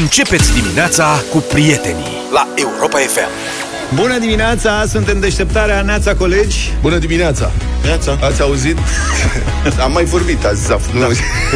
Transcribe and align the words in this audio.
Începeți 0.00 0.52
dimineața 0.60 1.22
cu 1.30 1.38
prietenii 1.38 2.12
la 2.32 2.48
Europa 2.54 2.98
FM. 2.98 3.28
Bună 3.94 4.18
dimineața, 4.18 4.84
suntem 4.88 5.20
deșteptarea 5.20 5.82
Neața 5.82 6.14
colegi 6.14 6.72
Bună 6.80 6.98
dimineața! 6.98 7.50
Neața 7.84 8.18
Ați 8.22 8.40
auzit? 8.42 8.76
Am 9.84 9.92
mai 9.92 10.04
vorbit 10.04 10.44
azi, 10.44 10.64
Zaf. 10.66 10.82
Da. 10.98 11.06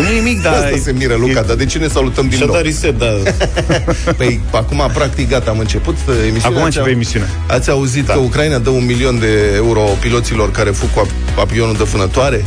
Nu 0.01 0.09
e 0.09 0.15
nimic, 0.15 0.43
dar... 0.43 0.53
Asta 0.55 0.77
se 0.83 0.93
miră, 0.93 1.15
Luca, 1.19 1.43
dar 1.43 1.57
de 1.57 1.65
ce 1.67 1.79
ne 1.79 1.89
salutăm 1.89 2.29
din 2.29 2.37
Și-a 2.37 2.47
nou? 2.47 2.55
dat 2.55 2.65
reset, 2.65 2.99
da. 2.99 3.07
Păi, 4.19 4.41
acum, 4.51 4.91
practic, 4.95 5.29
gata, 5.29 5.51
am 5.51 5.59
început 5.59 5.95
uh, 6.09 6.15
emisiunea. 6.15 6.41
Acum 6.49 6.57
Ați- 6.57 6.65
începe 6.65 6.91
emisiunea. 6.91 7.29
Ați 7.47 7.71
auzit 7.71 8.05
da. 8.07 8.13
că 8.13 8.19
Ucraina 8.19 8.59
dă 8.59 8.71
un 8.71 8.85
milion 8.85 9.19
de 9.19 9.53
euro 9.55 9.81
piloților 9.81 10.51
care 10.51 10.71
fug 10.71 10.89
cu 10.95 11.07
ap- 11.07 11.39
avionul 11.41 11.77
de 11.77 11.85
vânătoare? 11.85 12.45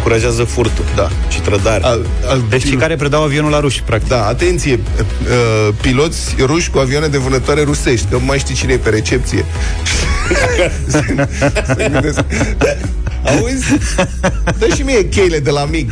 Încurajează 0.00 0.44
furtul. 0.44 0.84
Da. 0.96 1.08
Și 1.28 1.40
trădare. 1.40 1.84
Al, 1.84 2.06
al, 2.28 2.42
Deci 2.48 2.62
cei 2.68 2.76
care 2.76 2.96
predau 2.96 3.22
avionul 3.22 3.50
la 3.50 3.60
ruși, 3.60 3.82
practic 3.82 4.08
Da, 4.08 4.26
atenție, 4.26 4.80
uh, 4.98 5.74
piloți 5.80 6.34
ruși 6.38 6.70
cu 6.70 6.78
avioane 6.78 7.06
de 7.06 7.18
vânătoare 7.18 7.62
rusești, 7.62 8.06
că 8.10 8.16
nu 8.16 8.24
mai 8.24 8.38
știi 8.38 8.54
cine 8.54 8.72
e 8.72 8.76
pe 8.76 8.90
recepție. 8.90 9.44
Se- 10.88 11.28
se 11.66 11.88
gândesc. 11.92 12.20
Auzi? 13.24 13.64
Dă 14.58 14.66
și 14.74 14.82
mie 14.82 15.08
cheile 15.08 15.38
de 15.38 15.50
la 15.50 15.64
MIG. 15.64 15.90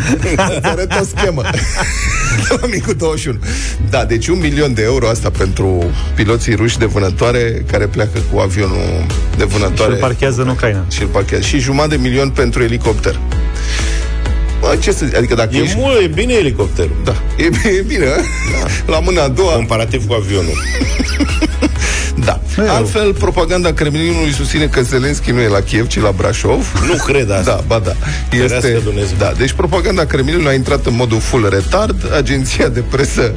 Îți 0.57 0.67
arăt 0.67 0.93
o 1.01 1.05
schemă. 1.17 1.43
De 2.49 2.57
la 2.61 2.67
MIG 2.67 2.85
21. 2.97 3.39
Da, 3.91 4.05
deci 4.05 4.29
un 4.29 4.39
milion 4.39 4.75
de 4.75 4.83
euro 4.83 5.09
asta 5.09 5.31
pentru 5.31 5.85
piloții 6.15 6.55
ruși 6.55 6.79
de 6.79 6.85
vânătoare 6.85 7.65
care 7.73 7.87
pleacă 7.87 8.19
cu 8.33 8.39
avionul 8.39 9.07
de 9.37 9.43
Și 9.43 9.49
vânătoare. 9.59 9.93
îl 9.93 9.99
parchează 9.99 10.43
în 10.43 10.49
Ucraina 10.49 10.85
și 10.91 11.03
îl 11.03 11.09
parchează. 11.09 11.45
Și 11.45 11.59
jumătate 11.59 11.97
de 11.97 12.03
milion 12.03 12.31
pentru 12.31 12.63
elicopter. 12.63 13.19
Bă, 14.61 14.77
ce 14.81 14.93
să 14.93 15.05
zic? 15.07 15.17
Adică 15.17 15.35
dacă 15.35 15.57
E 15.57 15.61
ești... 15.61 15.77
mult, 15.79 16.01
e 16.03 16.07
bine 16.07 16.33
elicopterul. 16.35 16.97
Da, 17.05 17.15
e, 17.37 17.45
e 17.79 17.83
bine, 17.87 18.05
da. 18.05 18.93
La 18.93 18.99
mâna 18.99 19.23
a 19.23 19.29
doua. 19.29 19.53
Comparativ 19.53 20.07
cu 20.07 20.13
avionul. 20.13 20.53
Da. 22.25 22.41
Nu 22.57 22.65
e 22.65 22.69
Altfel, 22.69 23.15
propaganda 23.15 23.73
Kremlinului 23.73 24.33
susține 24.33 24.65
că 24.67 24.83
Zelenski 24.83 25.31
nu 25.31 25.41
e 25.41 25.49
la 25.49 25.61
Kiev, 25.61 25.87
ci 25.87 26.01
la 26.01 26.11
Brașov. 26.17 26.83
Nu 26.87 26.95
cred 27.05 27.31
asta. 27.31 27.47
Da, 27.59 27.65
ba 27.67 27.79
da. 27.85 27.93
Ferească 28.31 28.81
Dumnezeu. 28.85 29.17
da. 29.19 29.33
Deci 29.37 29.53
propaganda 29.53 30.05
Kremlinului 30.05 30.47
a 30.49 30.53
intrat 30.53 30.87
în 30.87 30.95
modul 30.95 31.21
full 31.21 31.49
retard. 31.51 32.13
Agenția 32.17 32.69
de 32.69 32.81
presă 32.81 33.33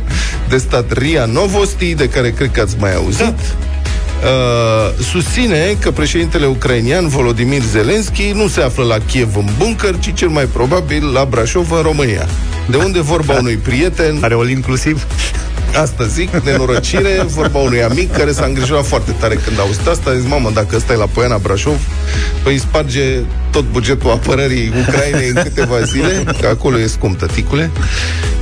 de 0.49 0.57
stat 0.57 0.91
RIA 0.91 1.25
Novosti, 1.25 1.93
de 1.95 2.09
care 2.09 2.29
cred 2.31 2.51
că 2.51 2.61
ați 2.61 2.75
mai 2.79 2.95
auzit, 2.95 3.19
Da. 3.19 3.33
Uh, 4.23 5.03
susține 5.11 5.77
că 5.79 5.91
președintele 5.91 6.45
ucrainian 6.45 7.07
Volodymyr 7.07 7.61
Zelensky 7.71 8.31
nu 8.35 8.47
se 8.47 8.61
află 8.61 8.83
la 8.83 8.97
Kiev 9.11 9.35
în 9.35 9.47
bunker, 9.57 9.99
ci 9.99 10.13
cel 10.13 10.27
mai 10.27 10.45
probabil 10.45 11.11
la 11.11 11.25
Brașov 11.29 11.71
în 11.71 11.81
România. 11.81 12.27
De 12.69 12.77
unde 12.77 13.01
vorba 13.01 13.33
unui 13.39 13.55
prieten 13.55 14.17
Are 14.21 14.33
ol 14.35 14.49
inclusiv 14.49 15.05
Asta 15.75 16.05
zic, 16.05 16.29
nenorocire, 16.43 17.23
vorba 17.25 17.59
unui 17.59 17.83
amic 17.83 18.11
care 18.11 18.31
s-a 18.31 18.45
îngrijorat 18.45 18.85
foarte 18.85 19.11
tare 19.19 19.35
când 19.35 19.59
a 19.59 19.61
auzit 19.61 19.87
asta. 19.87 20.09
A 20.09 20.15
zis, 20.15 20.27
mamă, 20.27 20.51
dacă 20.53 20.75
ăsta 20.75 20.93
e 20.93 20.95
la 20.95 21.05
Poiana 21.05 21.37
Brașov, 21.37 21.79
păi 22.43 22.57
sparge 22.57 23.19
tot 23.51 23.65
bugetul 23.71 24.09
apărării 24.09 24.73
Ucrainei 24.87 25.27
în 25.27 25.41
câteva 25.43 25.81
zile, 25.81 26.23
că 26.41 26.47
acolo 26.47 26.79
e 26.79 26.87
scump, 26.87 27.17
tăticule. 27.17 27.71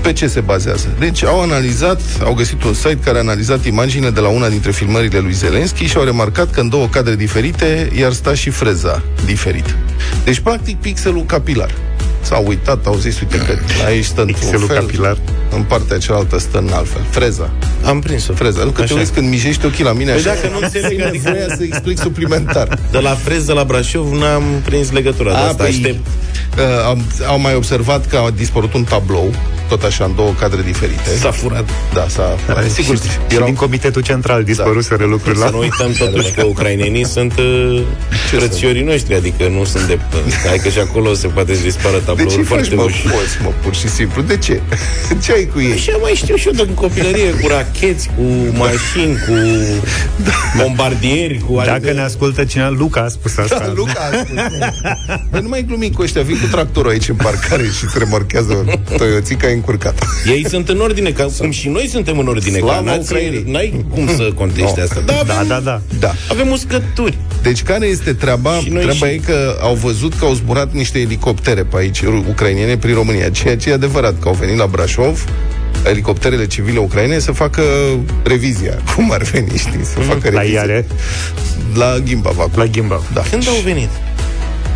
Pe 0.02 0.14
ce 0.14 0.28
se 0.28 0.40
bazează? 0.40 0.88
Deci 1.00 1.24
au 1.24 1.42
analizat, 1.42 2.02
au 2.24 2.34
găsit 2.34 2.64
un 2.64 2.74
site 2.74 2.98
care 3.04 3.18
a 3.18 3.20
analizat 3.20 3.66
imaginile 3.66 4.10
de 4.10 4.20
la 4.20 4.28
una 4.28 4.50
dintre 4.50 4.72
filmările 4.72 5.20
lui 5.20 5.34
Zelensky 5.34 5.86
și 5.86 5.98
au 5.98 6.04
remarcat 6.04 6.52
că 6.52 6.60
în 6.60 6.70
două 6.70 6.88
cadre 6.88 7.16
diferite 7.16 7.90
i-ar 8.00 8.14
sta 8.14 8.34
și 8.34 8.50
freza 8.50 9.02
diferit. 9.26 9.76
Deci, 10.24 10.40
practic, 10.40 10.78
pixelul 10.78 11.26
capilar. 11.26 11.72
S-au 12.22 12.46
uitat, 12.48 12.86
au 12.86 12.96
zis, 12.96 13.20
uite 13.20 13.38
că 13.38 13.58
aici 13.86 14.04
stă 14.06 14.22
într-un 14.22 14.40
Pixelul 14.40 14.68
fel, 14.68 14.76
capilar. 14.80 15.18
în 15.56 15.62
partea 15.64 15.98
cealaltă 15.98 16.40
stă 16.40 16.58
în 16.58 16.70
altfel. 16.74 17.02
Freza. 17.10 17.50
Am 17.86 18.00
prins-o. 18.00 18.34
Freza. 18.34 18.64
Nu 18.64 18.70
că 18.70 18.78
te 18.82 18.84
Așa. 18.84 18.94
uiți 18.96 19.12
când 19.12 19.30
mijești 19.30 19.66
ochii 19.66 19.84
la 19.84 19.94
mine 19.94 20.12
Păi 20.12 20.20
așa. 20.22 20.34
dacă 20.34 20.48
nu 20.54 20.60
înțeleg, 20.62 21.00
e 21.00 21.04
adică- 21.06 21.30
nevoia 21.30 21.56
să 21.58 21.64
explic 21.64 21.98
suplimentar. 22.00 22.80
De 22.92 22.98
la 23.00 23.10
freză 23.24 23.54
la 23.54 23.64
Brașov 23.64 24.12
n-am 24.12 24.44
prins 24.64 24.92
legătura 24.92 25.32
de 25.32 25.38
asta. 25.38 25.64
Aștept. 25.64 26.08
uh, 26.58 26.64
am, 26.88 27.04
au 27.28 27.40
mai 27.40 27.56
observat 27.56 28.06
că 28.08 28.18
a 28.18 28.30
dispărut 28.30 28.74
un 28.74 28.84
tablou, 28.84 29.34
tot 29.70 29.84
așa, 29.84 30.06
în 30.06 30.16
două 30.16 30.34
cadre 30.40 30.62
diferite. 30.62 31.10
S-a 31.20 31.32
furat. 31.32 31.70
Da, 31.94 32.06
s-a 32.10 32.38
furat. 32.46 32.70
Sigur, 32.70 32.96
și, 32.98 33.02
și 33.04 33.10
erau- 33.30 33.46
din 33.46 33.56
comitetul 33.56 34.02
central 34.02 34.44
dispăruseră 34.44 35.06
lucrurile 35.06 35.46
Să 35.46 35.52
nu 35.52 35.60
uităm 35.60 35.92
totuși 35.92 36.32
că 36.32 36.44
ucrainenii 36.46 37.06
sunt 37.06 37.34
uh, 37.38 37.82
frățiorii 38.32 38.84
noștri, 38.84 39.16
adică 39.16 39.48
nu 39.48 39.64
sunt 39.64 39.88
de... 39.88 40.00
Hai 40.48 40.58
că 40.58 40.70
și 40.70 40.80
acolo 40.80 41.14
se 41.14 41.28
poate 41.28 41.56
să 41.56 41.62
dispară 41.62 41.96
de 41.96 42.00
ce 42.00 42.06
tablouri 42.06 42.34
faci, 42.36 42.46
foarte 42.46 42.76
mă, 42.76 42.82
ușor. 42.84 43.12
poți, 43.12 43.38
mă, 43.44 43.52
pur 43.64 43.76
și 43.76 43.88
simplu? 43.90 44.22
De 44.22 44.38
ce? 44.38 44.62
Ce 45.24 45.32
ai 45.34 45.50
cu 45.54 45.60
ei? 45.62 45.72
Așa 45.72 45.98
mai 46.02 46.12
știu 46.16 46.36
și 46.36 46.48
eu 46.48 46.66
din 46.66 46.74
copilărie, 46.74 47.30
cu 47.30 47.48
racheți, 47.48 48.10
cu 48.16 48.24
mașini, 48.58 49.14
cu 49.28 49.34
bombardieri, 50.62 51.38
cu... 51.48 51.54
Dacă 51.56 51.70
adică- 51.72 51.94
ne 51.94 52.02
ascultă 52.02 52.44
cineva, 52.44 52.70
Luca 52.70 53.02
a 53.02 53.08
spus 53.08 53.38
asta 53.38 53.58
Da, 53.60 53.72
Luca, 53.76 54.10
a 54.12 54.18
spus, 54.18 54.30
nu. 54.36 54.42
Băi, 55.32 55.42
nu 55.42 55.48
mai 55.48 55.64
glumi 55.68 55.92
cu 55.92 56.02
ăștia, 56.02 56.22
vin 56.22 56.40
cu 56.40 56.48
tractorul 56.52 56.90
aici 56.92 57.10
în 57.10 57.16
parcare 57.16 57.64
și 57.64 57.84
îți 57.84 57.98
remorchează 57.98 58.66
Toyotica 58.98 59.48
încurcată. 59.60 60.06
Ei 60.36 60.46
sunt 60.50 60.70
în 60.70 60.80
ordine, 60.80 61.10
ca 61.10 61.28
cum 61.40 61.52
și 61.52 61.68
noi 61.70 61.88
suntem 61.88 62.20
în 62.20 62.28
ordine. 62.28 62.58
Slava 62.58 62.74
ca 62.74 62.82
nație, 62.82 63.02
Ucrainei. 63.02 63.44
N-ai 63.48 63.86
cum 63.94 64.08
să 64.16 64.30
contești 64.42 64.74
No. 64.78 64.84
asta. 64.84 65.00
Da, 65.06 65.22
Da, 65.28 65.34
avem, 65.34 65.48
da, 65.48 65.60
da 65.60 65.82
Da. 66.00 66.12
avem 66.30 66.50
uscături. 66.52 67.18
Deci 67.42 67.64
care 67.64 67.86
este 67.86 68.14
treaba? 68.14 68.52
Și 68.64 68.70
noi 68.70 68.82
treaba 68.82 69.06
și- 69.08 69.14
e 69.14 69.22
că 69.26 69.58
au 69.62 69.74
văzut 69.76 70.14
că 70.14 70.26
au 70.26 70.34
zburat 70.34 70.74
niște 70.74 71.00
elicoptere 71.00 71.64
pe 71.64 71.78
aici, 71.78 72.04
ru- 72.04 72.26
ucrainiene, 72.30 72.78
prin 72.78 72.94
România. 72.94 73.30
Ceea 73.30 73.58
ce 73.58 73.70
e 73.70 73.74
adevărat, 73.74 74.20
că 74.20 74.28
au 74.28 74.34
venit 74.34 74.58
la 74.58 74.66
Brașov 74.68 75.26
elicopterele 75.86 76.48
civile 76.48 76.80
ucraine 76.80 77.20
să 77.20 77.32
facă 77.32 77.62
revizia, 78.24 78.78
cum 78.96 79.12
ar 79.12 79.22
veni, 79.22 79.58
știi, 79.58 79.84
să 79.84 80.00
facă 80.00 80.30
La 80.32 80.40
revizia. 80.40 80.60
Iare, 80.60 80.88
La 81.76 81.96
Gimbav 82.04 82.40
acum. 82.40 82.52
la 82.56 82.68
Gimbav 82.68 83.04
Da. 83.14 83.22
Când 83.30 83.48
au 83.48 83.62
venit? 83.64 83.90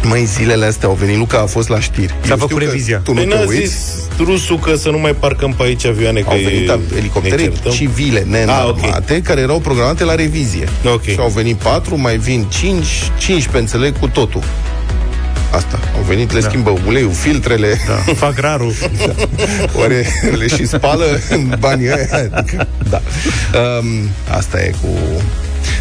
Mai 0.04 0.24
zilele 0.26 0.66
astea 0.66 0.88
au 0.88 0.94
venit, 0.94 1.18
Luca 1.18 1.40
a 1.40 1.46
fost 1.46 1.70
la 1.70 1.80
știri. 1.80 2.16
S-a 2.22 2.30
Eu 2.30 2.38
făcut 2.38 2.44
știu 2.46 2.58
că 2.58 2.64
revizia. 2.64 2.98
Tu 3.04 3.14
nu 3.14 3.20
Păi 3.20 3.28
te 3.30 3.36
n-a 3.36 3.42
uiți. 3.48 3.66
zis 3.66 3.76
rusul 4.18 4.60
că 4.60 4.76
să 4.76 4.90
nu 4.90 4.98
mai 5.00 5.14
parcăm 5.14 5.54
pe 5.54 5.64
aici 5.64 5.86
avioane, 5.86 6.20
că 6.20 6.30
Au 6.30 6.38
venit 6.38 6.70
e, 6.70 6.80
elicoptere 6.98 7.36
ne 7.36 7.42
certăm. 7.42 7.72
civile, 7.72 8.20
neînarmate, 8.28 9.22
care 9.22 9.42
erau 9.42 9.60
programate 9.60 10.04
la 10.04 10.16
revizie. 10.16 10.68
Ok. 10.86 11.04
Și 11.04 11.16
au 11.20 11.30
venit 11.30 11.56
patru, 11.58 11.98
mai 12.00 12.18
vin 12.18 12.46
cinci, 12.50 13.12
cinci 13.20 13.48
pe 13.48 13.58
înțeleg 13.58 14.00
cu 14.00 14.08
totul. 14.08 14.44
Asta. 15.52 15.80
Au 15.96 16.02
venit, 16.08 16.32
le 16.32 16.40
da. 16.40 16.48
schimbă 16.50 16.74
uleiul, 16.88 17.12
filtrele, 17.12 17.80
da. 17.88 18.14
Fac 18.14 18.40
rarul 18.40 18.74
Oare 19.80 20.06
le 20.38 20.48
și 20.48 20.68
spală 20.68 21.06
în 21.30 21.56
banii 21.60 21.86
ăia? 21.86 22.28
Adică, 22.32 22.68
da. 22.90 23.02
Um, 23.60 24.10
asta 24.30 24.62
e 24.64 24.74
cu... 24.82 24.88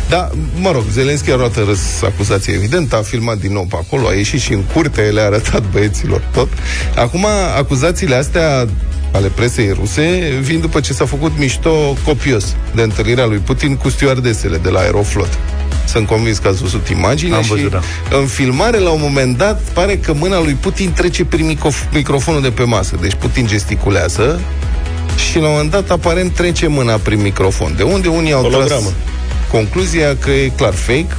Da, 0.08 0.30
mă 0.60 0.70
rog, 0.70 0.82
Zelenski 0.92 1.30
a 1.30 1.36
luat 1.36 1.56
în 1.56 1.64
râs 1.64 2.02
acuzații, 2.04 2.52
evident, 2.52 2.92
a 2.92 3.02
filmat 3.02 3.38
din 3.38 3.52
nou 3.52 3.66
pe 3.70 3.76
acolo, 3.76 4.08
a 4.08 4.12
ieșit 4.12 4.40
și 4.40 4.52
în 4.52 4.62
curte, 4.62 5.00
le-a 5.00 5.24
arătat 5.24 5.62
băieților 5.72 6.22
tot. 6.32 6.48
Acum, 6.96 7.26
acuzațiile 7.56 8.14
astea 8.14 8.66
ale 9.12 9.28
presei 9.28 9.72
ruse 9.72 10.38
vin 10.40 10.60
după 10.60 10.80
ce 10.80 10.92
s-a 10.92 11.04
făcut 11.04 11.32
mișto 11.38 11.96
copios 12.04 12.54
de 12.74 12.82
întâlnirea 12.82 13.26
lui 13.26 13.38
Putin 13.38 13.76
cu 13.76 13.88
stewardesele 13.88 14.56
de 14.56 14.68
la 14.68 14.80
Aeroflot. 14.80 15.38
Sunt 15.86 16.06
convins 16.06 16.38
că 16.38 16.48
ați 16.48 16.60
văzut 16.62 16.88
imagine 16.88 17.34
Am 17.34 17.42
și 17.42 17.48
văzut, 17.48 17.70
da. 17.70 17.80
în 18.18 18.26
filmare, 18.26 18.78
la 18.78 18.90
un 18.90 19.00
moment 19.02 19.36
dat, 19.36 19.60
pare 19.60 19.96
că 19.96 20.12
mâna 20.12 20.40
lui 20.42 20.52
Putin 20.60 20.92
trece 20.92 21.24
prin 21.24 21.56
microf- 21.56 21.92
microfonul 21.92 22.42
de 22.42 22.50
pe 22.50 22.62
masă. 22.62 22.96
Deci 23.00 23.14
Putin 23.14 23.46
gesticulează 23.46 24.40
și 25.30 25.38
la 25.38 25.44
un 25.46 25.50
moment 25.52 25.70
dat, 25.70 25.90
aparent, 25.90 26.34
trece 26.34 26.66
mâna 26.66 26.94
prin 26.96 27.20
microfon. 27.22 27.74
De 27.76 27.82
unde 27.82 28.08
unii 28.08 28.32
au 28.32 28.42
Hologramă. 28.42 28.66
tras 28.80 28.92
concluzia 29.52 30.16
că 30.16 30.30
e 30.30 30.52
clar 30.56 30.72
fake 30.72 31.14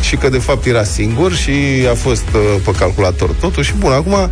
și 0.00 0.16
că 0.16 0.28
de 0.28 0.38
fapt 0.38 0.66
era 0.66 0.84
singur 0.84 1.32
și 1.34 1.52
a 1.90 1.94
fost 1.94 2.24
uh, 2.34 2.40
pe 2.64 2.70
calculator 2.78 3.30
totul 3.30 3.62
și 3.62 3.72
bun, 3.78 3.92
acum 3.92 4.30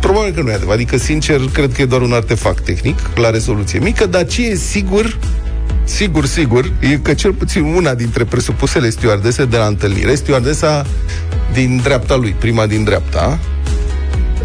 probabil 0.00 0.32
că 0.32 0.40
nu 0.40 0.50
e 0.50 0.52
adevărat, 0.52 0.78
adică 0.78 0.96
sincer 0.96 1.40
cred 1.52 1.72
că 1.72 1.82
e 1.82 1.84
doar 1.84 2.00
un 2.00 2.12
artefact 2.12 2.64
tehnic 2.64 2.98
la 3.14 3.30
rezoluție 3.30 3.78
mică, 3.78 4.06
dar 4.06 4.26
ce 4.26 4.46
e 4.46 4.54
sigur 4.54 5.18
Sigur, 5.84 6.26
sigur, 6.26 6.72
e 6.80 6.98
că 7.02 7.14
cel 7.14 7.32
puțin 7.32 7.62
una 7.62 7.94
dintre 7.94 8.24
presupusele 8.24 8.90
stewardese 8.90 9.44
de 9.44 9.56
la 9.56 9.66
întâlnire, 9.66 10.14
stewardesa 10.14 10.86
din 11.52 11.80
dreapta 11.82 12.16
lui, 12.16 12.34
prima 12.38 12.66
din 12.66 12.84
dreapta, 12.84 13.38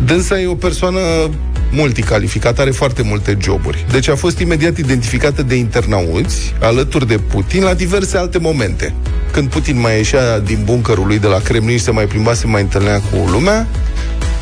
dânsa 0.05 0.39
e 0.39 0.47
o 0.47 0.55
persoană 0.55 0.99
multicalificată, 1.73 2.61
are 2.61 2.71
foarte 2.71 3.01
multe 3.01 3.37
joburi. 3.41 3.85
Deci 3.91 4.07
a 4.07 4.15
fost 4.15 4.39
imediat 4.39 4.77
identificată 4.77 5.43
de 5.43 5.55
internauți, 5.55 6.53
alături 6.59 7.07
de 7.07 7.17
Putin, 7.17 7.63
la 7.63 7.73
diverse 7.73 8.17
alte 8.17 8.37
momente. 8.37 8.93
Când 9.31 9.49
Putin 9.49 9.79
mai 9.79 9.95
ieșea 9.95 10.39
din 10.39 10.59
bunkerul 10.63 11.07
lui 11.07 11.19
de 11.19 11.27
la 11.27 11.39
Kremlin 11.39 11.77
și 11.77 11.83
se 11.83 11.91
mai 11.91 12.05
plimba, 12.05 12.33
se 12.33 12.47
mai 12.47 12.61
întâlnea 12.61 12.99
cu 12.99 13.29
lumea, 13.31 13.67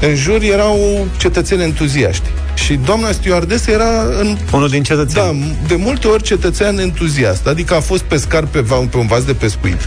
în 0.01 0.15
jur 0.15 0.41
erau 0.41 1.07
cetățeni 1.17 1.63
entuziaști. 1.63 2.25
Și 2.53 2.74
doamna 2.86 3.12
stewardesă 3.12 3.71
era 3.71 4.01
în 4.19 4.38
Unul 4.53 4.69
din 4.69 4.83
cetățeni. 4.83 5.39
da, 5.59 5.68
de 5.68 5.75
multe 5.75 6.07
ori 6.07 6.24
cetățean 6.24 6.77
entuziast. 6.80 7.48
Adică 7.48 7.74
a 7.75 7.80
fost 7.80 8.01
pescar 8.01 8.44
pe, 8.45 8.59
va- 8.59 8.75
pe 8.92 8.98
un 8.98 9.07
vas 9.07 9.24
de 9.24 9.33
pescuit. 9.33 9.81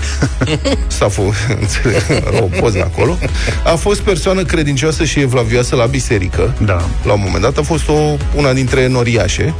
S-a 0.99 1.09
făcut, 1.09 1.35
înțeleg, 1.61 2.03
o 2.41 2.61
poză 2.61 2.81
acolo. 2.93 3.19
A 3.65 3.75
fost 3.75 4.01
persoană 4.01 4.43
credincioasă 4.43 5.05
și 5.05 5.21
evlavioasă 5.21 5.77
la 5.77 5.87
biserică. 5.87 6.55
Da. 6.65 6.89
La 7.05 7.13
un 7.13 7.21
moment 7.25 7.43
dat 7.43 7.57
a 7.59 7.63
fost 7.63 7.89
o, 7.89 8.17
una 8.37 8.53
dintre 8.53 8.87
noriașe. 8.87 9.55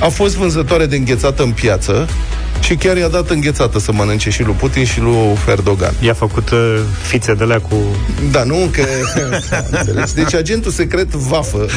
a 0.00 0.08
fost 0.08 0.36
vânzătoare 0.36 0.86
de 0.86 0.96
înghețată 0.96 1.42
în 1.42 1.50
piață 1.50 2.08
și 2.60 2.74
chiar 2.74 2.96
i-a 2.96 3.08
dat 3.08 3.30
înghețată 3.30 3.78
să 3.78 3.92
mănânce 3.92 4.30
și 4.30 4.42
lui 4.42 4.54
Putin 4.54 4.84
și 4.84 5.00
lui 5.00 5.38
Erdogan. 5.48 5.94
I-a 6.00 6.14
făcut 6.14 6.50
uh, 6.50 6.80
fițe 7.02 7.34
de 7.34 7.44
lea 7.44 7.60
cu... 7.60 7.74
Da, 8.30 8.44
nu? 8.44 8.70
Că... 8.72 8.84
Înțelegi? 9.78 10.14
Deci 10.14 10.34
agentul 10.34 10.70
secret 10.70 11.08
vafă. 11.08 11.66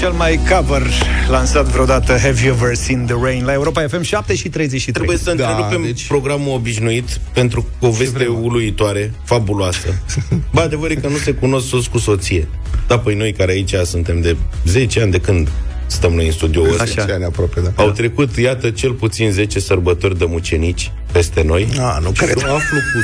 Cel 0.00 0.12
mai 0.12 0.40
cover 0.48 0.82
lansat 1.28 1.64
vreodată 1.66 2.12
Have 2.18 2.40
You 2.44 2.54
Ever 2.54 2.74
Seen 2.74 3.06
The 3.06 3.14
Rain 3.22 3.44
la 3.44 3.52
Europa 3.52 3.86
FM 3.88 4.02
7 4.02 4.34
și 4.34 4.48
33. 4.48 4.92
Trebuie 4.94 5.16
să 5.16 5.34
Da, 5.34 5.48
întrerupem 5.48 5.82
deci- 5.82 6.06
programul 6.06 6.52
obișnuit 6.54 7.20
pentru 7.32 7.66
o 7.80 7.90
veste 7.90 8.26
uluitoare, 8.26 9.12
fabuloasă. 9.24 10.02
Ba, 10.54 10.62
adevărul 10.62 10.96
e 10.96 11.00
că 11.00 11.08
nu 11.08 11.16
se 11.16 11.32
cunosc 11.32 11.66
soț 11.68 11.86
cu 11.86 11.98
soție. 11.98 12.48
Da, 12.86 12.98
păi 12.98 13.14
noi 13.14 13.32
care 13.32 13.52
aici 13.52 13.74
suntem 13.84 14.20
de 14.20 14.36
10 14.64 15.00
ani 15.00 15.10
de 15.10 15.18
când 15.18 15.48
stăm 15.90 16.12
noi 16.12 16.26
în 16.26 16.32
studioul 16.32 16.68
ăsta. 16.70 16.82
Așa. 16.82 17.04
Ce 17.04 17.12
ani 17.12 17.24
aproape, 17.24 17.60
da. 17.60 17.72
Au 17.82 17.90
trecut, 17.90 18.36
iată, 18.36 18.70
cel 18.70 18.92
puțin 18.92 19.30
10 19.30 19.60
sărbători 19.60 20.18
de 20.18 20.24
mucenici 20.28 20.90
peste 21.12 21.42
noi. 21.42 21.68
A, 21.78 21.98
nu 22.02 22.12
și 22.14 22.22
cred. 22.22 22.42
eu 22.46 22.54
aflu 22.54 22.76
cu 22.78 23.00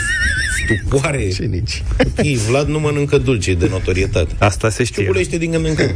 stupoare. 0.65 1.29
Ce 1.29 1.45
nici. 1.45 1.83
Ok, 2.01 2.25
Vlad 2.49 2.69
nu 2.69 2.79
mănâncă 2.81 3.19
dulce, 3.19 3.51
e 3.51 3.55
de 3.55 3.69
notorietate. 3.71 4.35
Asta 4.39 4.69
se 4.71 4.77
Ce 4.77 4.93
știe. 4.93 5.05
bulește 5.07 5.39
din 5.39 5.51
când 5.51 5.67
în 5.67 5.75
când. 5.75 5.95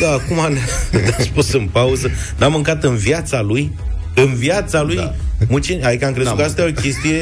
Da, 0.00 0.10
acum 0.12 0.52
ne- 0.52 1.00
ne-a 1.00 1.16
spus 1.20 1.52
în 1.52 1.68
pauză. 1.72 2.10
N-a 2.38 2.48
mâncat 2.48 2.84
în 2.84 2.96
viața 2.96 3.40
lui 3.42 3.72
în 4.14 4.34
viața 4.34 4.82
lui 4.82 4.96
da. 4.96 5.14
muceni. 5.48 5.82
Adică 5.82 6.06
am 6.06 6.12
crezut 6.12 6.28
N-am 6.30 6.38
că 6.38 6.44
asta 6.44 6.62
e 6.62 6.68
o 6.68 6.80
chestie 6.80 7.18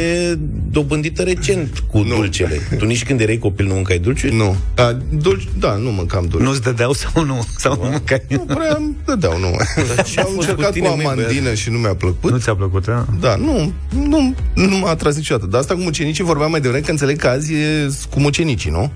dobândită 0.70 1.22
recent 1.22 1.78
cu 1.90 1.98
nu. 1.98 2.14
dulcele. 2.14 2.60
Tu 2.78 2.84
nici 2.84 3.04
când 3.04 3.20
erai 3.20 3.38
copil 3.38 3.66
nu 3.66 3.74
mâncai 3.74 3.98
dulce? 3.98 4.28
Nu. 4.28 4.56
A, 4.76 4.96
dulci, 5.08 5.48
da, 5.58 5.74
nu 5.74 5.90
mâncam 5.90 6.26
dulci. 6.28 6.44
Nu-ți 6.44 6.62
dădeau 6.62 6.92
sau 6.92 7.24
nu? 7.24 7.46
Sau 7.56 7.78
nu 7.82 7.88
mâncai? 7.90 8.22
Nu 8.28 8.38
prea 8.38 8.76
îmi 8.78 8.96
dădeau, 9.04 9.38
nu. 9.38 9.56
ce 10.04 10.20
a 10.20 10.22
Am 10.22 10.32
fost 10.34 10.48
încercat 10.48 10.66
cu 10.66 10.72
tine, 10.72 10.88
cu 10.88 10.96
măi, 10.96 11.04
amandină 11.04 11.54
și 11.54 11.70
nu 11.70 11.78
mi-a 11.78 11.94
plăcut. 11.94 12.30
Nu 12.30 12.38
ți-a 12.38 12.54
plăcut, 12.54 12.84
da? 12.84 13.06
Da, 13.20 13.36
nu, 13.36 13.72
nu, 14.08 14.34
nu 14.54 14.76
m-a 14.76 14.90
atras 14.90 15.16
niciodată. 15.16 15.50
Dar 15.50 15.60
asta 15.60 15.74
cu 15.74 15.80
mucenicii 15.80 16.24
vorbeam 16.24 16.50
mai 16.50 16.60
devreme, 16.60 16.84
că 16.84 16.90
înțeleg 16.90 17.18
că 17.18 17.28
azi 17.28 17.54
e 17.54 17.88
cu 18.10 18.20
mucenicii, 18.20 18.70
nu? 18.70 18.90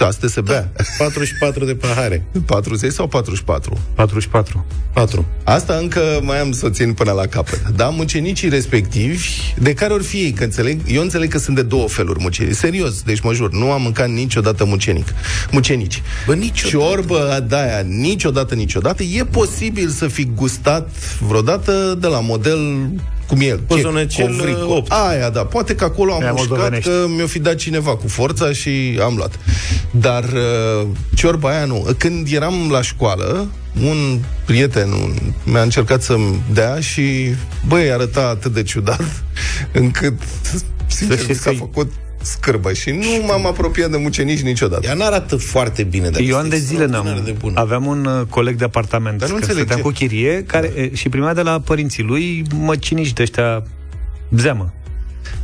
Să 0.00 0.06
astăzi 0.06 0.32
se 0.32 0.40
bea. 0.40 0.72
44 0.98 1.64
de 1.64 1.74
pahare. 1.74 2.26
40 2.46 2.92
sau 2.92 3.06
44? 3.06 3.78
44. 3.94 4.66
4. 4.92 5.26
Asta 5.44 5.74
încă 5.74 6.00
mai 6.22 6.40
am 6.40 6.52
să 6.52 6.66
o 6.66 6.70
țin 6.70 6.92
până 6.92 7.12
la 7.12 7.26
capăt. 7.26 7.68
Da, 7.76 7.88
mucenicii 7.88 8.48
respectivi, 8.48 9.28
de 9.58 9.74
care 9.74 9.92
ori 9.92 10.04
fi 10.04 10.16
ei, 10.16 10.32
că 10.32 10.44
înțeleg, 10.44 10.80
eu 10.86 11.02
înțeleg 11.02 11.30
că 11.30 11.38
sunt 11.38 11.56
de 11.56 11.62
două 11.62 11.88
feluri 11.88 12.20
mucenici. 12.22 12.54
Serios, 12.54 13.02
deci 13.02 13.20
mă 13.20 13.32
jur, 13.32 13.52
nu 13.52 13.70
am 13.70 13.82
mâncat 13.82 14.08
niciodată 14.08 14.64
mucenic. 14.64 15.14
Mucenici. 15.50 16.02
Bă, 16.26 16.34
niciodată. 16.34 16.68
Ciorbă 16.68 17.44
de 17.48 17.56
aia, 17.56 17.80
niciodată, 17.80 18.54
niciodată. 18.54 19.02
E 19.02 19.24
posibil 19.24 19.88
să 19.88 20.06
fi 20.06 20.24
gustat 20.24 20.90
vreodată 21.18 21.96
de 22.00 22.06
la 22.06 22.20
model 22.20 22.90
cum 23.30 23.40
e, 23.40 23.58
O 23.68 23.74
ce? 23.74 23.80
zonăcel, 23.80 24.26
Covric, 24.36 24.56
opt. 24.68 24.90
Aia, 24.92 25.30
da, 25.30 25.44
poate 25.44 25.74
că 25.74 25.84
acolo 25.84 26.12
am 26.12 26.20
Aia 26.20 26.30
mușcat 26.30 26.48
moldovenești. 26.48 26.90
că 26.90 27.06
mi-o 27.16 27.26
fi 27.26 27.38
dat 27.38 27.54
cineva 27.54 27.96
cu 27.96 28.08
forța 28.08 28.52
și 28.52 28.98
am 29.02 29.14
luat. 29.16 29.38
Dar 29.90 30.24
uh, 30.24 30.86
ciorba 31.14 31.48
aia 31.48 31.64
nu. 31.64 31.86
Când 31.98 32.28
eram 32.32 32.68
la 32.70 32.82
școală, 32.82 33.46
un 33.82 34.18
prieten 34.44 34.90
un, 34.92 35.14
mi-a 35.44 35.62
încercat 35.62 36.02
să-mi 36.02 36.42
dea 36.52 36.80
și, 36.80 37.34
băi, 37.68 37.92
arăta 37.92 38.20
atât 38.28 38.52
de 38.52 38.62
ciudat, 38.62 39.22
încât, 39.72 40.14
sincer, 40.86 41.16
știți 41.18 41.30
mi 41.30 41.36
s-a 41.36 41.50
că- 41.50 41.56
făcut 41.56 41.92
scârbă 42.22 42.72
și 42.72 42.90
nu 42.90 43.24
m-am 43.26 43.46
apropiat 43.46 43.90
de 43.90 43.96
mucenici 43.96 44.40
niciodată. 44.40 44.86
Ea 44.86 44.94
n-arată 44.94 45.36
foarte 45.36 45.82
bine. 45.82 46.08
Dar 46.10 46.20
Eu 46.20 46.26
este 46.26 46.38
ani 46.40 46.48
de 46.50 46.56
zile 46.56 46.82
extraordinar 46.82 47.16
n-am. 47.16 47.24
De 47.24 47.34
bună. 47.40 47.60
Aveam 47.60 47.86
un 47.86 48.04
uh, 48.04 48.26
coleg 48.28 48.56
de 48.56 48.64
apartament 48.64 49.18
Dar 49.18 49.28
nu 49.28 49.34
care 49.34 49.46
înțeleg 49.46 49.66
stătea 49.66 49.76
ce- 49.76 49.88
cu 49.88 49.90
chirie 50.06 50.44
care, 50.46 50.72
e, 50.76 50.94
și 50.94 51.08
primea 51.08 51.34
de 51.34 51.42
la 51.42 51.60
părinții 51.60 52.02
lui 52.02 52.42
măcinici 52.54 53.12
de 53.12 53.22
ăștia 53.22 53.62
zeamă. 54.36 54.72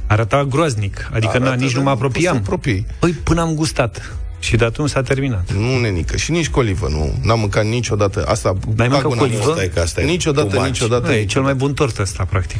Arăta 0.07 0.45
groaznic. 0.45 1.11
Adică 1.13 1.39
na, 1.39 1.47
Arată 1.47 1.63
nici 1.63 1.73
de- 1.73 1.79
nu 1.79 1.85
mă 1.85 1.91
poți 1.97 2.01
să 2.01 2.07
apropiam. 2.07 2.37
apropii. 2.37 2.87
Păi 2.99 3.11
până 3.11 3.41
am 3.41 3.55
gustat. 3.55 4.17
Și 4.39 4.57
de 4.57 4.65
atunci 4.65 4.89
s-a 4.91 5.03
terminat. 5.03 5.53
Nu, 5.53 5.79
nenică. 5.81 6.17
Și 6.17 6.31
nici 6.31 6.49
colivă, 6.49 6.89
nu. 6.91 7.13
N-am 7.23 7.39
mâncat 7.39 7.65
niciodată. 7.65 8.25
Asta... 8.29 8.53
N-ai 8.77 8.89
mâncat 8.89 9.03
bag 9.03 9.13
în 9.13 9.19
colivă? 9.19 9.43
anul. 9.43 9.55
Stai 9.55 9.71
că 9.75 9.81
asta 9.81 10.01
e 10.01 10.05
Niciodată, 10.05 10.47
too 10.49 10.59
much. 10.59 10.67
niciodată. 10.71 11.07
Da, 11.07 11.15
e 11.17 11.21
niciodată. 11.21 11.33
cel 11.33 11.43
mai 11.43 11.55
bun 11.55 11.75
tort 11.75 11.99
ăsta, 11.99 12.25
practic. 12.31 12.59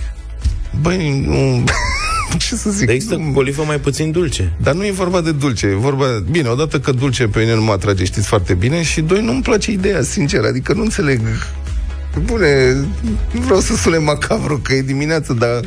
Băi, 0.81 1.21
nu... 1.27 1.65
Ce 2.39 2.57
să 2.57 2.71
zic? 2.71 2.87
Dar 2.87 2.95
există 2.95 3.17
Nu- 3.17 3.33
colivă 3.33 3.63
mai 3.67 3.81
puțin 3.81 4.11
dulce. 4.11 4.53
Dar 4.63 4.75
nu 4.75 4.85
e 4.87 4.91
vorba 4.91 5.21
de 5.21 5.33
dulce, 5.33 5.67
e 5.67 5.75
vorba... 5.75 6.07
Bine, 6.31 6.49
odată 6.49 6.81
că 6.81 6.93
dulce 6.93 7.27
pe 7.29 7.39
mine 7.39 7.55
nu 7.55 7.63
mă 7.63 7.73
atrage, 7.73 8.05
știți 8.05 8.27
foarte 8.27 8.55
bine, 8.55 8.83
și 8.83 9.01
doi, 9.01 9.23
nu-mi 9.23 9.43
place 9.43 9.71
ideea, 9.71 10.03
sincer, 10.03 10.45
adică 10.45 10.73
nu 10.73 10.83
înțeleg... 10.83 11.21
Bune, 12.25 12.73
nu 13.33 13.41
vreau 13.41 13.61
să 13.61 13.77
sune 13.77 13.97
macabru, 13.99 14.59
că 14.63 14.75
e 14.75 14.83
dimineață, 14.83 15.33
dar... 15.33 15.61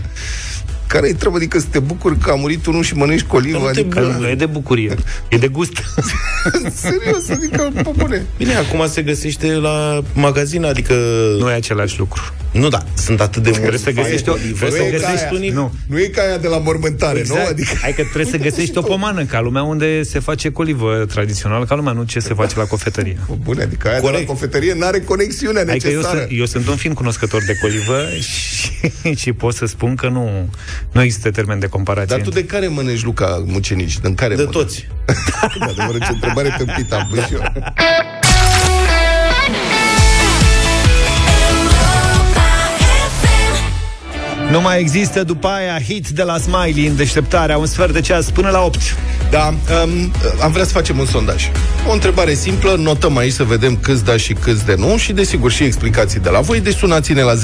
Care-i 0.89 1.13
treaba? 1.13 1.35
Adică 1.35 1.59
să 1.59 1.65
te 1.71 1.79
bucuri 1.79 2.17
că 2.17 2.31
a 2.31 2.35
murit 2.35 2.65
unul 2.65 2.83
și 2.83 2.95
mănânci 2.95 3.21
colivă? 3.21 3.57
Dar 3.57 3.67
nu 3.67 3.73
te 3.73 3.79
Adică, 3.79 4.15
Nu 4.19 4.27
e 4.27 4.35
de 4.35 4.45
bucurie, 4.45 4.95
e 5.29 5.37
de 5.37 5.47
gust. 5.47 5.71
serios, 6.85 7.29
adică, 7.29 7.71
pe 7.73 7.89
bune. 7.97 8.25
Bine, 8.37 8.55
acum 8.55 8.87
se 8.87 9.01
găsește 9.01 9.47
la 9.47 10.03
magazin, 10.13 10.63
adică... 10.65 10.93
nu 11.39 11.49
e 11.49 11.53
același 11.53 11.99
lucru. 11.99 12.21
Nu, 12.51 12.67
da, 12.69 12.83
sunt 12.93 13.21
atât 13.21 13.43
de 13.43 13.49
mulți. 13.49 13.59
Trebuie 13.59 13.79
să 13.79 13.91
găsești 14.01 14.29
o, 14.29 14.31
colivă. 14.31 14.57
trebuie 14.57 14.81
să 14.81 14.87
e 14.87 14.89
ca 14.89 14.97
găsești 14.97 15.25
aia. 15.25 15.33
unii. 15.33 15.49
Nu. 15.49 15.73
Nu 15.87 15.99
e 15.99 16.05
ca 16.07 16.21
aia 16.21 16.37
de 16.37 16.47
la 16.47 16.57
mormântare, 16.57 17.23
nu? 17.27 17.35
Adică... 17.49 17.73
Hai 17.81 17.93
că 17.93 18.01
trebuie 18.01 18.25
să 18.25 18.37
găsești 18.49 18.77
o 18.77 18.81
pomană 18.81 19.25
ca 19.25 19.41
lumea 19.41 19.63
unde 19.63 20.03
se 20.03 20.19
face 20.19 20.51
colivă 20.51 21.05
tradițional, 21.07 21.65
ca 21.65 21.75
lumea, 21.75 21.91
nu 21.93 22.03
ce 22.03 22.19
se 22.19 22.33
face 22.33 22.57
la 22.57 22.63
cofetărie. 22.63 23.17
Pe 23.27 23.33
Bune, 23.43 23.63
adică 23.63 23.87
aia 23.87 23.95
de 23.99 24.01
Corect. 24.01 24.27
la 24.27 24.33
cofetărie 24.33 24.73
n-are 24.73 24.99
conexiunea 24.99 25.61
Adică 25.61 25.87
eu 25.87 25.95
necesară. 25.95 26.19
sunt, 26.19 26.39
eu 26.39 26.45
sunt 26.45 26.67
un 26.67 26.75
fin 26.75 26.93
cunoscător 26.93 27.43
de 27.45 27.55
colivă 27.61 28.05
și, 28.29 29.15
și 29.15 29.33
pot 29.33 29.53
să 29.53 29.65
spun 29.65 29.95
că 29.95 30.07
nu, 30.07 30.49
nu 30.91 31.01
există 31.01 31.31
termen 31.31 31.59
de 31.59 31.67
comparație. 31.67 32.15
Dar 32.15 32.25
tu 32.25 32.29
de 32.31 32.45
care 32.45 32.67
mănânci, 32.67 33.03
Luca, 33.03 33.43
mucenici? 33.45 33.97
În 34.01 34.15
care 34.15 34.35
De 34.35 34.43
mănânci? 34.43 34.55
toți. 34.57 34.87
De 35.59 35.65
adevărat, 35.65 36.05
ce 36.05 36.11
întrebare 36.11 36.55
tâmpită 36.57 36.95
am 36.95 37.07
pus 37.09 37.19
și 37.25 37.33
eu. 37.33 37.41
Nu 44.51 44.61
mai 44.61 44.79
există 44.79 45.23
după 45.23 45.47
aia 45.47 45.79
hit 45.87 46.07
de 46.07 46.23
la 46.23 46.37
Smiley 46.37 46.87
în 46.87 46.95
deșteptarea, 46.95 47.57
un 47.57 47.65
sfert 47.65 47.93
de 47.93 48.01
ceas 48.01 48.29
până 48.29 48.49
la 48.49 48.61
8. 48.61 48.79
Da, 49.29 49.47
um, 49.83 50.11
am 50.41 50.51
vrea 50.51 50.65
să 50.65 50.71
facem 50.71 50.99
un 50.99 51.05
sondaj. 51.05 51.49
O 51.87 51.91
întrebare 51.91 52.33
simplă, 52.33 52.75
notăm 52.77 53.17
aici 53.17 53.31
să 53.31 53.43
vedem 53.43 53.77
câți 53.77 54.03
da 54.05 54.17
și 54.17 54.33
câți 54.33 54.65
de 54.65 54.75
nu 54.77 54.97
și 54.97 55.13
desigur 55.13 55.51
și 55.51 55.63
explicații 55.63 56.19
de 56.19 56.29
la 56.29 56.39
voi. 56.39 56.59
Deci 56.59 56.75
sunați-ne 56.75 57.21
la 57.21 57.33
0372069599 57.35 57.39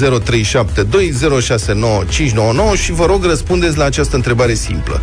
și 2.82 2.92
vă 2.92 3.06
rog 3.06 3.24
răspundeți 3.24 3.76
la 3.76 3.84
această 3.84 4.16
întrebare 4.16 4.54
simplă. 4.54 5.02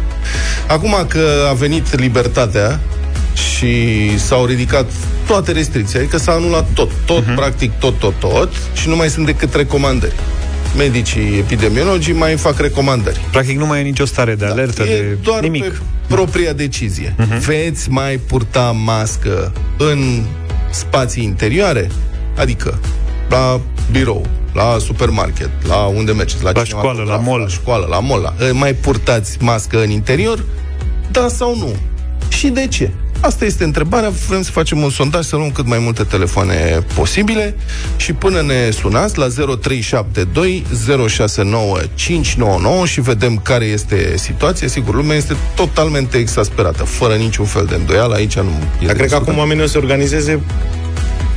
Acum 0.68 1.06
că 1.08 1.48
a 1.50 1.54
venit 1.54 2.00
libertatea 2.00 2.80
și 3.58 4.18
s-au 4.20 4.46
ridicat 4.46 4.92
toate 5.28 5.52
restricțiile, 5.52 6.02
adică 6.02 6.18
s-a 6.18 6.32
anulat 6.32 6.68
tot, 6.74 6.90
tot, 7.06 7.24
uh-huh. 7.24 7.36
practic 7.36 7.72
tot, 7.80 8.00
tot, 8.00 8.14
tot 8.20 8.50
și 8.74 8.88
nu 8.88 8.96
mai 8.96 9.10
sunt 9.10 9.26
decât 9.26 9.56
recomandări. 9.56 10.16
Medicii 10.78 11.38
epidemiologii 11.38 12.14
mai 12.14 12.36
fac 12.36 12.60
recomandări. 12.60 13.20
Practic 13.32 13.58
nu 13.58 13.66
mai 13.66 13.80
e 13.80 13.84
nicio 13.84 14.06
stare 14.06 14.36
de 14.36 14.46
alertă, 14.46 14.82
E 14.84 14.86
de 14.86 15.18
doar 15.24 15.42
nimic. 15.42 15.64
pe 15.64 15.78
propria 16.08 16.54
decizie. 16.54 17.16
Uh-huh. 17.20 17.38
Veți 17.46 17.90
mai 17.90 18.18
purta 18.28 18.72
mască 18.72 19.52
în 19.78 20.24
spații 20.70 21.24
interioare? 21.24 21.90
Adică 22.38 22.80
la 23.30 23.62
birou, 23.92 24.26
la 24.54 24.78
supermarket, 24.80 25.50
la 25.68 25.76
unde 25.86 26.12
mergeți, 26.12 26.44
la, 26.44 26.52
La 26.54 26.64
cinematograf, 26.64 26.96
școală, 27.06 27.18
la 27.24 27.30
mall. 27.30 27.42
La 27.42 27.48
școală, 27.48 27.88
la 27.90 28.00
mall. 28.00 28.22
La... 28.22 28.52
Mai 28.52 28.74
purtați 28.74 29.38
mască 29.42 29.82
în 29.82 29.90
interior? 29.90 30.44
Da 31.12 31.28
sau 31.28 31.58
nu? 31.58 31.76
Și 32.28 32.48
de 32.48 32.68
ce? 32.68 32.92
Asta 33.24 33.46
este 33.46 33.64
întrebarea, 33.64 34.10
vrem 34.28 34.42
să 34.42 34.52
facem 34.52 34.82
un 34.82 34.90
sondaj, 34.90 35.26
să 35.26 35.36
luăm 35.36 35.52
cât 35.52 35.66
mai 35.66 35.80
multe 35.80 36.04
telefoane 36.04 36.86
posibile 36.96 37.56
și 37.96 38.14
până 38.14 38.42
ne 38.42 38.70
sunați 38.70 39.18
la 39.18 39.28
0372 39.28 40.64
069 41.08 41.78
599 41.96 42.86
și 42.86 43.02
vedem 43.02 43.38
care 43.38 43.66
este 43.66 44.18
situația. 44.18 44.68
Sigur, 44.68 44.96
lumea 44.96 45.16
este 45.16 45.36
totalmente 45.56 46.18
exasperată, 46.18 46.84
fără 46.84 47.14
niciun 47.14 47.46
fel 47.46 47.66
de 47.66 47.76
îndoială, 47.76 48.14
aici 48.16 48.36
nu 48.36 48.50
e 48.82 48.86
Dar 48.86 48.86
de 48.86 48.86
cred 48.86 48.96
că 48.96 49.02
discutat. 49.02 49.28
acum 49.28 49.38
oamenii 49.38 49.64
o 49.64 49.68
să 49.68 49.78
organizeze 49.78 50.42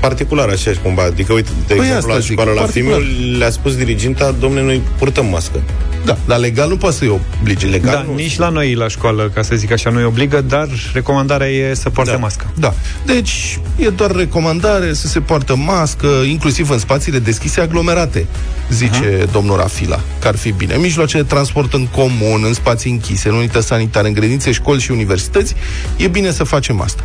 particular 0.01 0.49
așa 0.49 0.71
cumva. 0.83 1.03
Adică, 1.03 1.33
uite, 1.33 1.51
de 1.67 1.75
Păi 1.75 1.87
exemplu, 1.87 1.97
asta 1.97 2.13
la 2.13 2.19
zic, 2.19 2.31
școală 2.31 2.53
la 2.53 2.61
particular. 2.61 3.01
Fimiu 3.01 3.39
le-a 3.39 3.51
spus 3.51 3.77
diriginta, 3.77 4.35
domne, 4.41 4.63
noi 4.63 4.83
purtăm 4.99 5.27
mască. 5.27 5.63
Da, 6.05 6.17
dar 6.27 6.39
legal 6.39 6.69
nu 6.69 6.77
poate 6.77 6.97
să-i 6.97 7.21
oblige. 7.41 7.67
Legal 7.67 7.95
Da, 7.95 8.03
nu. 8.03 8.15
nici 8.15 8.39
la 8.39 8.49
noi 8.49 8.75
la 8.75 8.89
școală, 8.89 9.31
ca 9.35 9.43
să 9.43 9.55
zic 9.57 9.73
așa, 9.73 9.91
nu-i 9.91 10.05
obligă, 10.05 10.41
dar 10.41 10.69
recomandarea 10.93 11.49
e 11.49 11.75
să 11.75 11.91
poarte 11.91 12.11
da. 12.11 12.17
mască. 12.17 12.47
Da. 12.55 12.75
Deci, 13.07 13.59
e 13.77 13.89
doar 13.89 14.11
recomandare 14.11 14.93
să 14.93 15.07
se 15.07 15.21
poartă 15.21 15.57
mască, 15.57 16.07
inclusiv 16.07 16.71
în 16.71 16.79
spațiile 16.79 17.19
deschise 17.19 17.61
aglomerate, 17.61 18.27
zice 18.71 19.19
uh-huh. 19.19 19.31
domnul 19.33 19.57
Rafila, 19.57 20.01
că 20.21 20.29
ar 20.29 20.37
fi 20.37 20.53
bine. 20.53 20.77
Mijloace 20.77 21.17
de 21.17 21.23
transport 21.23 21.73
în 21.73 21.87
comun, 21.87 22.45
în 22.47 22.53
spații 22.53 22.91
închise, 22.91 23.29
în 23.29 23.35
unități 23.35 23.67
sanitare, 23.67 24.09
în 24.09 24.15
grădinițe, 24.15 24.53
școli 24.53 24.81
și 24.81 24.91
universități, 24.91 25.55
e 25.97 26.09
bine 26.09 26.31
să 26.31 26.45
facem 26.45 26.81
asta. 26.81 27.03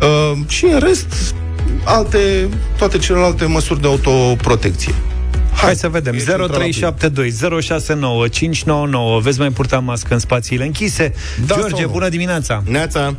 Uh, 0.00 0.38
și 0.48 0.64
în 0.64 0.78
rest, 0.78 1.34
alte, 1.84 2.48
toate 2.78 2.98
celelalte 2.98 3.44
măsuri 3.44 3.80
de 3.80 3.86
autoprotecție. 3.86 4.92
Hai 5.54 5.74
să 5.74 5.88
vedem. 5.88 6.14
Ești 6.14 6.30
într-o 6.30 6.46
0372 6.46 7.60
069 7.60 8.28
599. 8.28 9.20
Veți 9.20 9.38
mai 9.38 9.50
purta 9.50 9.78
mască 9.78 10.12
în 10.14 10.18
spațiile 10.20 10.64
închise? 10.64 11.14
Da 11.46 11.54
sau 11.54 11.60
George, 11.60 11.82
nu? 11.84 11.88
bună 11.90 12.08
dimineața! 12.08 12.62
Neața, 12.66 13.14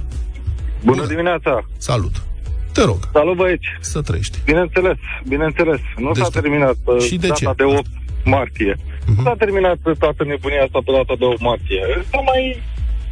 Bună 0.84 1.06
dimineața! 1.06 1.66
Salut! 1.78 2.24
Te 2.72 2.82
rog, 2.84 2.98
Salut 3.14 3.36
băieți! 3.36 3.66
să 3.80 4.02
trăiești. 4.02 4.38
Bineînțeles, 4.46 4.98
bineînțeles. 5.28 5.80
Nu 5.98 6.14
s-a 6.14 6.22
Deci- 6.24 6.42
terminat 6.42 6.76
uh, 6.84 7.02
și 7.02 7.16
de 7.16 7.28
data 7.28 7.40
ce? 7.40 7.54
de 7.56 7.64
8 7.64 7.86
martie. 8.24 8.76
Nu 9.16 9.24
s-a 9.24 9.36
terminat 9.38 9.78
toată 10.00 10.24
nebunia 10.24 10.64
asta 10.64 10.80
pe 10.86 10.92
data 10.92 11.14
de 11.20 11.26
8 11.26 11.42
martie. 11.42 11.82
Să 12.10 12.18
mai, 12.26 12.62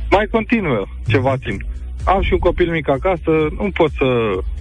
mai 0.09 0.27
continuă 0.31 0.85
ceva 1.07 1.35
timp. 1.45 1.61
Am 2.03 2.21
și 2.21 2.33
un 2.33 2.39
copil 2.39 2.71
mic 2.71 2.89
acasă, 2.89 3.31
nu 3.57 3.69
pot 3.73 3.91
să 3.97 4.07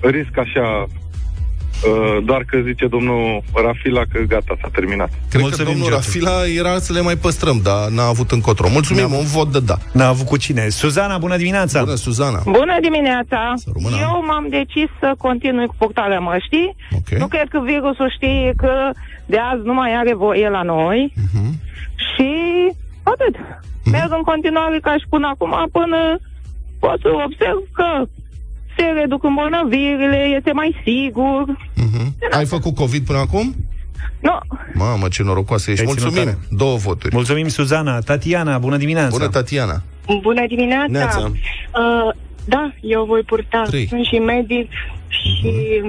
risc 0.01 0.39
așa 0.39 0.87
uh, 0.87 2.25
doar 2.25 2.45
că 2.47 2.59
zice 2.65 2.87
domnul 2.87 3.43
Rafila 3.65 4.03
că 4.13 4.21
gata, 4.21 4.55
s-a 4.61 4.69
terminat. 4.73 5.11
Cred 5.29 5.43
Mulțumim, 5.43 5.67
că 5.67 5.71
domnul 5.71 5.89
George. 5.91 6.07
Rafila 6.07 6.47
era 6.59 6.79
să 6.79 6.93
le 6.93 7.01
mai 7.01 7.17
păstrăm, 7.17 7.61
dar 7.63 7.89
n-a 7.89 8.07
avut 8.07 8.31
încotro. 8.31 8.69
Mulțumim, 8.69 9.13
un 9.13 9.25
vot 9.25 9.53
de 9.53 9.61
da. 9.61 9.77
N-a 9.93 10.07
avut 10.09 10.27
cu 10.27 10.37
cine. 10.37 10.69
Suzana, 10.69 11.19
bună 11.19 11.37
dimineața! 11.37 11.81
Bună, 11.85 11.95
Suzana. 11.95 12.41
Bună 12.45 12.77
dimineața! 12.81 13.53
Să 13.57 13.71
rămână. 13.75 13.97
Eu 14.01 14.25
m-am 14.27 14.47
decis 14.51 14.89
să 15.01 15.15
continui 15.19 15.67
cu 15.67 15.75
purtarea 15.79 16.19
măștii. 16.19 16.77
Ok. 16.93 17.19
Nu 17.19 17.27
cred 17.27 17.49
că 17.49 17.61
virusul 17.65 18.13
știe 18.17 18.53
că 18.57 18.91
de 19.27 19.39
azi 19.53 19.63
nu 19.65 19.75
mai 19.75 19.95
are 19.95 20.15
voie 20.15 20.49
la 20.49 20.63
noi. 20.63 21.13
Mhm. 21.33 21.61
Și 22.09 22.31
atât. 23.03 23.35
Merg 23.85 24.13
în 24.13 24.23
continuare 24.23 24.79
ca 24.83 24.93
și 24.93 25.07
până 25.09 25.27
acum, 25.33 25.69
până 25.73 26.19
pot 26.81 27.01
să 27.01 27.09
observ 27.27 27.61
că 27.73 28.09
se 28.77 28.85
reduc 29.01 29.25
îmbolnăvirile, 29.25 30.35
este 30.37 30.53
mai 30.53 30.77
sigur. 30.85 31.45
Mhm. 31.75 32.15
Ai 32.31 32.47
făcut 32.47 32.75
COVID 32.75 33.05
până 33.07 33.19
acum? 33.19 33.55
Nu, 34.21 34.39
Mamă, 34.75 35.09
ce 35.09 35.23
norocoasă 35.23 35.71
ești. 35.71 35.85
Te-ai 35.85 35.97
ținut 35.97 36.13
Mulțumim. 36.15 36.35
tare. 36.41 36.57
Două 36.57 36.77
voturi. 36.77 37.15
Mulțumim, 37.15 37.49
Suzana. 37.49 37.99
Tatiana, 37.99 38.59
bună 38.59 38.77
dimineața! 38.77 39.09
Bună, 39.17 39.29
Tatiana. 39.29 39.83
Bună 40.21 40.47
dimineața! 40.49 40.87
Neața. 40.91 41.19
Uh, 41.19 42.15
da, 42.45 42.73
eu 42.81 43.05
voi 43.05 43.23
purta. 43.23 43.63
Trei. 43.67 43.87
Sunt 43.87 44.05
și 44.05 44.19
medic 44.19 44.71
și 45.09 45.81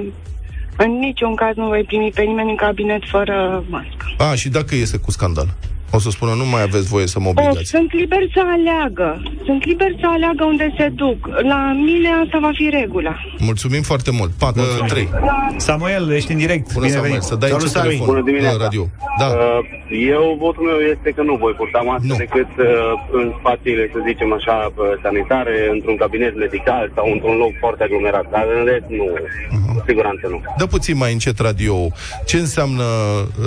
în 0.76 0.98
niciun 0.98 1.34
caz 1.34 1.56
nu 1.56 1.66
voi 1.66 1.84
primi 1.84 2.10
pe 2.14 2.22
nimeni 2.22 2.50
în 2.50 2.56
cabinet 2.56 3.02
fără 3.04 3.64
mască. 3.68 4.06
A, 4.30 4.34
și 4.34 4.48
dacă 4.48 4.74
iese 4.74 4.96
cu 4.96 5.10
scandal? 5.10 5.54
O 5.94 5.98
să 5.98 6.10
spună, 6.10 6.32
nu 6.34 6.46
mai 6.46 6.62
aveți 6.62 6.88
voie 6.88 7.06
să 7.06 7.18
mă 7.20 7.28
Oh, 7.28 7.34
obligați. 7.36 7.68
sunt 7.70 7.92
liber 7.92 8.22
să 8.34 8.40
aleagă. 8.56 9.22
Sunt 9.44 9.64
liber 9.66 9.90
să 10.00 10.06
aleagă 10.16 10.44
unde 10.44 10.74
se 10.78 10.88
duc. 10.88 11.18
La 11.52 11.60
mine 11.88 12.08
asta 12.24 12.38
va 12.40 12.50
fi 12.54 12.66
regula. 12.80 13.14
Mulțumim 13.38 13.82
foarte 13.82 14.10
mult. 14.10 14.30
Pat, 14.38 14.56
uh, 14.56 14.84
trei. 14.92 15.08
Samuel, 15.56 16.12
ești 16.12 16.32
în 16.32 16.38
direct. 16.38 16.66
Bună, 16.72 16.84
Bine 16.86 16.96
Samuel, 16.96 17.10
venit. 17.12 17.26
să 17.30 17.34
dai 17.34 17.48
Salut, 17.48 17.64
ce 17.64 17.70
Sami. 17.70 17.84
telefon 17.86 18.06
Bună 18.06 18.22
dimineața. 18.30 18.56
la 18.56 18.62
radio. 18.62 18.84
Da. 19.18 19.26
Uh, 19.26 19.60
Eu, 20.16 20.24
votul 20.44 20.64
meu 20.70 20.78
este 20.94 21.08
că 21.16 21.22
nu 21.22 21.34
voi 21.44 21.52
purta 21.60 21.80
mască 21.88 22.06
Nu. 22.12 22.16
decât 22.24 22.50
uh, 22.58 22.66
în 23.20 23.26
spațiile, 23.40 23.84
să 23.92 23.98
zicem 24.08 24.30
așa, 24.38 24.56
uh, 24.74 24.84
sanitare, 25.02 25.54
într-un 25.74 25.96
cabinet 25.96 26.34
medical 26.44 26.84
sau 26.96 27.06
într-un 27.14 27.36
loc 27.42 27.52
foarte 27.64 27.82
aglomerat. 27.84 28.26
Dar 28.34 28.44
în 28.58 28.64
rest, 28.70 28.88
nu. 29.00 29.06
Cu 29.74 29.82
siguranță 29.86 30.24
nu. 30.30 30.38
Dă 30.58 30.66
puțin 30.66 30.96
mai 30.96 31.12
încet 31.12 31.38
radio. 31.38 31.74
Ce 32.30 32.36
înseamnă, 32.36 32.84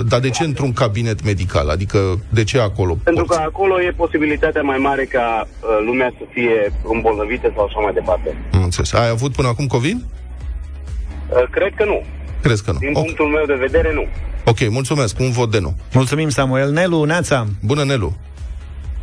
dar 0.08 0.20
de 0.20 0.30
ce 0.30 0.44
într-un 0.44 0.72
cabinet 0.72 1.24
medical? 1.24 1.68
Adică 1.68 1.98
de 2.36 2.44
ce 2.50 2.58
acolo? 2.60 2.92
Pentru 3.08 3.24
că 3.24 3.34
porți? 3.34 3.48
acolo 3.50 3.74
e 3.82 3.90
posibilitatea 4.04 4.62
mai 4.62 4.78
mare 4.88 5.04
ca 5.04 5.26
uh, 5.46 5.68
lumea 5.86 6.10
să 6.18 6.24
fie 6.34 6.56
îmbolnăvită 6.94 7.46
sau 7.54 7.64
așa 7.64 7.80
mai 7.86 7.92
departe. 8.00 8.28
Am 8.52 8.62
înțeles. 8.62 8.92
Ai 8.92 9.08
avut 9.08 9.32
până 9.38 9.48
acum 9.48 9.66
COVID? 9.66 9.98
Uh, 10.00 11.48
Cred 11.50 11.72
că 11.78 11.84
nu. 11.84 11.98
Crezi 12.42 12.64
că 12.64 12.70
nu? 12.72 12.78
Din 12.78 12.92
Ok, 12.94 13.02
punctul 13.04 13.26
meu 13.36 13.44
de 13.46 13.54
vedere, 13.66 13.90
nu. 13.94 14.04
ok, 14.44 14.60
mulțumesc. 14.70 15.18
Un 15.20 15.30
vot 15.30 15.50
de 15.50 15.60
nu. 15.60 15.72
Mulțumim, 15.92 16.28
Samuel. 16.28 16.70
Nelu, 16.72 17.04
Neața. 17.04 17.46
Bună, 17.62 17.84
Nelu. 17.84 18.16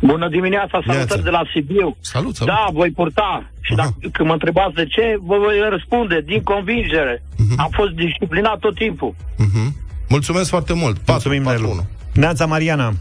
Bună 0.00 0.28
dimineața, 0.28 0.78
Neața. 0.78 0.92
salutări 0.92 1.22
de 1.22 1.30
la 1.30 1.42
Sibiu. 1.52 1.96
Salut, 2.00 2.34
salut. 2.36 2.54
Da, 2.54 2.66
voi 2.72 2.90
purta. 2.90 3.50
Și 3.60 3.72
Aha. 3.76 3.82
dacă 3.82 4.08
când 4.12 4.28
mă 4.28 4.32
întrebați 4.34 4.74
de 4.74 4.86
ce, 4.86 5.16
vă 5.22 5.36
voi 5.38 5.54
răspunde 5.70 6.22
din 6.26 6.42
convingere. 6.42 7.22
Am 7.56 7.70
fost 7.72 7.90
disciplinat 7.90 8.58
tot 8.58 8.74
timpul. 8.74 9.14
Mhm. 9.36 9.74
Mulțumesc 10.08 10.48
foarte 10.48 10.72
mult. 10.72 10.94
Patru, 10.98 11.12
Mulțumim, 11.12 11.42
patru, 11.42 11.60
Nelu. 11.60 11.72
unu. 11.72 11.84
Neața, 12.12 12.46
Mariana. 12.46 12.92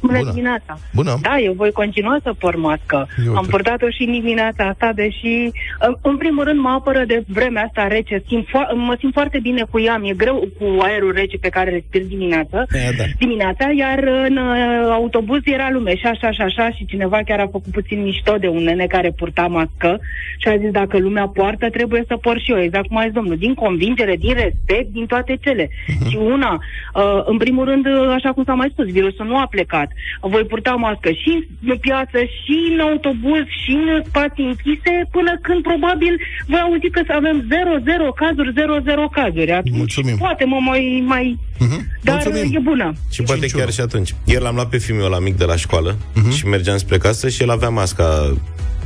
Bună, 0.00 0.18
Bună. 0.18 0.30
dimineața! 0.30 0.78
Bună. 0.94 1.18
Da, 1.22 1.38
eu 1.38 1.52
voi 1.52 1.70
continua 1.72 2.18
să 2.22 2.32
port 2.38 2.56
mască. 2.58 3.08
Eu 3.26 3.34
Am 3.36 3.44
te- 3.44 3.50
purtat-o 3.50 3.88
și 3.90 4.02
în 4.02 4.12
dimineața 4.12 4.64
asta, 4.64 4.92
deși, 4.94 5.26
uh, 5.46 5.96
în 6.02 6.16
primul 6.16 6.44
rând, 6.44 6.58
mă 6.60 6.68
apără 6.68 7.04
de 7.06 7.24
vremea 7.26 7.62
asta 7.62 7.86
rece. 7.86 8.22
Simt 8.26 8.46
fo- 8.48 8.74
mă 8.74 8.96
simt 8.98 9.12
foarte 9.12 9.38
bine 9.42 9.62
cu 9.70 9.80
ea. 9.80 9.96
Mi-e 9.96 10.14
greu 10.14 10.48
cu 10.58 10.64
aerul 10.80 11.12
rece 11.12 11.36
pe 11.36 11.48
care 11.48 11.70
respir 11.70 12.02
dimineața. 12.02 12.56
Aia 12.74 12.90
da. 12.98 13.04
Dimineața, 13.18 13.70
iar 13.76 13.98
în 14.28 14.36
uh, 14.36 14.88
autobuz 14.90 15.40
era 15.44 15.68
lume 15.70 15.96
și 15.96 16.06
așa 16.06 16.30
și 16.30 16.40
așa 16.40 16.70
și 16.70 16.86
cineva 16.86 17.18
chiar 17.24 17.38
a 17.40 17.46
făcut 17.50 17.72
puțin 17.72 18.02
mișto 18.02 18.34
de 18.40 18.48
un 18.48 18.62
nene 18.62 18.86
care 18.86 19.10
purta 19.16 19.46
mască 19.46 19.98
și 20.38 20.48
a 20.48 20.56
zis 20.56 20.70
dacă 20.70 20.98
lumea 20.98 21.26
poartă, 21.26 21.70
trebuie 21.70 22.04
să 22.06 22.16
port 22.16 22.40
și 22.40 22.50
eu. 22.50 22.60
Exact 22.62 22.86
cum 22.86 22.96
a 22.96 23.02
zis 23.02 23.12
domnul, 23.12 23.36
din 23.36 23.54
convingere, 23.54 24.16
din 24.16 24.34
respect, 24.34 24.88
din 24.92 25.06
toate 25.06 25.36
cele. 25.40 25.68
Și 26.08 26.16
una, 26.16 26.58
uh, 26.94 27.22
în 27.24 27.36
primul 27.36 27.64
rând, 27.64 27.86
uh, 27.86 28.08
așa 28.14 28.32
cum 28.32 28.44
s-a 28.44 28.54
mai 28.54 28.68
spus, 28.72 28.84
virusul 28.86 29.26
nu 29.26 29.36
a 29.38 29.46
plecat. 29.50 29.85
Voi 30.32 30.44
purta 30.52 30.70
mască 30.86 31.10
și 31.22 31.32
în 31.70 31.76
piață, 31.86 32.18
și 32.40 32.56
în 32.72 32.80
autobuz, 32.88 33.44
și 33.62 33.72
în 33.94 34.02
spații 34.08 34.44
închise, 34.52 34.92
până 35.16 35.32
când 35.46 35.60
probabil 35.70 36.14
voi 36.50 36.60
auzi 36.66 36.88
că 36.96 37.00
să 37.08 37.12
avem 37.20 37.36
0-0 37.42 38.14
cazuri, 38.22 38.52
0-0 38.52 39.08
cazuri. 39.18 39.52
Atunci, 39.52 39.76
Mulțumim. 39.76 40.16
Poate 40.16 40.44
mă 40.44 40.58
mai... 40.70 40.82
mai... 41.06 41.24
Mhm. 41.58 41.78
Dar 42.02 42.20
Mulțumim. 42.24 42.54
e 42.56 42.60
bună. 42.70 42.88
Și 43.14 43.22
poate 43.22 43.40
Cinciună. 43.40 43.62
chiar 43.62 43.72
și 43.72 43.80
atunci. 43.80 44.10
Ieri 44.24 44.42
l-am 44.42 44.54
luat 44.54 44.68
pe 44.68 44.78
fiul 44.78 44.98
meu 44.98 45.08
la 45.08 45.18
mic 45.18 45.36
de 45.36 45.44
la 45.44 45.56
școală 45.56 45.96
și 46.36 46.46
mergeam 46.46 46.76
spre 46.76 46.98
casă 46.98 47.28
și 47.28 47.42
el 47.42 47.50
avea 47.50 47.68
masca 47.68 48.34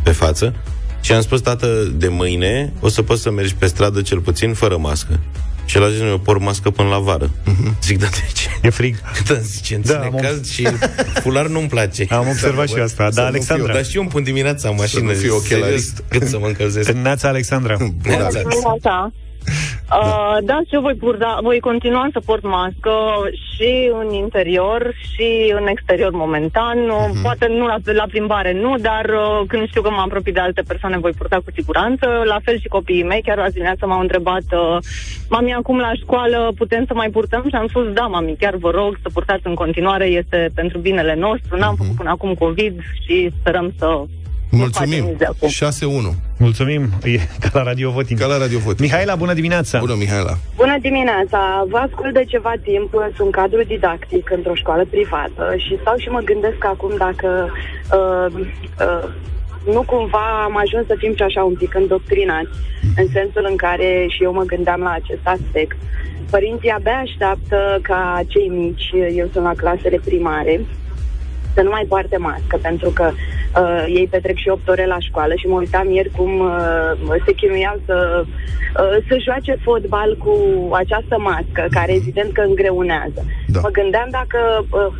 pe 0.04 0.10
față 0.10 0.54
și 1.00 1.12
am 1.12 1.20
spus, 1.20 1.40
tată, 1.40 1.66
de 1.94 2.08
mâine 2.08 2.72
o 2.80 2.88
să 2.88 3.02
poți 3.02 3.22
să 3.22 3.30
mergi 3.30 3.54
pe 3.54 3.66
stradă 3.66 4.02
cel 4.02 4.18
puțin 4.20 4.54
fără 4.54 4.76
mască. 4.76 5.20
Și 5.64 5.76
el 5.76 5.84
a 5.84 5.90
zis, 5.90 6.00
eu 6.00 6.18
port 6.18 6.40
mască 6.40 6.70
până 6.70 6.88
la 6.88 6.98
vară. 6.98 7.30
Zic, 7.82 7.98
da, 7.98 8.06
de 8.06 8.22
ce? 8.34 8.48
E 8.62 8.70
frig. 8.70 8.96
Da, 9.28 9.34
zice, 9.34 9.74
în 9.74 9.82
Da, 9.84 9.92
da, 9.92 10.00
am- 10.04 10.18
caz 10.22 10.50
și 10.50 10.68
fular 11.20 11.46
nu-mi 11.46 11.68
place. 11.68 12.06
Am 12.10 12.28
observat 12.28 12.68
și 12.68 12.76
eu 12.76 12.82
asta. 12.84 13.04
Să 13.10 13.14
Da, 13.14 13.22
nu 13.22 13.26
Alexandra. 13.28 13.72
Dar 13.72 13.84
și 13.84 13.96
eu 13.96 14.02
îmi 14.02 14.10
pun 14.10 14.22
dimineața 14.22 14.68
în 14.68 14.74
mașină. 14.78 15.02
nu 15.02 15.08
fii 15.10 15.18
zic, 15.18 15.32
ochelarist. 15.32 15.94
serios, 15.96 16.04
Cât 16.08 16.28
să 16.28 16.38
mă 16.38 16.46
încălzesc. 16.46 16.90
Neața, 16.90 17.28
Alexandra. 17.28 17.76
Bună. 17.78 17.92
Dimineața. 18.02 19.12
Uh, 19.90 20.36
da, 20.42 20.58
și 20.66 20.74
eu 20.74 20.80
voi, 20.80 20.94
purta, 20.94 21.38
voi 21.42 21.60
continua 21.60 22.08
să 22.12 22.20
port 22.20 22.42
mască 22.42 22.92
și 23.52 23.90
în 24.00 24.12
interior 24.12 24.94
și 25.12 25.54
în 25.58 25.66
exterior 25.66 26.10
momentan. 26.12 26.78
Uh, 26.78 27.10
Poate 27.22 27.46
nu 27.48 27.66
la, 27.66 27.76
la 27.84 28.04
plimbare, 28.10 28.52
nu, 28.52 28.74
dar 28.78 29.04
uh, 29.04 29.46
când 29.48 29.68
știu 29.68 29.82
că 29.82 29.90
mă 29.90 30.00
apropii 30.04 30.32
de 30.32 30.40
alte 30.40 30.62
persoane 30.66 30.98
voi 30.98 31.10
purta 31.12 31.36
cu 31.36 31.50
siguranță. 31.54 32.06
La 32.24 32.38
fel 32.44 32.58
și 32.60 32.68
copiii 32.68 33.02
mei, 33.02 33.22
chiar 33.22 33.38
azi 33.38 33.52
dimineața 33.52 33.86
m-au 33.86 34.00
întrebat 34.00 34.42
uh, 34.52 34.76
Mami, 35.28 35.54
acum 35.54 35.78
la 35.78 35.92
școală 35.94 36.52
putem 36.56 36.84
să 36.86 36.94
mai 36.94 37.10
purtăm? 37.10 37.44
Și 37.48 37.54
am 37.54 37.68
spus, 37.68 37.92
da, 37.92 38.06
mami, 38.06 38.36
chiar 38.36 38.56
vă 38.56 38.70
rog 38.70 38.98
să 39.02 39.08
purtați 39.12 39.46
în 39.46 39.54
continuare, 39.54 40.04
este 40.04 40.50
pentru 40.54 40.78
binele 40.78 41.14
nostru. 41.14 41.56
N-am 41.56 41.74
făcut 41.76 41.96
până 41.96 42.10
acum 42.10 42.34
COVID 42.34 42.80
și 43.04 43.30
sperăm 43.40 43.72
să 43.78 43.86
nu 43.86 44.58
facem 44.58 44.58
Mulțumim. 44.58 45.04
nici 45.04 45.18
de 45.18 45.24
acum. 45.24 45.48
6-1. 45.48 46.29
Mulțumim. 46.46 46.82
E 47.04 47.18
ca 47.40 47.50
la 47.52 47.62
Radio 47.62 47.90
Voting. 47.90 48.18
Ca 48.18 48.26
la 48.26 48.38
Radio 48.38 48.58
Vot. 48.58 48.80
Mihaela, 48.80 49.14
bună 49.14 49.32
dimineața. 49.32 49.78
Bună, 49.78 49.94
Mihaela. 49.98 50.34
Bună 50.56 50.76
dimineața! 50.80 51.64
Vă 51.68 51.76
ascult 51.76 52.12
de 52.14 52.24
ceva 52.28 52.52
timp, 52.62 52.90
sunt 53.16 53.30
cadru 53.30 53.62
didactic 53.62 54.30
într-o 54.30 54.54
școală 54.54 54.84
privată 54.90 55.54
și 55.56 55.78
stau 55.80 55.96
și 55.96 56.08
mă 56.08 56.20
gândesc 56.24 56.64
acum 56.64 56.92
dacă 56.98 57.50
uh, 57.98 58.40
uh, 58.86 59.08
nu 59.74 59.82
cumva 59.82 60.42
am 60.44 60.56
ajuns 60.56 60.86
să 60.86 60.94
fim 60.98 61.14
și 61.16 61.22
așa 61.22 61.42
un 61.42 61.54
pic 61.54 61.74
îndoctrinați, 61.74 62.56
în 62.96 63.06
sensul 63.12 63.46
în 63.48 63.56
care 63.56 64.06
și 64.08 64.22
eu 64.22 64.32
mă 64.32 64.42
gândeam 64.42 64.80
la 64.80 64.90
acest 64.90 65.24
aspect. 65.24 65.76
Părinții 66.30 66.70
abia 66.70 66.98
așteaptă 67.02 67.78
ca 67.82 68.20
cei 68.26 68.48
mici, 68.48 68.90
eu 69.16 69.28
sunt 69.32 69.44
la 69.44 69.54
clasele 69.56 70.00
primare, 70.04 70.60
să 71.54 71.62
nu 71.62 71.70
mai 71.70 71.84
poarte 71.88 72.16
mască, 72.16 72.56
pentru 72.62 72.90
că 72.90 73.10
uh, 73.12 73.84
ei 73.88 74.06
petrec 74.10 74.36
și 74.36 74.48
8 74.48 74.68
ore 74.68 74.86
la 74.86 74.98
școală 74.98 75.34
și 75.36 75.46
mă 75.46 75.56
uitam 75.58 75.90
ieri 75.90 76.10
cum 76.10 76.38
uh, 76.38 77.20
se 77.26 77.32
chinuiau 77.32 77.80
să, 77.86 78.24
uh, 78.24 78.96
să 79.08 79.16
joace 79.24 79.54
fotbal 79.62 80.16
cu 80.16 80.34
această 80.72 81.16
mască, 81.18 81.66
care 81.70 81.92
evident 81.94 82.32
că 82.32 82.40
îngreunează. 82.40 83.20
Da. 83.46 83.60
Mă 83.60 83.68
gândeam 83.68 84.08
dacă 84.10 84.40
uh, 84.70 84.92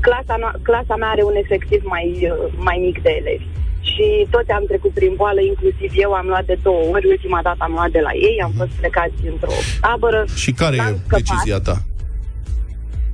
clasa, 0.00 0.36
no- 0.42 0.62
clasa 0.62 0.96
mea 0.96 1.08
are 1.08 1.22
un 1.22 1.34
efectiv 1.34 1.82
mai, 1.84 2.06
uh, 2.22 2.52
mai 2.56 2.78
mic 2.86 3.02
de 3.02 3.12
elevi. 3.20 3.46
Și 3.80 4.26
toți 4.30 4.50
am 4.50 4.64
trecut 4.66 4.90
prin 4.90 5.12
boală, 5.16 5.40
inclusiv 5.40 5.90
eu 5.94 6.12
am 6.12 6.26
luat 6.26 6.44
de 6.44 6.58
două 6.62 6.82
ori, 6.92 7.06
ultima 7.06 7.40
dată 7.42 7.58
am 7.58 7.72
luat 7.72 7.90
de 7.90 8.00
la 8.00 8.12
ei, 8.12 8.40
am 8.42 8.52
fost 8.56 8.70
plecați 8.70 9.26
într-o 9.32 9.50
tabără. 9.80 10.24
Și 10.34 10.52
care 10.52 10.76
n-am 10.76 10.86
e 10.86 10.96
scăpat. 10.96 11.22
decizia 11.22 11.58
ta? 11.60 11.76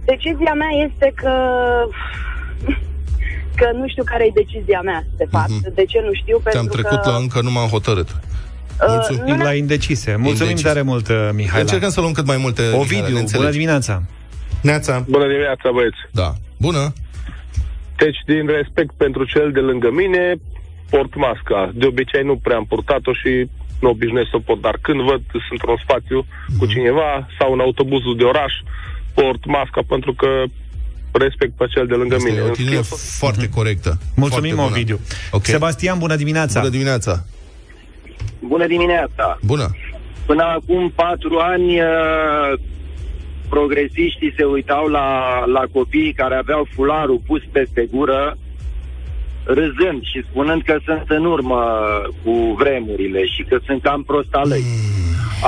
Decizia 0.04 0.54
mea 0.54 0.73
este 0.87 1.12
că 1.14 1.32
că 3.60 3.70
nu 3.75 3.88
știu 3.88 4.02
care 4.04 4.25
e 4.25 4.30
decizia 4.34 4.80
mea, 4.84 5.04
de 5.16 5.26
fapt. 5.30 5.48
Mhm. 5.50 5.75
De 5.75 5.84
ce 5.84 5.98
nu 6.04 6.12
știu? 6.12 6.36
Te-am 6.44 6.52
Pentru 6.66 6.80
trecut 6.82 7.00
că, 7.02 7.10
la 7.10 7.16
încă 7.16 7.40
nu 7.42 7.50
m-am 7.50 7.68
hotărât. 7.68 8.08
uh, 8.08 8.86
Mulțumim. 8.88 9.34
nu 9.36 9.42
La 9.44 9.50
ne- 9.50 9.56
indecise. 9.56 10.10
Mulțumim 10.10 10.50
Indecise. 10.50 10.68
tare 10.68 10.82
mult, 10.82 11.08
uh, 11.08 11.28
Mihaela. 11.34 11.60
Încercăm 11.60 11.90
să 11.90 12.00
luăm 12.00 12.12
cât 12.12 12.26
mai 12.26 12.36
multe 12.36 12.62
Mihaela, 12.62 12.76
ne 12.78 12.84
Ovidiu, 12.84 13.16
înțelegi. 13.16 13.36
bună 13.38 13.50
dimineața. 13.50 14.02
Neața. 14.62 15.04
Bună 15.08 15.26
dimineața, 15.26 15.70
băieți. 15.72 16.00
Da. 16.12 16.32
Bună. 16.66 16.92
Deci, 17.96 18.18
din 18.26 18.46
respect 18.46 18.92
pentru 18.96 19.25
cel 19.25 19.52
de 19.52 19.60
lângă 19.60 19.88
mine, 19.90 20.34
port 20.90 21.14
masca. 21.16 21.70
De 21.75 21.86
obicei 21.86 22.22
nu 22.30 22.36
prea 22.36 22.56
am 22.56 22.64
purtat-o 22.64 23.12
și 23.12 23.32
nu 23.80 23.88
obișnuiesc 23.88 24.30
să 24.30 24.36
o 24.36 24.44
port, 24.48 24.60
dar 24.60 24.76
când 24.86 25.00
văd 25.00 25.20
că 25.30 25.36
sunt 25.46 25.50
într-un 25.50 25.78
spațiu 25.86 26.26
cu 26.58 26.66
cineva 26.66 27.26
sau 27.38 27.52
în 27.52 27.60
autobuzul 27.60 28.16
de 28.16 28.25
oraș, 28.25 28.52
port 29.14 29.42
masca 29.46 29.80
pentru 29.88 30.12
că 30.14 30.28
respect 31.16 31.52
pe 31.56 31.66
cel 31.75 31.87
de 31.87 31.94
lângă 31.94 32.14
Asta 32.14 32.28
mine. 32.28 32.38
e 32.38 32.42
o 32.42 32.44
În 32.44 32.50
atitudine 32.50 32.82
schimb, 32.82 32.99
foarte 33.00 33.49
corectă. 33.49 33.99
Mulțumim, 34.16 34.54
foarte 34.54 34.62
bună. 34.62 34.76
Ovidiu. 34.76 35.00
Ok. 35.30 35.44
Sebastian, 35.44 35.99
bună 35.99 36.16
dimineața. 36.16 36.58
Bună 36.61 36.70
dimineața. 36.70 37.25
Bună 38.40 38.66
dimineața! 38.66 39.38
Bună. 39.42 39.70
Până 40.26 40.42
acum 40.42 40.92
patru 40.94 41.37
ani, 41.38 41.80
uh, 41.80 42.58
progresiștii 43.49 44.35
se 44.37 44.44
uitau 44.44 44.87
la, 44.87 45.08
la 45.46 45.62
copiii 45.73 46.12
care 46.12 46.35
aveau 46.35 46.66
fularul 46.75 47.20
pus 47.26 47.42
peste 47.52 47.88
gură, 47.90 48.37
râzând 49.46 50.02
și 50.02 50.24
spunând 50.30 50.62
că 50.62 50.76
sunt 50.84 51.04
în 51.08 51.24
urmă 51.24 51.60
cu 52.24 52.32
vremurile 52.58 53.24
și 53.26 53.42
că 53.48 53.58
sunt 53.66 53.82
cam 53.82 54.02
prostalei. 54.02 54.64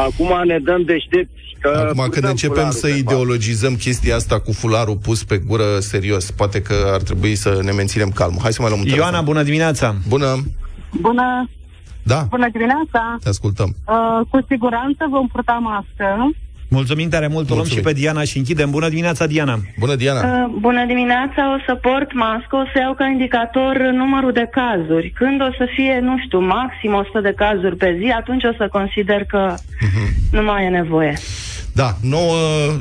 Acum 0.07 0.33
ne 0.45 0.59
dăm 0.59 0.83
deștepți 0.83 1.43
că... 1.61 1.69
Hmm. 1.75 1.81
Acum 1.87 1.95
când 1.99 2.11
purtăm 2.11 2.31
începem 2.31 2.55
fularul 2.55 2.73
să 2.73 2.87
pe 2.87 2.93
față. 2.93 3.01
ideologizăm 3.03 3.75
chestia 3.77 4.15
asta 4.17 4.41
cu 4.41 4.53
fularul 4.53 4.97
pus 4.97 5.25
pe 5.25 5.39
gură 5.47 5.79
serios, 5.79 6.31
poate 6.31 6.63
că 6.63 6.75
ar 6.93 7.03
trebui 7.03 7.35
să 7.35 7.61
ne 7.63 7.73
menținem 7.73 8.11
calmul. 8.11 8.41
Hai 8.43 8.53
să 8.53 8.63
mai 8.63 8.71
luăm 8.71 8.83
un 8.83 8.89
Ioana, 8.89 9.05
telefon. 9.05 9.25
bună 9.25 9.43
dimineața. 9.43 9.95
Bună. 10.09 10.37
Bună, 11.01 11.49
Da, 12.03 12.27
bună 12.31 12.49
dimineața! 12.53 13.17
te 13.23 13.29
ascultăm. 13.29 13.75
Uh, 13.87 14.27
cu 14.31 14.45
siguranță 14.49 15.07
vom 15.11 15.27
purta 15.27 15.53
mască. 15.53 16.31
Mulțumim 16.69 17.09
tare 17.09 17.27
mult. 17.27 17.51
O 17.51 17.55
luăm 17.55 17.67
și 17.67 17.73
Mulțumim. 17.73 17.95
pe 17.95 18.01
Diana 18.01 18.25
și 18.25 18.39
închidem. 18.39 18.71
Bună 18.71 18.89
dimineața, 18.89 19.27
Diana. 19.27 19.59
Bună, 19.79 19.95
Diana. 19.95 20.21
Uh, 20.21 20.55
bună 20.59 20.85
dimineața, 20.87 21.55
o 21.55 21.59
să 21.67 21.75
port 21.75 22.13
mască, 22.13 22.57
o 22.57 22.65
să 22.73 22.79
iau 22.79 22.95
ca 22.95 23.07
indicator 23.07 23.77
numărul 23.93 24.33
de 24.33 24.49
cazuri. 24.51 25.13
Când 25.15 25.41
o 25.41 25.51
să 25.59 25.67
fie, 25.75 25.99
nu 26.03 26.19
știu, 26.25 26.41
maxim 26.41 26.95
100 26.95 27.21
de 27.21 27.33
cazuri 27.37 27.77
pe 27.77 27.97
zi, 28.01 28.09
atunci 28.11 28.45
o 28.45 28.53
să 28.57 28.69
consider 28.71 29.25
că 29.25 29.55
nu 30.31 30.43
mai 30.43 30.65
e 30.65 30.69
nevoie. 30.69 31.19
Da, 31.73 31.97
nouă 32.01 32.37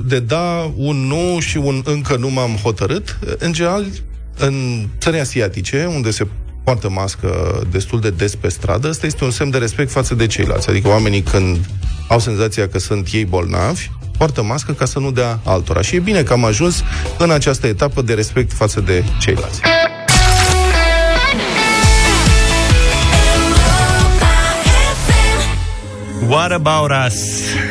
de 0.06 0.20
da, 0.20 0.72
un 0.76 0.96
nu 0.96 1.40
și 1.40 1.58
un 1.58 1.82
încă 1.86 2.18
nu 2.18 2.30
m-am 2.30 2.52
hotărât. 2.64 3.18
În 3.38 3.54
general, 3.54 3.86
în 4.38 4.54
țări 4.98 5.20
asiatice, 5.20 5.86
unde 5.96 6.12
se 6.12 6.28
poartă 6.68 6.90
mască 6.90 7.62
destul 7.72 8.00
de 8.00 8.10
des 8.10 8.36
pe 8.36 8.50
stradă, 8.50 8.88
ăsta 8.88 9.06
este 9.06 9.24
un 9.24 9.32
semn 9.32 9.50
de 9.50 9.58
respect 9.58 9.92
față 9.92 10.16
de 10.16 10.28
ceilalți. 10.28 10.70
Adică 10.70 10.88
oamenii 10.88 11.22
când 11.22 11.58
au 12.08 12.20
senzația 12.20 12.68
că 12.68 12.80
sunt 12.80 13.08
ei 13.12 13.26
bolnavi, 13.26 13.90
poartă 14.18 14.44
mască 14.44 14.72
ca 14.72 14.86
să 14.86 15.00
nu 15.00 15.12
dea 15.12 15.40
altora. 15.44 15.82
Și 15.82 15.96
e 15.96 16.00
bine 16.00 16.24
că 16.24 16.34
am 16.34 16.46
ajuns 16.46 16.84
în 17.18 17.32
această 17.32 17.68
etapă 17.68 18.02
de 18.02 18.14
respect 18.14 18.54
față 18.54 18.82
de 18.82 19.04
ceilalți. 19.20 19.62
What 26.26 26.52
about 26.52 26.92
us? 27.08 27.16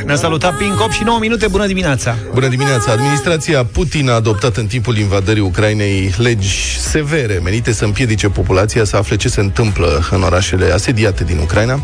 Ne-a 0.05 0.17
salutat 0.17 0.57
Pink 0.57 0.81
8 0.81 0.93
și 0.93 1.03
9 1.03 1.19
minute. 1.19 1.47
Bună 1.47 1.67
dimineața. 1.67 2.17
Bună 2.33 2.49
dimineața! 2.49 2.93
Administrația 2.93 3.65
Putin 3.65 4.09
a 4.09 4.13
adoptat 4.13 4.57
în 4.57 4.67
timpul 4.67 4.97
invadării 4.97 5.43
Ucrainei 5.43 6.15
legi 6.17 6.79
severe 6.81 7.41
menite 7.45 7.73
să 7.73 7.85
împiedice 7.85 8.29
populația 8.29 8.85
să 8.85 8.97
afle 8.97 9.17
ce 9.17 9.29
se 9.29 9.41
întâmplă 9.41 10.09
în 10.11 10.23
orașele 10.23 10.73
asediate 10.73 11.25
din 11.25 11.39
Ucraina. 11.39 11.81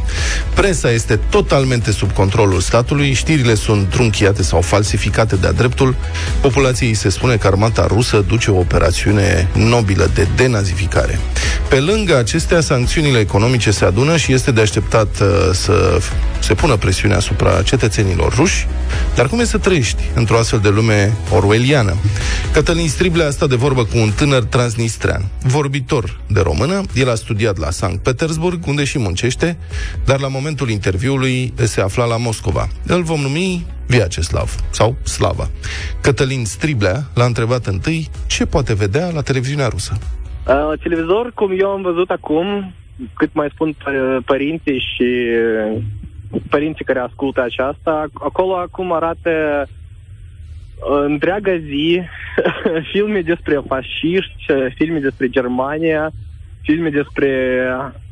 Presa 0.55 0.91
este 0.91 1.17
totalmente 1.31 1.93
sub 1.93 2.13
controlul 2.13 2.61
statului, 2.61 3.13
știrile 3.13 3.55
sunt 3.55 3.91
trunchiate 3.91 4.43
sau 4.43 4.61
falsificate 4.61 5.37
de-a 5.37 5.53
dreptul. 5.53 5.95
Populației 6.41 6.95
se 6.95 7.09
spune 7.09 7.37
că 7.37 7.47
armata 7.47 7.87
rusă 7.87 8.25
duce 8.29 8.51
o 8.51 8.59
operațiune 8.59 9.49
nobilă 9.55 10.11
de 10.15 10.27
denazificare. 10.37 11.19
Pe 11.69 11.81
lângă 11.81 12.17
acestea, 12.19 12.61
sancțiunile 12.61 13.19
economice 13.19 13.71
se 13.71 13.85
adună 13.85 14.17
și 14.17 14.33
este 14.33 14.51
de 14.51 14.61
așteptat 14.61 15.21
uh, 15.21 15.27
să 15.53 15.99
f- 15.99 16.13
se 16.53 16.61
pună 16.61 16.77
presiune 16.77 17.15
asupra 17.15 17.63
cetățenilor 17.63 18.35
ruși. 18.35 18.67
Dar 19.15 19.29
cum 19.29 19.41
e 19.41 19.45
să 19.45 19.59
trăiești 19.59 20.03
într-o 20.15 20.37
astfel 20.37 20.59
de 20.59 20.69
lume 20.69 21.13
orwelliană? 21.35 21.95
Cătălin 22.53 22.89
Striblea 22.89 23.27
a 23.27 23.31
stat 23.31 23.49
de 23.49 23.55
vorbă 23.55 23.85
cu 23.85 23.97
un 23.97 24.11
tânăr 24.11 24.43
transnistrean, 24.43 25.23
vorbitor 25.43 26.21
de 26.27 26.41
română. 26.41 26.83
El 26.95 27.11
a 27.11 27.15
studiat 27.15 27.59
la 27.59 27.71
Sankt 27.71 28.03
Petersburg, 28.03 28.67
unde 28.67 28.85
și 28.85 28.99
muncește, 28.99 29.59
dar 30.05 30.21
la 30.21 30.29
momentul 30.29 30.69
interviului 30.71 31.53
se 31.57 31.81
afla 31.81 32.05
la 32.05 32.17
Moscova. 32.17 32.69
Îl 32.87 33.03
vom 33.03 33.21
numi 33.21 33.67
Viaceslav 33.87 34.55
sau 34.71 34.97
Slava. 35.03 35.51
Cătălin 36.01 36.45
Striblea 36.45 37.03
l-a 37.15 37.25
întrebat 37.25 37.67
întâi 37.67 38.09
ce 38.27 38.47
poate 38.47 38.75
vedea 38.75 39.11
la 39.15 39.21
televiziunea 39.21 39.69
rusă. 39.69 39.99
Uh, 40.47 40.79
televizor, 40.83 41.33
cum 41.35 41.51
eu 41.59 41.69
am 41.69 41.83
văzut 41.83 42.11
acum, 42.11 42.75
cât 43.15 43.31
mai 43.33 43.49
spun 43.55 43.73
pă- 43.73 44.25
părinții 44.25 44.79
și 44.95 45.09
uh, 45.75 45.83
părinții 46.51 46.85
care 46.85 46.99
ascultă 46.99 47.43
aceasta, 47.43 48.07
acolo 48.15 48.55
acum 48.57 48.93
arată 48.93 49.67
uh, 49.67 51.05
întreaga 51.05 51.57
zi 51.57 52.03
filme 52.93 53.21
despre 53.21 53.61
fașiști, 53.67 54.53
uh, 54.53 54.67
filme 54.75 54.99
despre 54.99 55.29
Germania, 55.29 56.11
filme 56.63 56.89
despre 56.91 57.61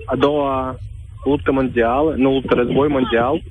a 0.04 0.16
doua 0.16 0.76
luptă 1.24 1.52
mondială, 1.52 2.14
nu 2.16 2.33
luptă, 2.33 2.54
război 2.54 2.88
mondial. 2.88 3.42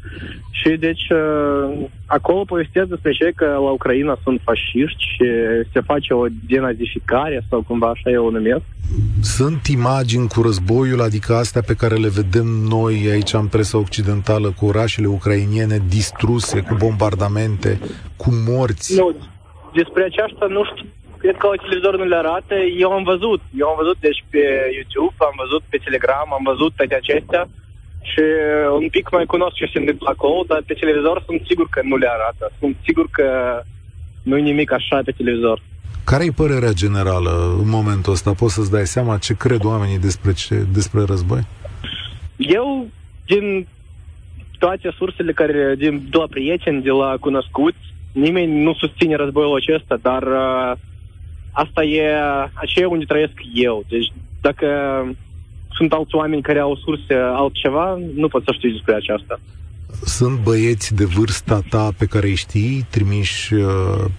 Și 0.51 0.69
deci 0.69 1.09
uh, 1.09 1.85
acolo 2.05 2.43
povestesc 2.43 2.87
despre 2.87 3.11
cei 3.11 3.33
că 3.33 3.45
la 3.45 3.71
Ucraina 3.71 4.17
sunt 4.23 4.41
fașiști 4.43 5.03
și 5.03 5.25
se 5.73 5.81
face 5.81 6.13
o 6.13 6.25
denazificare 6.47 7.45
sau 7.49 7.61
cumva 7.61 7.87
așa 7.87 8.09
eu 8.09 8.25
o 8.25 8.29
numesc. 8.29 8.61
Sunt 9.21 9.67
imagini 9.67 10.27
cu 10.27 10.41
războiul, 10.41 11.01
adică 11.01 11.33
astea 11.33 11.61
pe 11.61 11.73
care 11.73 11.95
le 11.95 12.09
vedem 12.09 12.45
noi 12.45 13.07
aici 13.11 13.33
în 13.33 13.47
presa 13.47 13.77
occidentală, 13.77 14.53
cu 14.57 14.65
orașele 14.65 15.07
ucrainiene 15.07 15.81
distruse, 15.87 16.61
cu 16.61 16.75
bombardamente, 16.79 17.79
cu 18.17 18.29
morți. 18.47 18.95
Nu, 18.95 19.15
despre 19.73 20.03
aceasta 20.03 20.45
nu 20.49 20.63
știu. 20.65 20.87
Cred 21.21 21.35
că 21.37 21.45
la 21.47 21.61
televizor 21.63 21.93
nu 21.97 22.05
le 22.11 22.19
arată. 22.23 22.55
Eu 22.83 22.89
am 22.97 23.03
văzut. 23.11 23.41
Eu 23.61 23.67
am 23.67 23.77
văzut 23.81 23.97
deci 24.07 24.21
pe 24.33 24.43
YouTube, 24.77 25.15
am 25.29 25.35
văzut 25.43 25.63
pe 25.69 25.77
Telegram, 25.85 26.27
am 26.37 26.43
văzut 26.51 26.71
toate 26.75 26.95
acestea 26.95 27.43
și 28.11 28.23
un 28.79 28.87
pic 28.95 29.05
mai 29.11 29.25
cunosc 29.33 29.55
ce 29.55 29.71
se 29.73 29.79
întâmplă 29.79 30.07
acolo, 30.11 30.39
dar 30.47 30.61
pe 30.65 30.73
televizor 30.73 31.23
sunt 31.27 31.41
sigur 31.49 31.67
că 31.69 31.79
nu 31.83 31.95
le 31.95 32.09
arată. 32.15 32.51
Sunt 32.59 32.75
sigur 32.85 33.07
că 33.17 33.27
nu 34.23 34.37
e 34.37 34.41
nimic 34.41 34.71
așa 34.71 34.97
pe 35.05 35.11
televizor. 35.11 35.61
Care 36.03 36.23
e 36.25 36.41
părerea 36.43 36.73
generală 36.83 37.33
în 37.63 37.69
momentul 37.69 38.13
ăsta? 38.13 38.33
Poți 38.33 38.53
să-ți 38.53 38.71
dai 38.71 38.85
seama 38.85 39.17
ce 39.17 39.33
cred 39.33 39.63
oamenii 39.63 39.99
despre, 39.99 40.31
ce, 40.33 40.55
despre 40.73 41.01
război? 41.11 41.41
Eu, 42.37 42.87
din 43.25 43.67
toate 44.59 44.93
sursele 44.97 45.31
care, 45.31 45.75
din 45.77 46.07
de 46.09 46.17
la 46.17 46.27
prieteni, 46.29 46.81
de 46.81 46.89
la 46.89 47.15
cunoscuți, 47.19 47.85
nimeni 48.11 48.61
nu 48.61 48.73
susține 48.73 49.15
războiul 49.15 49.55
acesta, 49.55 49.97
dar 50.01 50.23
uh, 50.23 50.71
asta 51.51 51.83
e 51.83 52.03
aceea 52.53 52.87
unde 52.87 53.05
trăiesc 53.05 53.33
eu. 53.53 53.83
Deci 53.87 54.11
dacă 54.41 54.67
sunt 55.69 55.93
alți 55.93 56.15
oameni 56.15 56.41
care 56.41 56.59
au 56.59 56.75
surse 56.75 57.13
altceva, 57.13 57.99
nu 58.15 58.27
pot 58.27 58.43
să 58.43 58.51
știu 58.57 58.71
despre 58.71 58.93
aceasta. 58.93 59.39
Sunt 60.03 60.39
băieți 60.39 60.95
de 60.95 61.05
vârsta 61.05 61.61
ta 61.69 61.89
pe 61.97 62.05
care 62.05 62.27
îi 62.27 62.35
știi, 62.35 62.85
trimiși 62.89 63.53
uh, 63.53 63.63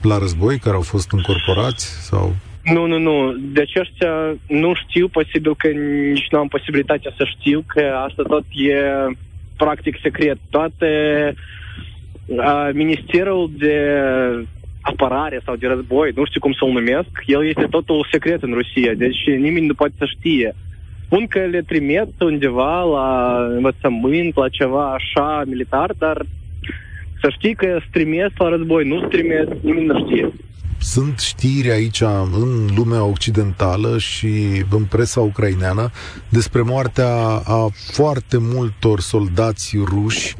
la 0.03 0.19
război, 0.19 0.59
care 0.59 0.77
au 0.77 0.83
fost 0.83 1.13
încorporați? 1.13 1.87
sau 2.09 2.35
Nu, 2.63 2.87
nu, 2.87 2.99
nu. 2.99 3.35
De 3.53 3.61
aceștia 3.61 4.13
nu 4.47 4.73
știu, 4.75 5.09
posibil 5.09 5.57
că 5.57 5.69
nici 6.13 6.29
nu 6.31 6.39
am 6.39 6.49
posibilitatea 6.49 7.13
să 7.17 7.25
știu 7.39 7.65
că 7.67 7.83
asta 8.07 8.23
tot 8.23 8.45
e 8.51 8.75
practic 9.57 9.99
secret. 10.03 10.39
Toate 10.51 10.89
uh, 12.27 12.69
Ministerul 12.73 13.51
de 13.59 13.77
apărare 14.93 15.41
sau 15.45 15.55
de 15.57 15.67
război, 15.67 16.13
nu 16.15 16.25
știu 16.25 16.41
cum 16.41 16.53
să-l 16.53 16.73
numesc, 16.79 17.13
el 17.27 17.43
este 17.47 17.67
totul 17.71 18.09
secret 18.13 18.43
în 18.43 18.53
Rusia, 18.53 18.93
deci 19.05 19.23
nimeni 19.27 19.67
nu 19.67 19.75
poate 19.75 19.95
să 19.99 20.07
știe. 20.17 20.55
Spun 21.05 21.27
că 21.27 21.39
le 21.39 21.63
trimit 21.63 22.21
undeva 22.21 22.83
la 22.83 23.09
învățământ, 23.57 24.37
la 24.37 24.49
ceva 24.49 24.85
așa 24.93 25.43
militar, 25.47 25.95
dar 25.99 26.27
să 27.21 27.29
știi 27.37 27.55
că 27.55 27.81
trimis 27.91 28.31
la 28.37 28.49
război, 28.49 28.89
nu 28.89 29.01
trimis, 29.01 29.47
nimeni 29.61 29.87
nu 29.87 30.07
știe. 30.07 30.33
Sunt 30.79 31.19
știri 31.19 31.71
aici 31.71 32.01
în 32.01 32.69
lumea 32.77 33.05
occidentală 33.05 33.99
și 33.99 34.65
în 34.71 34.85
presa 34.85 35.21
ucraineană 35.21 35.91
despre 36.29 36.63
moartea 36.63 37.13
a 37.45 37.69
foarte 37.93 38.37
multor 38.41 39.01
soldați 39.01 39.77
ruși 39.85 40.35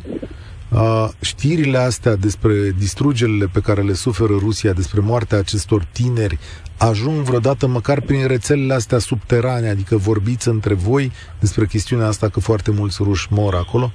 Uh, 0.73 1.09
știrile 1.21 1.79
astea 1.79 2.17
despre 2.17 2.55
distrugerile 2.79 3.47
pe 3.53 3.61
care 3.61 3.83
le 3.83 3.93
suferă 3.93 4.33
Rusia, 4.39 4.73
despre 4.73 5.01
moartea 5.01 5.39
acestor 5.39 5.85
tineri, 5.93 6.39
ajung 6.79 7.17
vreodată 7.17 7.67
măcar 7.67 8.01
prin 8.01 8.27
rețelele 8.27 8.75
astea 8.75 8.99
subterane, 8.99 9.69
adică 9.69 9.97
vorbiți 9.97 10.49
între 10.49 10.75
voi 10.75 11.11
despre 11.41 11.67
chestiunea 11.67 12.07
asta 12.07 12.29
că 12.29 12.41
foarte 12.41 12.71
mulți 12.71 13.03
ruși 13.03 13.27
mor 13.31 13.55
acolo? 13.55 13.91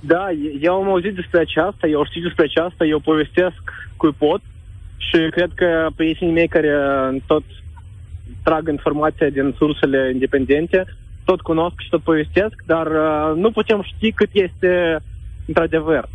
Da, 0.00 0.26
eu 0.60 0.74
am 0.74 0.88
auzit 0.88 1.14
despre 1.14 1.40
aceasta, 1.40 1.86
eu 1.86 2.04
știu 2.04 2.22
despre 2.22 2.44
aceasta, 2.44 2.84
eu 2.84 2.98
povestesc 3.00 3.62
cu 3.96 4.14
pot 4.18 4.40
și 4.96 5.28
cred 5.30 5.50
că 5.54 5.88
prietenii 5.96 6.34
mei 6.34 6.48
care 6.48 6.72
tot 7.26 7.42
trag 8.42 8.68
informația 8.68 9.28
din 9.28 9.54
sursele 9.58 10.10
independente, 10.12 10.96
tot 11.28 11.40
cunosc 11.40 11.74
și 11.78 11.88
tot 11.88 12.02
povestesc, 12.02 12.56
dar 12.66 12.86
uh, 12.86 13.36
nu 13.36 13.50
putem 13.50 13.80
ști 13.82 14.12
cât 14.12 14.30
este 14.32 15.02
într-adevăr. 15.46 16.08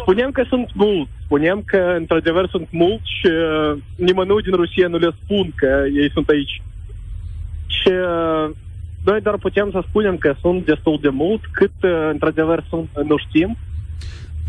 Spunem 0.00 0.30
că 0.30 0.42
sunt 0.48 0.68
mulți, 0.74 1.10
spunem 1.24 1.62
că 1.66 1.94
într-adevăr 1.96 2.48
sunt 2.48 2.68
mulți 2.70 3.10
și 3.20 3.26
uh, 3.26 3.78
nimănui 3.96 4.42
din 4.42 4.54
Rusia 4.54 4.88
nu 4.88 4.98
le 4.98 5.10
spun 5.22 5.52
că 5.54 5.84
ei 5.94 6.10
sunt 6.10 6.28
aici. 6.28 6.62
Și 7.66 7.88
uh, 7.88 8.50
noi 9.04 9.20
doar 9.20 9.36
putem 9.38 9.70
să 9.70 9.84
spunem 9.88 10.16
că 10.16 10.34
sunt 10.40 10.64
destul 10.64 10.98
de 11.00 11.08
mult, 11.08 11.40
cât 11.52 11.76
uh, 11.82 12.08
într-adevăr 12.10 12.64
sunt, 12.68 12.88
nu 13.04 13.16
știm. 13.16 13.56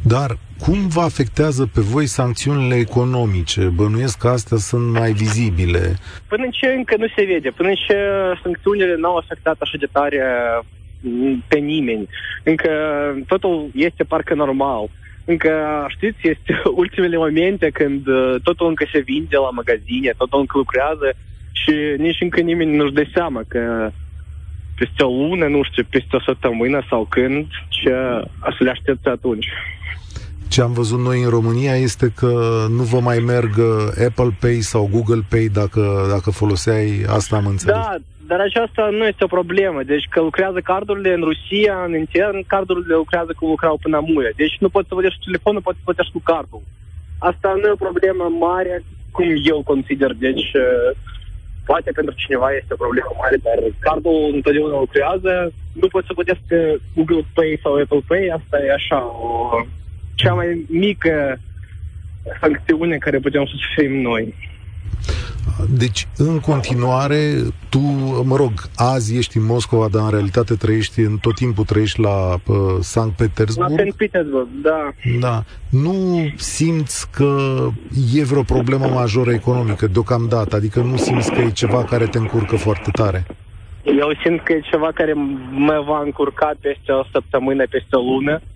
Dar 0.06 0.38
cum 0.60 0.88
vă 0.88 1.02
afectează 1.02 1.70
pe 1.74 1.82
voi 1.82 2.06
sancțiunile 2.06 2.76
economice? 2.76 3.62
Bănuiesc 3.62 4.18
că 4.18 4.28
astea 4.28 4.58
sunt 4.58 4.92
mai 4.92 5.12
vizibile. 5.12 5.96
Până 6.28 6.44
în 6.44 6.52
ce 6.52 6.68
încă 6.68 6.96
nu 6.98 7.08
se 7.16 7.24
vede, 7.24 7.50
până 7.50 7.70
în 7.70 7.76
ce 7.76 7.98
sancțiunile 8.44 8.96
nu 8.96 9.08
au 9.08 9.16
afectat 9.18 9.56
așa 9.60 9.78
de 9.80 9.88
tare 9.92 10.22
mm, 11.02 11.44
pe 11.48 11.58
nimeni. 11.58 12.08
Încă 12.44 12.70
totul 13.28 13.70
este 13.74 14.04
parcă 14.04 14.34
normal. 14.34 14.90
Încă, 15.26 15.52
știți, 15.88 16.28
este 16.28 16.62
ultimele 16.84 17.18
momente 17.18 17.70
când 17.70 18.08
uh, 18.08 18.36
totul 18.44 18.68
încă 18.68 18.86
se 18.92 19.00
vinde 19.00 19.36
la 19.36 19.50
magazine, 19.50 20.14
totul 20.18 20.40
încă 20.40 20.58
lucrează 20.58 21.14
și 21.52 21.74
nici 21.98 22.22
încă 22.22 22.42
nimeni 22.42 22.76
nu-și 22.76 22.94
dă 22.94 23.04
seama 23.14 23.42
că 23.48 23.92
peste 24.76 25.04
o 25.04 25.10
lună, 25.10 25.48
nu 25.48 25.64
știu, 25.64 25.84
peste 25.90 26.16
o 26.16 26.20
săptămână 26.20 26.86
sau 26.90 27.06
când, 27.10 27.48
ce 27.70 27.90
să 28.58 28.64
le 28.64 28.70
aștepți 28.70 29.08
atunci. 29.08 29.48
Ce 30.54 30.62
am 30.62 30.74
văzut 30.82 31.00
noi 31.10 31.20
în 31.24 31.30
România 31.38 31.76
este 31.76 32.08
că 32.20 32.32
nu 32.78 32.84
vă 32.94 33.00
mai 33.10 33.20
merg 33.32 33.54
Apple 34.08 34.32
Pay 34.42 34.58
sau 34.74 34.90
Google 34.96 35.24
Pay 35.30 35.46
dacă, 35.62 35.84
dacă 36.14 36.30
foloseai 36.42 36.88
asta, 37.18 37.36
am 37.36 37.48
înțeles. 37.54 37.76
Da, 37.76 37.96
dar 38.32 38.40
aceasta 38.40 38.84
nu 39.00 39.04
este 39.12 39.24
o 39.24 39.36
problemă. 39.38 39.80
Deci 39.84 40.08
că 40.14 40.20
lucrează 40.22 40.60
cardurile 40.72 41.12
în 41.14 41.24
Rusia, 41.30 41.76
în 41.88 41.94
intern, 42.04 42.38
cardurile 42.54 42.96
lucrează 43.04 43.32
cum 43.38 43.48
lucrau 43.50 43.76
până 43.82 43.98
amuie. 43.98 44.32
Deci 44.36 44.56
nu 44.60 44.70
poți 44.70 44.88
să 44.88 44.94
plătești 44.94 45.26
telefonul, 45.26 45.62
poți 45.62 45.78
să 45.78 45.84
plătești 45.88 46.16
cu 46.16 46.22
cardul. 46.32 46.64
Asta 47.30 47.48
nu 47.60 47.68
e 47.68 47.78
o 47.78 47.86
problemă 47.88 48.26
mare, 48.48 48.76
cum 49.16 49.28
eu 49.54 49.60
consider. 49.72 50.12
Deci, 50.26 50.46
uh, 50.66 50.90
poate 51.70 51.90
pentru 52.00 52.14
cineva 52.24 52.50
este 52.60 52.74
o 52.74 52.82
problemă 52.84 53.12
mare, 53.22 53.38
dar 53.48 53.58
cardul 53.88 54.18
întotdeauna 54.38 54.78
lucrează. 54.86 55.34
Nu 55.82 55.88
poți 55.94 56.08
să 56.08 56.14
plătești 56.14 56.44
pe 56.48 56.60
Google 56.96 57.26
Pay 57.36 57.60
sau 57.64 57.72
Apple 57.74 58.04
Pay, 58.10 58.24
asta 58.38 58.56
e 58.66 58.80
așa 58.80 59.00
o 59.28 59.32
cea 60.24 60.34
mai 60.34 60.66
mică 60.70 61.40
sancțiune 62.42 62.98
care 62.98 63.20
putem 63.20 63.46
să 63.46 63.54
fim 63.76 64.02
noi. 64.02 64.34
Deci, 65.70 66.08
în 66.18 66.40
continuare, 66.40 67.18
tu, 67.70 67.80
mă 68.24 68.36
rog, 68.36 68.52
azi 68.76 69.18
ești 69.18 69.38
în 69.38 69.46
Moscova, 69.46 69.88
dar 69.92 70.02
în 70.04 70.10
realitate 70.10 70.54
trăiești, 70.56 71.00
în 71.00 71.18
tot 71.18 71.36
timpul 71.36 71.64
trăiești 71.64 72.00
la 72.00 72.34
uh, 72.34 72.56
Sankt 72.80 73.16
Petersburg. 73.16 73.70
La 73.70 73.76
Sankt 73.78 73.96
Petersburg, 73.98 74.48
da. 74.62 74.90
Da. 75.20 75.44
Nu 75.70 75.94
simți 76.36 77.12
că 77.12 77.36
e 78.16 78.24
vreo 78.24 78.44
problemă 78.44 78.86
majoră 78.86 79.32
economică 79.32 79.88
deocamdată? 79.88 80.56
Adică 80.56 80.80
nu 80.80 80.98
simți 80.98 81.32
că 81.32 81.42
e 81.42 81.50
ceva 81.50 81.84
care 81.84 82.06
te 82.06 82.18
încurcă 82.18 82.56
foarte 82.56 82.90
tare? 82.92 83.26
Eu 83.84 84.14
simt 84.24 84.44
că 84.44 84.54
e 84.54 84.60
ceva 84.72 84.92
care 84.94 85.14
mă 85.52 85.84
va 85.88 86.02
încurca 86.04 86.52
peste 86.62 86.92
o 86.92 87.04
săptămână, 87.12 87.64
peste 87.70 87.96
o 87.96 88.02
lună 88.02 88.42
și 88.42 88.53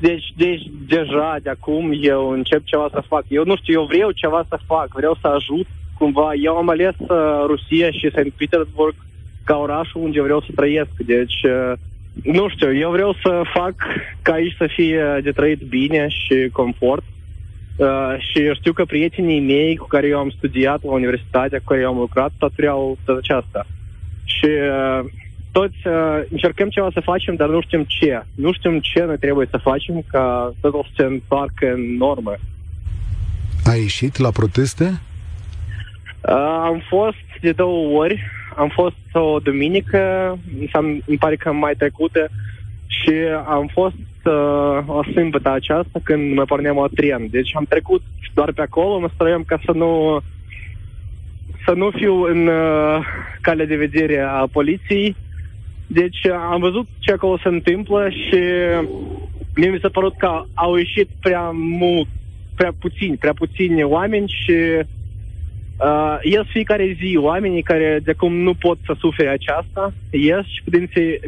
deci, 0.00 0.32
deci 0.36 0.62
deja 0.86 1.36
de 1.42 1.50
acum 1.50 1.92
eu 2.00 2.30
încep 2.30 2.64
ceva 2.64 2.88
să 2.92 3.02
fac. 3.08 3.24
Eu 3.28 3.44
nu 3.44 3.56
știu, 3.56 3.80
eu 3.80 3.86
vreau 3.86 4.10
ceva 4.10 4.44
să 4.48 4.58
fac, 4.66 4.88
vreau 4.92 5.18
să 5.20 5.26
ajut 5.26 5.66
cumva. 5.98 6.34
Eu 6.34 6.56
am 6.56 6.68
ales 6.68 6.94
uh, 6.98 7.44
Rusia 7.46 7.90
și 7.90 8.10
St. 8.10 8.30
Petersburg 8.36 8.94
ca 9.44 9.56
orașul 9.56 10.02
unde 10.02 10.20
vreau 10.20 10.40
să 10.40 10.50
trăiesc. 10.54 10.90
Deci, 10.96 11.42
uh, 11.42 11.72
nu 12.22 12.48
știu, 12.48 12.74
eu 12.74 12.90
vreau 12.90 13.16
să 13.22 13.42
fac 13.54 13.74
ca 14.22 14.32
aici 14.32 14.54
să 14.58 14.66
fie 14.74 15.20
de 15.22 15.30
trăit 15.30 15.60
bine 15.60 16.08
și 16.08 16.48
confort. 16.52 17.02
Uh, 17.76 18.14
și 18.18 18.38
eu 18.38 18.54
știu 18.54 18.72
că 18.72 18.84
prietenii 18.84 19.40
mei 19.40 19.76
cu 19.76 19.86
care 19.86 20.06
eu 20.06 20.18
am 20.18 20.30
studiat 20.30 20.82
la 20.84 20.90
universitatea 20.90 21.58
cu 21.58 21.64
care 21.64 21.80
eu 21.80 21.88
am 21.88 21.98
lucrat, 21.98 22.32
tot 22.38 22.52
vreau 22.54 22.98
tot 23.04 23.16
aceasta. 23.16 23.66
Și 24.24 24.46
uh, 24.46 25.04
toți 25.52 25.76
uh, 25.84 26.22
încercăm 26.30 26.68
ceva 26.68 26.88
să 26.92 27.00
facem, 27.00 27.34
dar 27.34 27.48
nu 27.48 27.60
știm 27.60 27.84
ce. 27.88 28.22
Nu 28.34 28.52
știm 28.52 28.80
ce 28.80 29.04
noi 29.04 29.18
trebuie 29.18 29.46
să 29.50 29.56
facem 29.56 30.04
ca 30.06 30.54
totul 30.60 30.86
să 30.86 30.92
se 30.96 31.02
întoarcă 31.02 31.72
în 31.72 31.96
normă. 31.96 32.34
Ai 33.64 33.80
ieșit 33.80 34.16
la 34.16 34.30
proteste? 34.30 34.84
Uh, 34.84 36.58
am 36.62 36.82
fost 36.88 37.40
de 37.40 37.52
două 37.52 38.00
ori. 38.00 38.22
Am 38.56 38.68
fost 38.68 38.96
o 39.12 39.38
duminică, 39.38 40.38
îmi 41.06 41.18
pare 41.18 41.36
că 41.36 41.52
mai 41.52 41.74
trecută, 41.74 42.30
și 42.86 43.12
am 43.46 43.70
fost 43.72 43.94
uh, 44.24 44.78
o 44.86 45.02
sâmbătă 45.12 45.50
aceasta 45.50 46.00
când 46.02 46.34
mă 46.34 46.44
porneam 46.44 46.76
o 46.76 46.88
tren. 46.88 47.26
Deci 47.30 47.56
am 47.56 47.64
trecut 47.68 48.02
doar 48.34 48.52
pe 48.52 48.62
acolo, 48.62 48.98
mă 48.98 49.10
străiam 49.14 49.42
ca 49.46 49.60
să 49.64 49.72
nu 49.72 50.20
să 51.64 51.72
nu 51.72 51.90
fiu 51.90 52.22
în 52.22 52.46
uh, 52.46 53.06
calea 53.40 53.66
de 53.66 53.76
vedere 53.76 54.20
a 54.20 54.46
poliției 54.52 55.16
deci 55.92 56.26
am 56.50 56.60
văzut 56.60 56.86
ce 56.98 57.12
acolo 57.12 57.38
se 57.42 57.48
întâmplă 57.48 58.08
și 58.08 58.40
mie 59.54 59.68
mi 59.68 59.78
s-a 59.82 59.88
părut 59.92 60.16
că 60.16 60.44
au 60.54 60.76
ieșit 60.76 61.08
prea 61.20 61.50
mult, 61.54 62.08
prea 62.54 62.72
puțini, 62.78 63.16
prea 63.16 63.32
puțini 63.32 63.82
oameni 63.82 64.34
și 64.44 64.56
uh, 65.76 66.16
ies 66.22 66.46
fiecare 66.50 66.96
zi 67.00 67.16
oamenii 67.16 67.62
care 67.62 68.00
de 68.04 68.10
acum 68.10 68.32
nu 68.34 68.54
pot 68.54 68.78
să 68.84 68.94
sufere 68.98 69.28
aceasta, 69.28 69.92
ies 70.10 70.46
și 70.46 70.62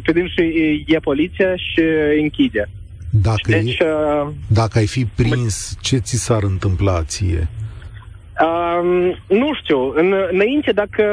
pe 0.03 0.11
din 0.11 0.27
și 0.27 0.83
e 0.87 0.99
poliția 0.99 1.55
și 1.55 1.81
închide. 2.21 2.69
Dacă, 3.09 3.51
deci, 3.51 3.79
e, 3.79 3.85
uh, 3.85 4.31
dacă 4.47 4.77
ai 4.77 4.87
fi 4.87 5.05
prins, 5.05 5.77
ce 5.81 5.97
ți 5.97 6.15
s-ar 6.15 6.43
întâmpla 6.43 7.03
ție? 7.03 7.47
Uh, 8.41 9.15
nu 9.27 9.53
știu. 9.61 9.93
În, 9.95 10.13
înainte, 10.31 10.71
dacă 10.71 11.03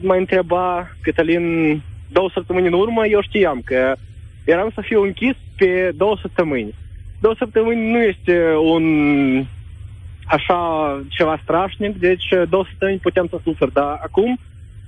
mă 0.00 0.14
întreba 0.14 0.96
Cătălin 1.00 1.42
două 2.08 2.30
săptămâni 2.32 2.66
în 2.66 2.72
urmă, 2.72 3.06
eu 3.06 3.22
știam 3.22 3.60
că 3.64 3.96
eram 4.44 4.70
să 4.74 4.80
fiu 4.80 5.02
închis 5.02 5.34
pe 5.56 5.92
două 5.96 6.16
săptămâni. 6.20 6.74
Două 7.20 7.34
săptămâni 7.38 7.90
nu 7.90 7.98
este 7.98 8.54
un 8.62 8.84
așa 10.24 10.60
ceva 11.08 11.40
strașnic, 11.42 11.98
deci 11.98 12.26
două 12.48 12.64
săptămâni 12.70 12.98
puteam 12.98 13.26
să 13.30 13.38
sufăr, 13.42 13.70
dar 13.70 13.98
acum 14.02 14.38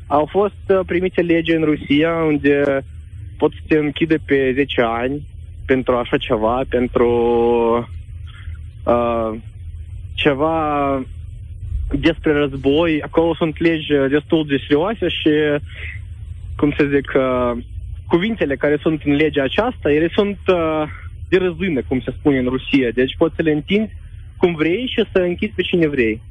au 0.06 0.26
fost 0.30 0.62
uh, 0.68 0.80
primite 0.86 1.20
lege 1.20 1.56
în 1.56 1.64
Rusia 1.64 2.12
unde 2.12 2.84
pot 3.36 3.52
să 3.52 3.58
te 3.68 3.76
închide 3.76 4.18
pe 4.26 4.52
10 4.54 4.80
ani 4.82 5.26
pentru 5.66 5.96
așa 5.96 6.16
ceva, 6.16 6.62
pentru 6.68 7.08
uh, 8.84 9.30
ceva 10.14 10.58
despre 11.98 12.32
război. 12.32 13.02
Acolo 13.02 13.34
sunt 13.34 13.58
legi 13.58 13.92
destul 14.10 14.46
de 14.46 14.56
serioase 14.66 15.08
și 15.08 15.30
cum 16.60 16.74
să 16.78 16.84
zic, 16.94 17.08
uh, 17.14 17.52
cuvintele 18.12 18.56
care 18.56 18.76
sunt 18.84 19.00
în 19.04 19.12
legea 19.12 19.42
aceasta, 19.42 19.90
ele 19.90 20.08
sunt 20.14 20.38
uh, 20.46 20.82
de 21.28 21.36
răzâne, 21.36 21.80
cum 21.88 22.00
se 22.04 22.14
spune 22.18 22.38
în 22.38 22.48
Rusia. 22.54 22.88
Deci 22.94 23.14
poți 23.18 23.34
să 23.36 23.42
le 23.42 23.52
întinzi 23.52 23.92
cum 24.36 24.54
vrei 24.54 24.92
și 24.94 25.04
să 25.12 25.18
închizi 25.18 25.52
pe 25.56 25.62
cine 25.62 25.86
vrei. 25.86 26.22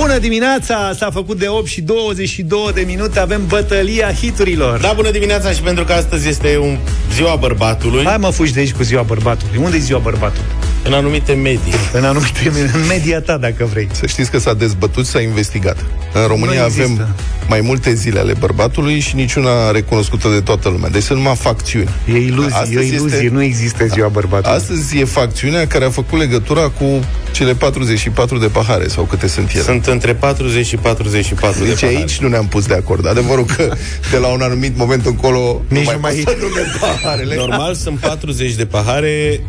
Bună 0.00 0.18
dimineața! 0.18 0.92
S-a 0.92 1.10
făcut 1.10 1.38
de 1.38 1.48
8 1.48 1.66
și 1.66 1.82
22 1.82 2.70
de 2.74 2.84
minute, 2.86 3.18
avem 3.18 3.46
bătălia 3.46 4.12
hiturilor. 4.12 4.80
Da, 4.80 4.92
bună 4.92 5.10
dimineața 5.10 5.50
și 5.50 5.62
pentru 5.62 5.84
că 5.84 5.92
astăzi 5.92 6.28
este 6.28 6.58
un 6.58 6.76
ziua 7.12 7.36
bărbatului. 7.36 8.04
Hai 8.04 8.16
mă, 8.16 8.30
fugi 8.30 8.52
de 8.52 8.60
aici 8.60 8.72
cu 8.72 8.82
ziua 8.82 9.02
bărbatului. 9.02 9.58
Unde 9.58 9.76
e 9.76 9.80
ziua 9.80 9.98
bărbatului? 9.98 10.67
În 10.88 10.94
anumite 10.94 11.32
medii. 11.32 11.72
În 11.92 12.04
anumite 12.04 12.52
în 12.74 12.86
media 12.88 13.20
ta, 13.20 13.36
dacă 13.36 13.64
vrei. 13.64 13.88
Să 13.92 14.06
știți 14.06 14.30
că 14.30 14.38
s-a 14.38 14.54
dezbătut, 14.54 15.06
s-a 15.06 15.20
investigat. 15.20 15.76
În 16.12 16.26
România 16.26 16.60
Nu 16.60 16.66
există. 16.66 16.82
avem 16.82 17.14
mai 17.48 17.60
multe 17.60 17.94
zile 17.94 18.18
ale 18.18 18.32
bărbatului 18.38 18.98
și 19.00 19.14
niciuna 19.14 19.70
recunoscută 19.70 20.28
de 20.28 20.40
toată 20.40 20.68
lumea. 20.68 20.88
Deci 20.88 21.02
sunt 21.02 21.18
numai 21.18 21.34
facțiuni. 21.36 21.88
E 22.12 22.16
iluzie, 22.16 22.54
Astăzi 22.56 22.74
e 22.74 22.78
o 22.78 22.82
iluzie, 22.82 23.16
este- 23.18 23.28
nu 23.34 23.42
există 23.42 23.86
ziua 23.86 24.08
bărbatului. 24.08 24.56
Astăzi 24.56 24.98
e 24.98 25.04
facțiunea 25.04 25.66
care 25.66 25.84
a 25.84 25.90
făcut 25.90 26.18
legătura 26.18 26.68
cu 26.68 26.84
cele 27.32 27.54
44 27.54 28.38
de 28.38 28.46
pahare, 28.46 28.86
sau 28.88 29.04
câte 29.04 29.26
sunt 29.26 29.50
ele. 29.52 29.62
Sunt 29.62 29.86
între 29.86 30.14
40 30.14 30.66
și 30.66 30.76
44 30.76 31.62
de 31.62 31.68
Deci 31.68 31.80
pahare. 31.80 31.96
aici 31.98 32.18
nu 32.18 32.28
ne-am 32.28 32.46
pus 32.46 32.66
de 32.66 32.74
acord. 32.74 33.06
Adevărul 33.08 33.44
că 33.56 33.74
de 34.10 34.16
la 34.16 34.26
un 34.26 34.40
anumit 34.40 34.76
moment 34.76 35.06
încolo 35.06 35.62
Nici 35.68 35.84
nu 35.84 35.92
nu 35.92 35.98
mai, 35.98 35.98
mai- 36.00 36.22
mai... 36.24 36.34
să 36.34 36.36
numem 36.40 36.64
paharele. 36.80 37.34
Normal 37.36 37.74
sunt 37.74 37.98
40 37.98 38.54
de 38.54 38.66
pahare 38.66 39.40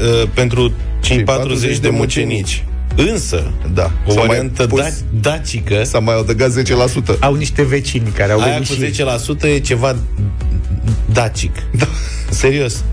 uh, 0.00 0.28
pentru 0.34 0.72
cei 1.00 1.22
40 1.22 1.78
de 1.78 1.88
mucenici. 1.88 2.64
Însă, 2.96 3.52
Da. 3.74 3.90
o 4.06 4.10
S-a 4.12 4.18
mai 4.18 4.26
variantă 4.26 4.66
pus- 4.66 4.80
da- 4.80 5.30
dacică, 5.30 5.82
S-a 5.84 5.98
mai 5.98 6.18
adăugat 6.18 6.50
10%. 6.50 7.16
Au 7.20 7.34
niște 7.34 7.62
vecini 7.62 8.10
care 8.16 8.32
au 8.32 8.40
aia 8.40 8.52
venit 8.52 8.68
cu 8.68 8.74
și... 8.74 9.02
10% 9.48 9.48
e 9.48 9.58
ceva 9.58 9.96
dacic. 11.12 11.52
Da. 11.78 11.86
Serios. 12.30 12.84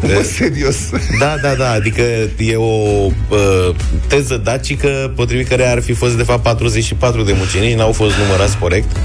Bă, 0.00 0.22
serios. 0.22 0.76
Da, 1.18 1.34
da, 1.42 1.54
da, 1.54 1.70
adică 1.70 2.02
e 2.38 2.56
o 2.56 2.62
uh, 2.64 3.74
teză 4.06 4.36
dacică 4.36 5.12
potrivit 5.16 5.48
care 5.48 5.66
ar 5.66 5.82
fi 5.82 5.92
fost 5.92 6.16
de 6.16 6.22
fapt 6.22 6.42
44 6.42 7.22
de 7.22 7.34
mucenici, 7.38 7.76
n-au 7.76 7.92
fost 7.92 8.16
numărați 8.16 8.58
corect 8.58 8.96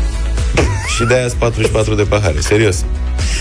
și 0.95 1.03
de 1.07 1.13
aia 1.13 1.27
sunt 1.27 1.39
44 1.39 1.95
de 1.95 2.03
pahare, 2.03 2.39
serios. 2.39 2.85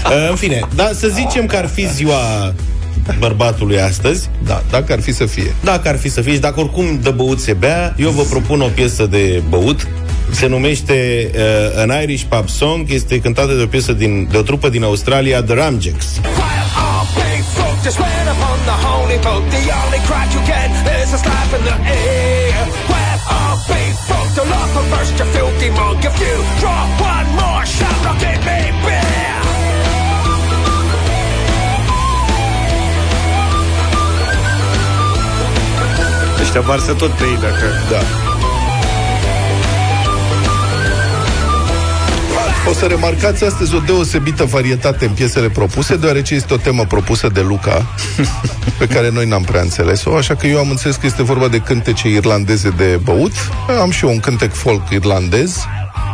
Uh, 0.05 0.27
în 0.31 0.37
fine, 0.37 0.61
da, 0.75 0.91
să 0.95 1.09
zicem 1.09 1.47
că 1.47 1.57
ar 1.57 1.67
fi 1.69 1.89
ziua 1.93 2.55
bărbatului 3.19 3.81
astăzi, 3.81 4.29
Da, 4.47 4.63
dacă 4.71 4.93
ar 4.93 5.01
fi 5.01 5.13
să 5.13 5.27
fie. 5.27 5.55
dacă 5.65 5.89
ar 5.89 5.99
fi 5.99 6.09
să 6.11 6.21
fie 6.21 6.33
și 6.33 6.39
dacă 6.39 6.61
oricum 6.61 6.99
de 7.03 7.11
băut 7.11 7.41
se 7.41 7.53
bea, 7.53 7.95
eu 7.99 8.11
vă 8.11 8.23
propun 8.23 8.61
o 8.61 8.67
piesă 8.75 9.07
de 9.07 9.43
băut. 9.49 9.87
Se 10.31 10.47
numește 10.47 11.31
uh, 11.35 11.81
An 11.81 12.03
Irish 12.03 12.25
Pub 12.29 12.49
Song, 12.49 12.91
este 12.91 13.21
cântată 13.21 13.53
de 13.53 13.63
o 13.63 13.67
piesă 13.67 13.93
din, 13.93 14.29
de 14.31 14.37
o 14.37 14.43
trupă 14.43 14.69
din 14.69 14.83
Australia, 14.83 15.43
The 15.43 15.55
Ramjacks. 15.55 16.07
Just 17.83 17.99
Ăștia 36.55 36.71
varsă 36.71 36.93
tot 36.93 37.11
pe 37.11 37.25
ei, 37.25 37.39
dacă... 37.41 37.65
Da. 37.91 37.99
O 42.71 42.73
să 42.73 42.87
remarcați 42.87 43.45
astăzi 43.45 43.75
o 43.75 43.79
deosebită 43.79 44.45
varietate 44.45 45.05
în 45.05 45.13
piesele 45.13 45.49
propuse, 45.49 45.97
deoarece 45.97 46.35
este 46.35 46.55
o 46.55 46.57
temă 46.57 46.85
propusă 46.85 47.29
de 47.29 47.41
Luca, 47.41 47.87
pe 48.79 48.87
care 48.87 49.11
noi 49.11 49.27
n-am 49.27 49.43
prea 49.43 49.61
înțeles-o, 49.61 50.17
așa 50.17 50.35
că 50.35 50.47
eu 50.47 50.59
am 50.59 50.71
înțeles 50.71 50.97
că 50.97 51.07
este 51.07 51.23
vorba 51.23 51.49
de 51.49 51.59
cântece 51.59 52.09
irlandeze 52.09 52.71
de 52.71 53.01
băut. 53.03 53.33
Am 53.81 53.91
și 53.91 54.05
eu 54.05 54.11
un 54.11 54.21
cântec 54.21 54.53
folk 54.53 54.91
irlandez, 54.91 55.65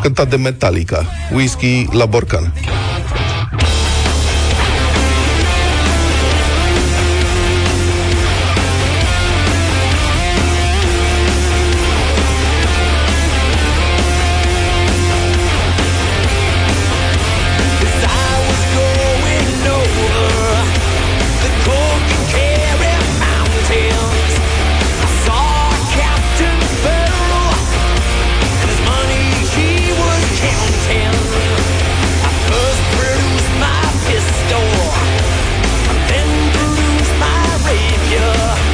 cântat 0.03 0.29
de 0.29 0.37
Metallica, 0.37 1.07
Whisky 1.33 1.87
la 1.93 2.07
borcan. 2.07 2.53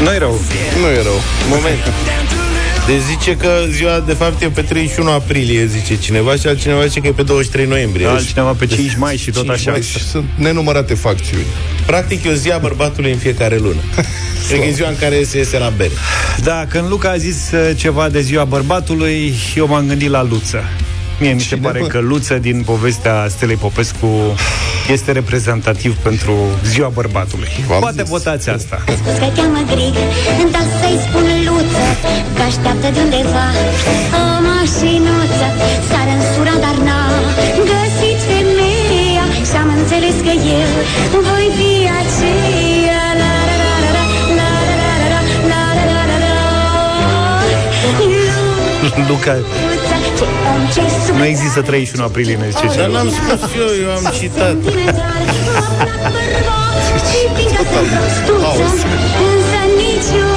Nu-i 0.04 0.18
rău. 0.18 0.40
Nu 0.80 0.86
e 0.98 1.02
rău. 1.02 1.20
Moment. 1.48 1.82
Deci 2.86 3.00
zice 3.10 3.36
că 3.36 3.48
ziua 3.70 4.02
de 4.06 4.12
fapt 4.12 4.42
e 4.42 4.46
pe 4.48 4.62
31 4.62 5.10
aprilie, 5.10 5.66
zice 5.66 5.96
cineva, 5.96 6.34
și 6.36 6.46
altcineva 6.46 6.86
zice 6.86 7.00
că 7.00 7.06
e 7.06 7.10
pe 7.10 7.22
23 7.22 7.66
noiembrie. 7.66 8.04
Deci, 8.06 8.14
Altcineva 8.14 8.50
pe 8.58 8.66
5 8.66 8.96
mai 8.96 9.16
și 9.16 9.30
tot 9.30 9.42
5 9.44 9.54
așa. 9.54 9.70
mai. 9.70 9.80
Deci 9.80 10.00
sunt 10.10 10.24
nenumărate 10.36 10.94
facțiuni. 10.94 11.44
Practic 11.86 12.24
e 12.24 12.28
o 12.28 12.32
zi 12.32 12.50
a 12.50 12.58
bărbatului 12.58 13.10
în 13.10 13.18
fiecare 13.18 13.56
lună. 13.58 13.80
Cred 14.48 14.58
că 14.60 14.66
e 14.66 14.70
ziua 14.70 14.88
în 14.88 14.96
care 14.98 15.22
se 15.24 15.38
iese 15.38 15.58
la 15.58 15.72
bere. 15.76 15.92
Da, 16.42 16.66
când 16.68 16.88
Luca 16.88 17.10
a 17.10 17.16
zis 17.16 17.50
uh, 17.52 17.70
ceva 17.76 18.08
de 18.08 18.20
ziua 18.20 18.44
bărbatului, 18.44 19.34
eu 19.56 19.66
m-am 19.66 19.86
gândit 19.86 20.10
la 20.10 20.22
Luță. 20.22 20.64
Mie 21.20 21.32
mi 21.32 21.40
se 21.40 21.46
Cine, 21.46 21.60
pare 21.60 21.78
bă? 21.78 21.86
că 21.86 21.98
Luță 22.00 22.34
din 22.34 22.62
povestea 22.66 23.26
Stelei 23.28 23.56
Popescu 23.56 24.34
este 24.92 25.12
reprezentativ 25.12 25.96
pentru 25.96 26.32
ziua 26.64 26.88
bărbatului. 26.88 27.48
V-am 27.68 27.80
Poate 27.80 28.00
zis. 28.02 28.10
votați 28.10 28.48
asta. 28.50 28.78
spus 28.84 29.12
că 29.22 29.28
cheamă 29.36 29.60
Grig 29.72 29.94
Dar 30.54 30.66
să-i 30.80 30.98
spun 31.06 31.26
Luță 31.46 31.86
Că 32.36 32.42
așteaptă 32.50 32.88
de 32.94 33.00
undeva 33.06 33.46
O 34.20 34.24
mașinuță 34.48 35.48
Sar 35.90 36.06
în 36.16 36.22
sura, 36.34 36.54
dar 36.64 36.76
n-a 36.86 37.02
găsit 37.70 38.18
femeia 38.28 39.26
Și-am 39.50 39.68
înțeles 39.78 40.16
că 40.26 40.34
eu 40.60 40.70
Voi 41.26 41.46
fi 41.58 41.72
aceea 42.00 43.02
La 43.22 43.34
la 43.48 43.56
la 43.62 43.74
la 43.84 43.90
la 43.96 44.02
La 44.38 44.50
la 44.68 44.74
la 44.82 44.94
la 45.02 45.08
la 45.14 45.20
La 45.50 45.62
la 45.78 46.00
la 46.10 46.16
la 46.24 46.32
Luca, 49.08 49.34
nu 51.16 51.24
există 51.24 51.60
31 51.62 52.04
aprilie, 52.04 52.36
ne 52.36 52.48
zice 52.48 52.64
Dar 52.64 52.72
cineva. 52.74 52.92
n-am 52.92 53.08
spus 53.10 53.50
eu, 53.58 53.82
eu 53.82 53.90
am 53.90 54.12
citat. 54.18 54.56
Însă 59.28 59.60
niciunul 59.78 60.33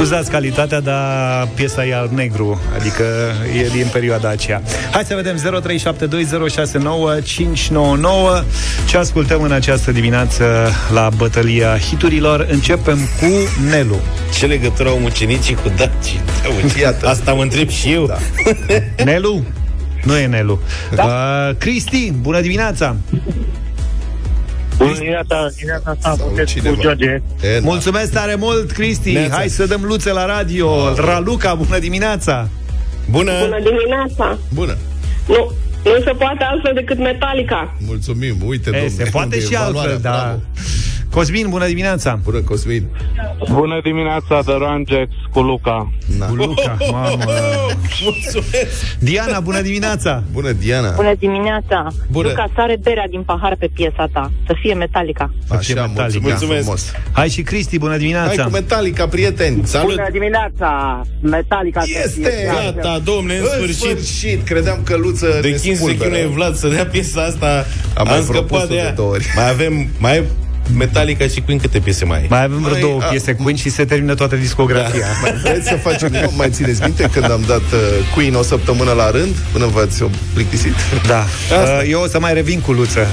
Scuzați 0.00 0.30
calitatea, 0.30 0.80
dar 0.80 1.48
piesa 1.54 1.86
e 1.86 1.94
al 1.94 2.10
negru, 2.14 2.60
adică 2.78 3.04
e 3.58 3.68
din 3.68 3.86
perioada 3.92 4.28
aceea. 4.28 4.62
Hai 4.90 5.04
să 5.04 5.14
vedem 5.14 5.36
0372069599 5.36 5.40
ce 8.88 8.96
ascultăm 8.96 9.42
în 9.42 9.52
această 9.52 9.92
dimineață 9.92 10.44
la 10.92 11.08
bătălia 11.16 11.78
hiturilor. 11.78 12.46
Începem 12.50 12.96
cu 12.96 13.26
Nelu. 13.70 13.96
Ce 14.38 14.46
legătură 14.46 14.88
au 14.88 14.98
mucenicii 14.98 15.54
cu 15.54 15.72
dacii? 15.76 16.20
Iată. 16.80 17.08
Asta 17.08 17.32
mă 17.32 17.42
întreb 17.42 17.68
și 17.68 17.92
eu. 17.92 18.06
Da. 18.06 18.18
Nelu? 19.04 19.44
Nu 20.04 20.16
e 20.16 20.26
Nelu. 20.26 20.60
Da. 20.94 21.04
Uh, 21.04 21.56
Cristi, 21.58 22.12
bună 22.20 22.40
dimineața! 22.40 22.96
Bună 24.84 24.94
dimineața, 24.98 25.48
dimineața 25.56 25.90
asta 26.02 26.24
puteți 26.24 26.52
cu 26.54 26.58
cineva. 26.58 26.80
George. 26.80 27.06
E, 27.10 27.20
na. 27.52 27.60
Mulțumesc 27.60 28.12
tare 28.12 28.34
mult, 28.34 28.70
Cristi! 28.70 29.12
Neața. 29.12 29.34
Hai 29.34 29.48
să 29.48 29.66
dăm 29.66 29.82
luțe 29.84 30.12
la 30.12 30.26
radio! 30.26 30.94
Raluca, 30.94 31.54
bună 31.54 31.78
dimineața! 31.78 32.48
Bună! 33.10 33.32
Bună 33.40 33.58
dimineața! 33.62 34.38
Bună. 34.54 34.76
Nu, 35.28 35.52
nu 35.84 36.00
se 36.04 36.10
poate 36.18 36.44
altfel 36.44 36.72
decât 36.74 36.98
Metallica. 36.98 37.74
Mulțumim. 37.86 38.36
Uite, 38.46 38.68
E, 38.68 38.72
domnule, 38.72 39.04
se 39.04 39.10
poate 39.10 39.24
unde 39.26 39.36
e 39.36 39.40
și 39.48 39.54
altfel, 39.54 39.72
valoarea, 39.72 39.98
da. 39.98 40.10
bravo. 40.10 40.40
Cosmin, 41.10 41.46
bună 41.48 41.66
dimineața! 41.66 42.18
Bună, 42.24 42.38
Cosmin. 42.40 42.86
Bună 43.52 43.80
dimineața, 43.82 44.40
The 44.40 44.54
Rangex 44.58 45.08
cu 45.32 45.40
Luca. 45.40 45.92
Na. 46.18 46.26
Cu 46.26 46.34
Luca, 46.34 46.76
mamă! 46.92 47.32
Mulțumesc! 48.02 48.98
Diana, 48.98 49.40
bună 49.40 49.60
dimineața! 49.60 50.22
Bună, 50.32 50.50
Diana. 50.52 50.90
Bună 50.90 51.14
dimineața! 51.18 51.86
Bună. 52.10 52.28
Luca, 52.28 52.50
sare 52.56 52.76
berea 52.82 53.06
din 53.10 53.22
pahar 53.22 53.56
pe 53.58 53.68
piesa 53.74 54.08
ta. 54.12 54.32
Să 54.46 54.54
fie 54.60 54.74
Metallica. 54.74 55.30
fie 55.46 55.56
Așa, 55.56 55.72
Metallica. 55.86 56.00
mulțumim 56.00 56.28
Mulțumesc. 56.28 56.60
frumos. 56.62 56.92
Hai 57.12 57.28
și 57.28 57.42
Cristi, 57.42 57.78
bună 57.78 57.90
Hai 57.90 57.98
dimineața! 57.98 58.44
cu 58.44 58.50
Metallica, 58.50 59.06
prieteni. 59.08 59.60
Salut. 59.66 59.94
Bună 59.94 60.08
dimineața, 60.12 61.00
Metallica. 61.20 61.82
Este! 62.04 62.48
Gata, 62.74 62.98
domne, 63.04 63.34
în 63.34 63.40
În 63.42 63.48
sfârșit. 63.48 63.76
sfârșit, 63.76 64.44
credeam 64.44 64.78
că 64.84 64.96
Luță 64.96 65.26
De 65.26 65.48
ne 65.48 65.56
15 65.56 65.74
spulberă. 65.76 66.04
chinuie 66.10 66.26
Vlad 66.26 66.54
să 66.54 66.68
dea 66.68 66.86
piesa 66.86 67.22
asta 67.22 67.64
Am 67.94 68.06
mai 68.08 68.16
Am 68.16 68.24
propus-o 68.24 68.46
scăpat 68.46 68.68
de 68.68 68.74
de 68.74 68.80
ea 68.80 68.92
două 68.92 69.10
ori. 69.10 69.26
Mai 69.36 69.48
avem 69.50 69.86
Mai 69.98 70.22
Metallica 70.76 71.26
și 71.26 71.40
Queen 71.40 71.58
câte 71.60 71.78
piese 71.78 72.04
mai 72.04 72.18
ai? 72.18 72.26
Mai 72.30 72.42
avem 72.44 72.58
vreo 72.58 72.70
Mai- 72.72 72.80
două 72.80 73.00
a- 73.02 73.04
piese 73.04 73.32
Queen 73.34 73.56
și 73.56 73.68
se 73.70 73.84
termină 73.84 74.14
toată 74.14 74.36
discografia. 74.36 75.06
Mai 75.22 75.34
vreți 75.42 75.68
să 75.68 75.74
facem 75.74 76.12
nu? 76.12 76.32
Mai 76.36 76.48
țineți 76.50 76.82
minte 76.82 77.08
când 77.12 77.30
am 77.30 77.44
dat 77.46 77.56
uh, 77.72 77.78
Queen 78.14 78.34
o 78.34 78.42
săptămână 78.42 78.92
la 78.92 79.10
rând 79.10 79.34
Până 79.52 79.66
v-ați 79.66 80.04
plictisit 80.34 80.74
Da. 81.06 81.24
Uh, 81.50 81.88
Eu 81.90 82.00
o 82.00 82.06
să 82.06 82.20
mai 82.20 82.34
revin 82.34 82.60
cu 82.60 82.72
Luță. 82.72 83.06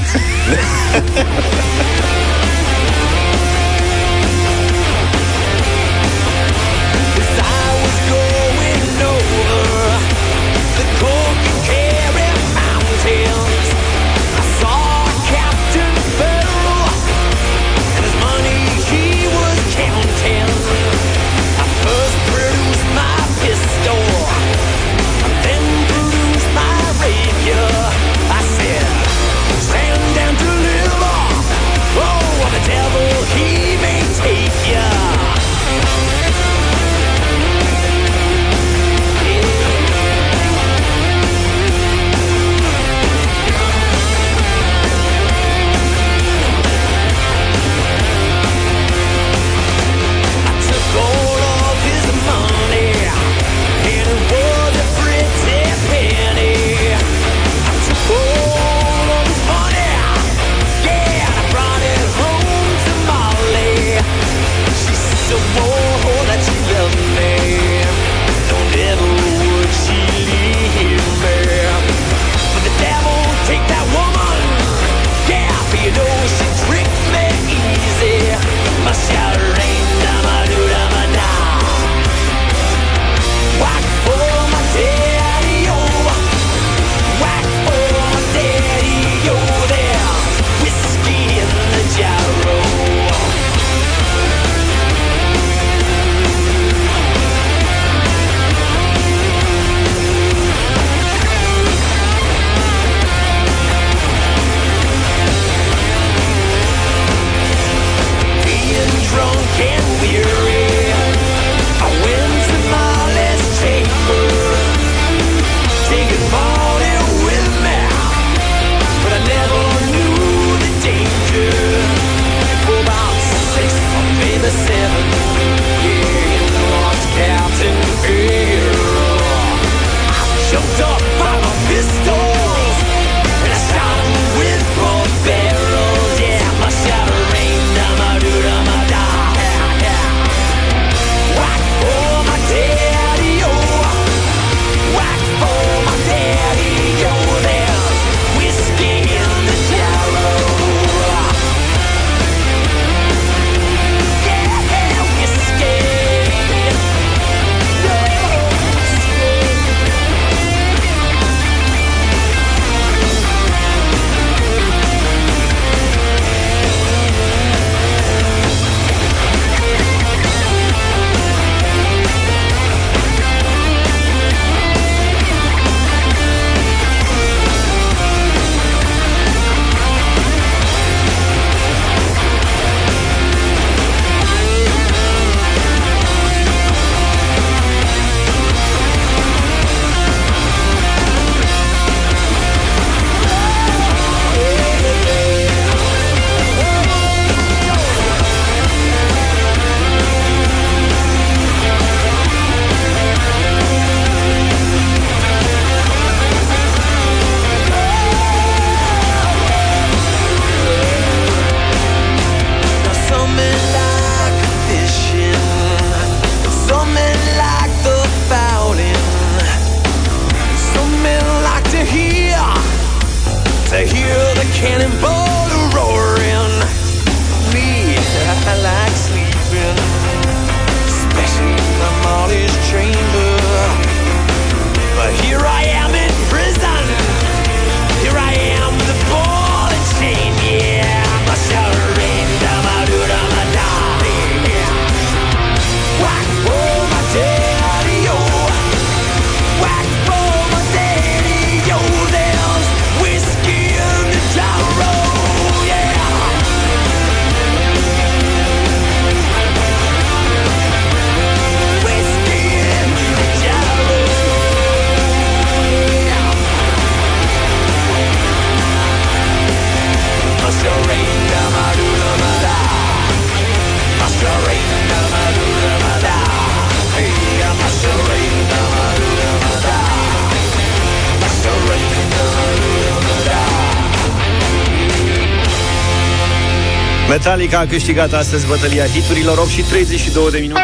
Metallica 287.27 287.59
a 287.59 287.65
câștigat 287.65 288.13
astăzi 288.13 288.47
bătălia 288.47 288.85
hiturilor 288.85 289.37
8 289.37 289.49
și 289.49 289.61
32 289.61 290.31
de 290.31 290.37
minute. 290.37 290.59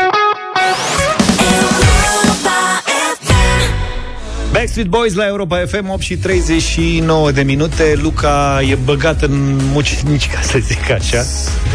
Backstreet 4.51 4.87
Boys 4.87 5.13
la 5.13 5.25
Europa 5.25 5.63
FM 5.67 5.89
8 5.89 6.01
și 6.01 6.17
39 6.17 7.31
de 7.31 7.41
minute 7.41 7.99
Luca 8.01 8.61
e 8.69 8.75
băgat 8.75 9.21
în 9.21 9.59
mucenici 9.71 10.29
Ca 10.29 10.41
să 10.41 10.59
zic 10.61 10.89
așa 10.89 11.17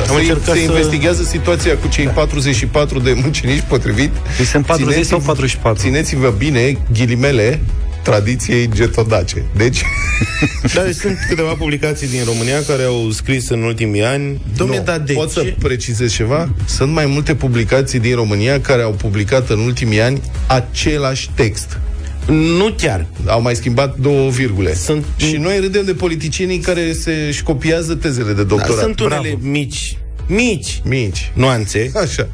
Am 0.09 0.17
se, 0.25 0.39
se 0.45 0.51
să... 0.51 0.59
investigează 0.59 1.23
situația 1.23 1.77
cu 1.77 1.89
cei 1.89 2.05
da. 2.05 2.11
44 2.11 2.99
de 2.99 3.13
mucenici 3.25 3.63
potrivit 3.69 4.11
Deci 4.37 4.47
sunt 4.47 4.67
40 4.67 4.93
țineți, 4.93 5.09
sau 5.09 5.19
44? 5.19 5.83
Țineți-vă 5.83 6.35
bine, 6.39 6.79
ghilimele 6.93 7.61
tradiției 8.09 8.69
getodace. 8.75 9.45
Deci... 9.57 9.83
Dar 10.75 10.85
deci 10.85 10.95
sunt 10.95 11.19
câteva 11.29 11.53
publicații 11.53 12.09
din 12.09 12.21
România 12.25 12.63
care 12.67 12.83
au 12.83 13.11
scris 13.11 13.49
în 13.49 13.63
ultimii 13.63 14.05
ani. 14.05 14.41
Dom'le, 14.55 14.85
dar 14.85 14.99
de 14.99 15.13
Pot 15.13 15.33
ce? 15.33 15.41
să 15.41 15.55
precizez 15.59 16.13
ceva? 16.13 16.49
Sunt 16.67 16.93
mai 16.93 17.07
multe 17.07 17.35
publicații 17.35 17.99
din 17.99 18.15
România 18.15 18.61
care 18.61 18.83
au 18.83 18.93
publicat 18.93 19.51
în 19.51 19.59
ultimii 19.59 20.01
ani 20.01 20.21
același 20.47 21.31
text. 21.35 21.79
Nu 22.27 22.75
chiar. 22.77 23.07
Au 23.27 23.43
mai 23.43 23.55
schimbat 23.55 23.97
două 23.97 24.31
virgule. 24.31 24.75
Sunt... 24.75 25.05
Și 25.17 25.37
noi 25.37 25.59
râdem 25.61 25.85
de 25.85 25.95
politicienii 25.95 26.59
care 26.59 26.93
se 26.93 27.31
școpiază 27.31 27.95
tezele 27.95 28.33
de 28.33 28.45
doctorat. 28.45 28.77
Da, 28.77 28.83
sunt 28.83 29.01
unele 29.01 29.21
Bravo. 29.21 29.39
mici 29.41 29.97
mici, 30.29 30.81
mici 30.85 31.31
nuanțe. 31.35 31.91
Așa. 31.95 32.29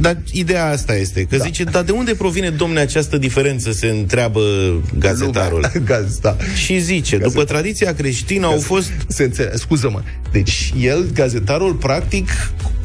Dar 0.00 0.16
ideea 0.32 0.68
asta 0.70 0.96
este, 0.96 1.24
că 1.24 1.36
da. 1.36 1.44
zice, 1.44 1.64
dar 1.64 1.82
de 1.82 1.92
unde 1.92 2.14
provine, 2.14 2.50
domne, 2.50 2.80
această 2.80 3.18
diferență, 3.18 3.72
se 3.72 3.86
întreabă 3.86 4.40
gazetarul. 4.98 5.70
Gaz, 5.84 6.18
da. 6.18 6.36
Și 6.54 6.78
zice, 6.78 7.16
Gazet... 7.16 7.32
după 7.32 7.44
tradiția 7.44 7.94
creștină 7.94 8.40
Gazet... 8.40 8.56
au 8.56 8.62
fost... 8.62 8.90
Se 9.06 9.22
înțeleg, 9.22 9.52
scuză-mă. 9.54 10.02
Deci 10.32 10.72
el, 10.80 11.06
gazetarul, 11.14 11.74
practic, 11.74 12.28
uh, 12.28 12.81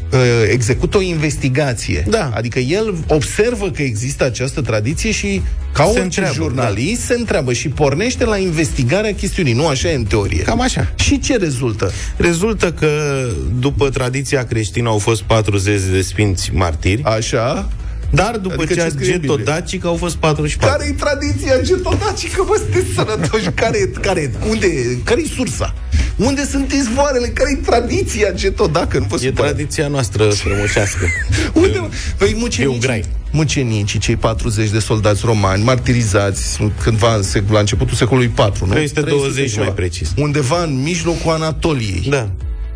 execută 0.52 0.98
o 0.98 1.02
investigație. 1.02 2.06
Da. 2.10 2.32
Adică 2.34 2.60
el 2.60 2.96
observă 3.08 3.70
că 3.70 3.82
există 3.82 4.24
această 4.24 4.62
tradiție 4.62 5.12
și, 5.12 5.42
ca 5.74 5.84
se 5.84 5.90
orice 5.90 6.04
întreabă, 6.04 6.34
jurnalist, 6.34 7.08
da. 7.08 7.14
se 7.14 7.20
întreabă 7.20 7.54
și 7.54 7.70
pornește 7.70 8.26
la 8.26 8.38
investigarea 8.38 9.14
chestiunii. 9.14 9.54
Nu 9.54 9.68
așa 9.68 9.90
e 9.90 9.96
în 9.96 10.04
teorie. 10.04 10.42
Cam 10.42 10.62
așa. 10.62 10.94
Și 10.96 11.20
ce 11.20 11.38
rezultă? 11.38 11.92
Rezultă 12.18 12.72
că, 12.72 13.22
după 13.60 13.90
tradiția 13.90 14.46
creștină, 14.46 14.90
au 14.90 14.98
fost 14.98 15.22
40 15.22 15.82
de 15.92 16.02
sfinți 16.02 16.52
martiri. 16.54 17.04
Așa. 17.04 17.70
Dar 18.10 18.38
după 18.38 18.62
adică 18.62 18.74
ce, 18.74 18.94
ce 19.00 19.20
getodacic 19.20 19.86
au 19.86 19.96
fost 19.96 20.16
44. 20.16 20.78
Care-i 20.78 20.94
tradiția 20.94 21.62
getodacică, 21.62 22.44
bă, 22.48 22.56
sunteți 22.58 22.94
sănătoși? 22.96 23.50
Care, 23.50 23.92
care, 24.02 24.32
unde, 24.50 24.68
care-i 25.04 25.32
sursa? 25.36 25.74
Unde 26.16 26.46
sunt 26.46 26.72
izvoarele? 26.72 27.28
Care-i 27.28 27.56
tradiția 27.56 28.32
getodacă? 28.32 28.98
Nu 28.98 29.06
vă 29.10 29.18
e 29.22 29.32
tradiția 29.32 29.88
noastră 29.88 30.30
strămoșească. 30.30 31.06
unde? 31.62 31.90
Păi 32.18 32.36
mucenicii, 32.38 33.04
mucenicii, 33.32 34.00
cei 34.00 34.16
40 34.16 34.70
de 34.70 34.80
soldați 34.80 35.22
romani, 35.26 35.64
martirizați 35.64 36.60
cândva 36.84 37.16
în 37.16 37.24
secol, 37.24 37.54
la 37.54 37.60
începutul 37.60 37.96
secolului 37.96 38.28
4, 38.30 38.66
nu? 38.66 38.72
320 38.72 39.58
mai 39.58 39.74
precis. 39.74 40.12
Undeva 40.18 40.64
în 40.64 40.82
mijlocul 40.82 41.32
Anatoliei. 41.32 42.06
Da. 42.10 42.30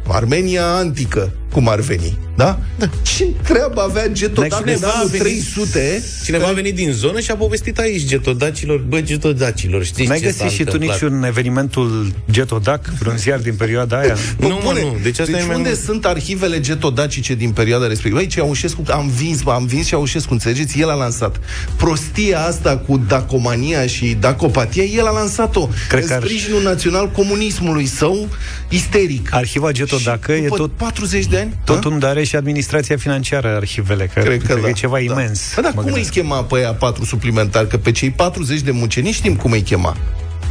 Armenia 0.08 0.66
antică, 0.66 1.32
cum 1.52 1.68
ar 1.68 1.80
veni. 1.80 2.18
Da? 2.36 2.60
da. 2.80 2.90
Ce 3.02 3.26
treabă 3.44 3.82
avea 3.82 4.08
Getodac 4.08 4.66
în 4.66 4.84
anul 4.84 5.10
300? 5.10 6.04
Cineva 6.24 6.44
care... 6.44 6.56
a 6.56 6.62
venit 6.62 6.76
din 6.76 6.92
zonă 6.92 7.20
și 7.20 7.32
a 7.32 7.36
povestit 7.36 7.80
aici 7.80 8.06
getodacilor. 8.06 8.80
Bă, 8.80 9.02
getodacilor, 9.02 9.84
știți 9.84 10.10
N-ai 10.10 10.20
găsit 10.20 10.50
și 10.50 10.64
tu 10.64 10.78
niciun 10.78 11.24
evenimentul 11.24 12.14
Getodac, 12.32 12.86
vreun 12.86 13.18
ziar 13.18 13.40
din 13.40 13.54
perioada 13.54 14.00
aia? 14.00 14.16
nu, 14.40 14.48
nu, 14.48 14.60
mă, 14.64 14.72
nu. 14.72 14.98
Deci, 15.04 15.20
asta 15.20 15.32
deci 15.32 15.42
unde 15.42 15.70
mai... 15.70 15.80
sunt 15.86 16.06
arhivele 16.06 16.60
getodacice 16.60 17.36
din 17.36 17.52
perioada 17.52 17.88
respectivă? 17.88 18.20
Aici 18.20 18.34
Ceaușescu, 18.34 18.84
am 18.88 19.12
vins, 19.18 19.40
am 19.46 19.66
vins 19.66 19.88
Ceaușescu, 19.88 20.34
înțelegeți? 20.34 20.80
El 20.80 20.90
a 20.90 20.94
lansat. 20.94 21.40
Prostia 21.78 22.46
asta 22.46 22.78
cu 22.78 23.02
dacomania 23.08 23.86
și 23.86 24.18
dacopatia, 24.20 24.84
el 24.84 25.06
a 25.06 25.12
lansat-o. 25.12 25.70
Cred 25.88 26.02
în 26.02 26.08
că 26.08 26.18
sprijinul 26.26 26.60
ar... 26.60 26.64
național 26.64 27.10
comunismului 27.10 27.86
său 27.86 28.28
isteric. 28.70 29.34
Arhiva 29.34 29.72
Getodacă 29.72 30.32
e 30.32 30.48
tot 30.48 30.72
40 30.72 31.26
de 31.26 31.38
ani. 31.42 31.58
Tot 31.64 31.82
da? 31.82 31.90
unde 31.90 32.06
are 32.06 32.24
și 32.24 32.36
administrația 32.36 32.98
financiară 32.98 33.48
arhivele, 33.48 34.06
că, 34.14 34.20
cred 34.20 34.42
că, 34.42 34.54
că 34.54 34.60
da, 34.62 34.68
e 34.68 34.72
ceva 34.72 34.98
da. 34.98 35.00
imens. 35.00 35.56
Da, 35.56 35.62
dar 35.62 35.74
cum 35.74 35.84
gândesc. 35.84 36.16
îi 36.16 36.22
chema 36.22 36.44
pe 36.44 36.56
aia 36.56 36.74
patru 36.74 37.06
suplimentari? 37.06 37.68
Că 37.68 37.78
pe 37.78 37.92
cei 37.92 38.10
40 38.10 38.60
de 38.60 38.72
mucenici 38.72 39.14
știm 39.14 39.36
cum 39.36 39.52
îi 39.52 39.62
chema. 39.62 39.98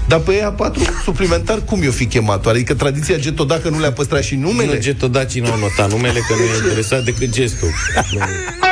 Dar 0.09 0.19
pe 0.19 0.33
ea 0.33 0.51
patru 0.51 0.83
suplimentar 1.05 1.63
cum 1.65 1.83
i-o 1.83 1.91
fi 1.91 2.07
chemat? 2.07 2.47
Adică 2.47 2.75
tradiția 2.75 3.17
Getodacă 3.17 3.69
nu 3.69 3.81
le-a 3.81 3.93
păstrat 3.93 4.23
și 4.23 4.35
numele? 4.35 4.75
Nu, 4.75 4.81
Getodacii 4.81 5.41
nu 5.41 5.51
au 5.51 5.59
notat 5.59 5.91
numele, 5.91 6.21
că 6.29 6.35
nu 6.35 6.45
i-a 6.45 6.69
interesat 6.69 7.05
decât 7.05 7.31
gestul. 7.31 7.69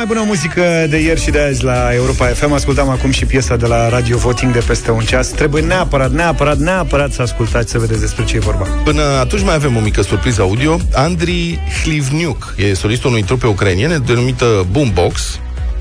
mai 0.00 0.08
bună 0.08 0.24
muzică 0.26 0.86
de 0.88 0.96
ieri 0.96 1.20
și 1.20 1.30
de 1.30 1.40
azi 1.40 1.64
la 1.64 1.94
Europa 1.94 2.26
FM 2.26 2.52
Ascultam 2.52 2.88
acum 2.88 3.10
și 3.10 3.24
piesa 3.24 3.56
de 3.56 3.66
la 3.66 3.88
Radio 3.88 4.16
Voting 4.16 4.52
de 4.52 4.62
peste 4.66 4.90
un 4.90 5.00
ceas. 5.00 5.28
Trebuie 5.28 5.62
neapărat, 5.62 6.10
neapărat, 6.10 6.58
neapărat 6.58 7.12
să 7.12 7.22
ascultați 7.22 7.70
Să 7.70 7.78
vedeți 7.78 8.00
despre 8.00 8.24
ce 8.24 8.36
e 8.36 8.38
vorba. 8.38 8.66
Până 8.84 9.02
atunci 9.02 9.42
mai 9.42 9.54
avem 9.54 9.76
o 9.76 9.80
mică 9.80 10.02
surpriză 10.02 10.40
audio. 10.40 10.78
Andrii 10.94 11.58
Hlivniuk 11.82 12.54
e 12.56 12.74
solistul 12.74 13.10
unui 13.10 13.22
trupe 13.22 13.46
ucrainiene 13.46 13.98
denumită 13.98 14.66
Boombox 14.70 15.38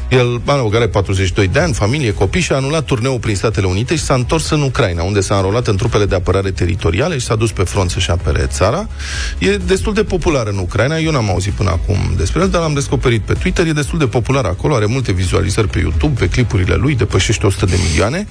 el, 0.10 0.41
mă 0.43 0.55
rog, 0.55 0.76
are 0.76 0.88
42 0.88 1.47
de 1.47 1.60
ani, 1.60 1.74
familie, 1.74 2.14
copii 2.14 2.41
și 2.41 2.51
a 2.51 2.55
anulat 2.55 2.86
turneul 2.86 3.20
prin 3.20 3.36
Statele 3.36 3.68
Unite 3.68 3.95
și 3.95 4.03
s-a 4.03 4.14
întors 4.14 4.49
în 4.49 4.62
Ucraina, 4.62 5.03
unde 5.03 5.22
s-a 5.22 5.36
înrolat 5.36 5.68
în 5.68 5.78
trupele 5.78 6.05
de 6.05 6.16
apărare 6.16 6.51
teritoriale 6.51 7.18
și 7.18 7.26
s-a 7.26 7.36
dus 7.36 7.51
pe 7.51 7.64
front 7.64 7.89
să-și 7.89 8.12
apere 8.12 8.45
țara. 8.47 8.88
E 9.38 9.57
destul 9.57 9.93
de 9.93 10.03
popular 10.03 10.47
în 10.47 10.57
Ucraina, 10.57 10.97
eu 10.97 11.12
n-am 11.12 11.30
auzit 11.30 11.53
până 11.53 11.70
acum 11.70 11.97
despre 12.18 12.41
el, 12.41 12.49
dar 12.49 12.62
l-am 12.62 12.74
descoperit 12.74 13.22
pe 13.22 13.34
Twitter, 13.34 13.68
e 13.68 13.72
destul 13.72 13.99
de 13.99 14.07
popular 14.07 14.45
acolo, 14.45 14.76
are 14.76 14.86
multe 14.86 15.12
vizualizări 15.12 15.68
pe 15.68 15.80
YouTube, 15.80 16.20
pe 16.20 16.28
clipurile 16.28 16.76
lui, 16.76 16.95
depășește 16.95 17.45
100 17.45 17.66
de 17.66 17.76
milioane 17.89 18.28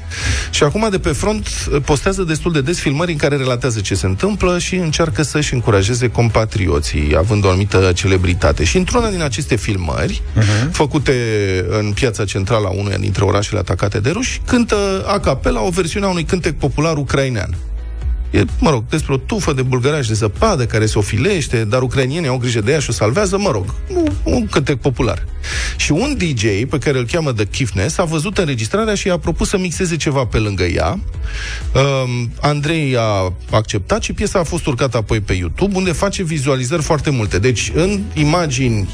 și 0.51 0.63
acum 0.63 0.87
de 0.91 0.99
pe 0.99 1.13
front 1.13 1.49
postează 1.85 2.23
destul 2.23 2.53
de 2.53 2.61
des 2.61 2.79
filmări 2.79 3.13
în 3.13 3.19
care 3.19 3.37
relatează 3.37 3.81
ce 3.81 3.95
se 3.95 4.07
întâmplă 4.07 4.59
și 4.59 4.75
încearcă 4.75 5.23
să-și 5.23 5.55
încurajeze 5.55 6.09
compatrioții, 6.09 7.15
având 7.17 7.45
o 7.45 7.49
anumită 7.49 7.93
celebritate. 7.95 8.65
Și 8.65 8.77
într-una 8.77 9.09
din 9.11 9.23
aceste 9.23 9.57
filmări, 9.57 10.23
uh-huh. 10.37 10.71
făcute 10.71 11.13
în 11.71 11.93
piața 11.93 12.25
centrală 12.25 12.67
a 12.67 12.71
unuia 12.71 12.97
dintre 12.97 13.25
orașele 13.25 13.59
atacate 13.59 14.01
de 14.01 14.11
ruși, 14.11 14.41
cântă 14.47 15.05
a 15.07 15.19
capela 15.19 15.63
o 15.63 15.71
versiune 15.71 16.07
a 16.07 16.09
unui 16.09 16.25
cântec 16.25 16.59
popular 16.59 16.97
ucrainean. 16.97 17.57
E, 18.31 18.45
mă 18.59 18.71
rog, 18.71 18.85
despre 18.89 19.13
o 19.13 19.17
tufă 19.17 19.53
de 19.53 19.63
bulgăreș 19.63 20.07
de 20.07 20.15
zăpadă 20.15 20.67
care 20.67 20.87
se 20.87 20.99
ofilește, 20.99 21.65
dar 21.65 21.83
ucrainienii 21.83 22.29
au 22.29 22.37
grijă 22.37 22.61
de 22.61 22.73
ea 22.73 22.79
și 22.79 22.91
o 22.91 22.93
salvează, 22.93 23.39
mă 23.39 23.51
rog, 23.51 23.75
un 24.23 24.47
cântec 24.47 24.81
popular. 24.81 25.25
Și 25.77 25.93
un 25.93 26.17
DJ 26.17 26.45
pe 26.71 26.79
care 26.79 26.99
îl 26.99 27.07
cheamă 27.07 27.33
The 27.33 27.45
Kifness 27.45 27.99
a 27.99 28.05
văzut 28.05 28.39
înregistrarea 28.39 28.95
și 28.95 29.11
a 29.11 29.19
propus 29.19 29.49
să 29.49 29.59
mixeze 29.59 29.97
ceva 29.97 30.25
pe 30.25 30.39
lângă 30.39 30.65
ea. 30.65 31.01
Um, 31.75 32.31
Andrei 32.41 32.97
a 32.97 33.33
acceptat 33.51 34.03
și 34.03 34.13
piesa 34.13 34.39
a 34.39 34.43
fost 34.45 34.67
urcată 34.67 34.97
apoi 34.97 35.21
pe 35.21 35.33
YouTube, 35.33 35.77
unde 35.77 35.93
face 35.93 36.23
vizualizări 36.23 36.83
foarte 36.83 37.11
multe. 37.11 37.39
Deci, 37.39 37.73
în 37.75 38.01
imagini 38.15 38.89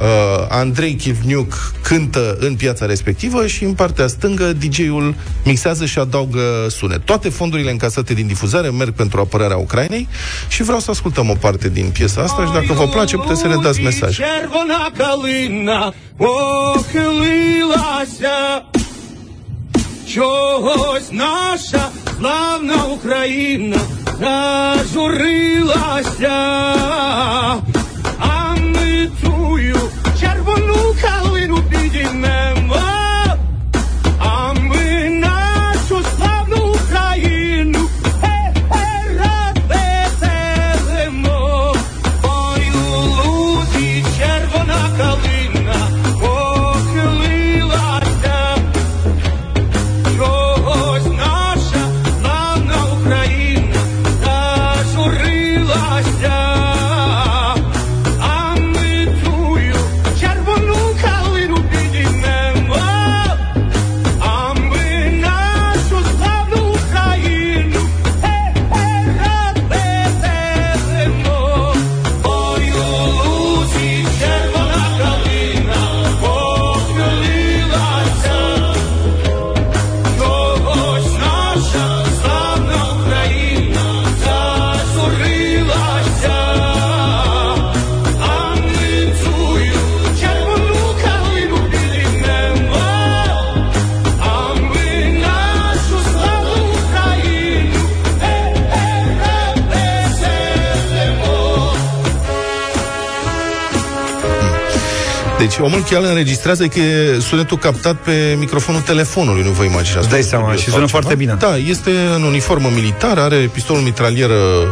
uh, 0.00 0.46
Andrei 0.48 0.94
Chivniuc 0.94 1.72
cântă 1.82 2.36
în 2.40 2.54
piața 2.54 2.86
respectivă 2.86 3.46
și 3.46 3.64
în 3.64 3.72
partea 3.72 4.06
stângă 4.06 4.52
DJ-ul 4.52 5.14
mixează 5.44 5.84
și 5.84 5.98
adaugă 5.98 6.66
sunet. 6.68 7.04
Toate 7.04 7.28
fondurile 7.28 7.70
încasate 7.70 8.14
din 8.14 8.26
difuzare 8.26 8.70
merg 8.70 8.92
pentru 8.92 9.20
apărarea 9.20 9.56
Ucrainei 9.56 10.08
și 10.48 10.62
vreau 10.62 10.80
să 10.80 10.90
ascultăm 10.90 11.30
o 11.30 11.34
parte 11.40 11.68
din 11.68 11.90
piesa 11.92 12.22
asta 12.22 12.44
și 12.44 12.52
dacă 12.52 12.72
vă 12.72 12.86
place 12.86 13.16
puteți 13.16 13.40
să 13.40 13.46
ne 13.46 13.56
dați 13.62 13.80
mesaj. 13.80 14.18
Чогось 20.16 21.10
наша 21.10 21.90
славна 22.16 22.86
Україна 22.86 23.80
зажурилася. 24.20 25.76
man. 32.13 32.50
Deci 105.41 105.57
omul 105.57 105.83
chiar 105.83 106.03
înregistrează 106.03 106.67
că 106.67 106.79
e 106.79 107.19
sunetul 107.19 107.57
captat 107.57 107.95
pe 107.95 108.35
microfonul 108.37 108.81
telefonului, 108.81 109.43
nu 109.43 109.49
vă 109.49 109.63
imaginați. 109.63 110.09
Dai 110.09 110.21
seama, 110.21 110.55
și 110.55 110.69
sună 110.69 110.85
foarte 110.85 111.15
bine. 111.15 111.35
Da, 111.39 111.57
este 111.57 111.91
în 112.15 112.23
uniformă 112.23 112.69
militară, 112.73 113.21
are 113.21 113.35
pistolul 113.53 113.81
mitralieră, 113.81 114.33
uh, 114.33 114.69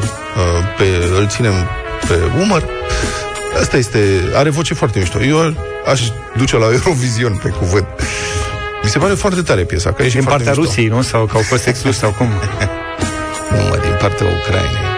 pe, 0.77 0.83
îl 1.19 1.27
ținem 1.27 1.53
pe 2.07 2.19
umăr. 2.41 2.63
Asta 3.59 3.77
este, 3.77 3.99
are 4.33 4.49
voce 4.49 4.73
foarte 4.73 4.99
mișto. 4.99 5.23
Eu 5.23 5.53
aș 5.85 6.01
duce 6.37 6.57
la 6.57 6.65
Eurovision 6.71 7.39
pe 7.43 7.49
cuvânt. 7.49 7.87
Mi 8.83 8.89
se 8.89 8.99
pare 8.99 9.13
foarte 9.13 9.41
tare 9.41 9.63
piesa. 9.63 9.91
Că 9.91 10.03
e 10.03 10.07
și 10.07 10.13
Din 10.13 10.23
foarte 10.23 10.43
partea 10.43 10.61
mișto. 10.61 10.75
Rusiei, 10.75 10.95
nu? 10.95 11.01
Sau 11.01 11.25
că 11.25 11.37
au 11.37 11.43
fost 11.43 11.67
excluși 11.71 11.97
sau 11.97 12.11
cum? 12.11 12.27
Nu, 13.51 13.57
mă, 13.69 13.77
din 13.81 13.97
partea 13.99 14.25
Ucrainei. 14.25 14.88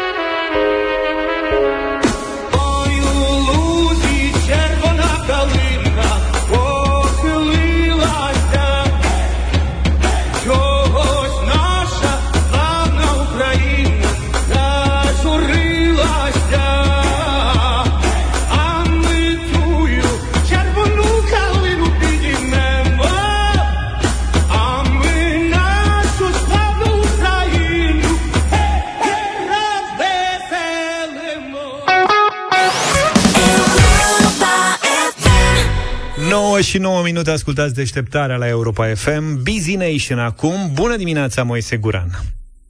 Și 36.72 36.78
9 36.78 37.01
minute 37.03 37.32
ascultați 37.32 37.74
deșteptarea 37.74 38.36
la 38.36 38.47
Europa 38.47 38.93
FM. 38.93 39.43
Busy 39.43 39.76
Nation 39.76 40.19
acum. 40.19 40.72
Bună 40.74 40.95
dimineața, 40.95 41.43
Moise 41.43 41.78
Guran. 41.78 42.24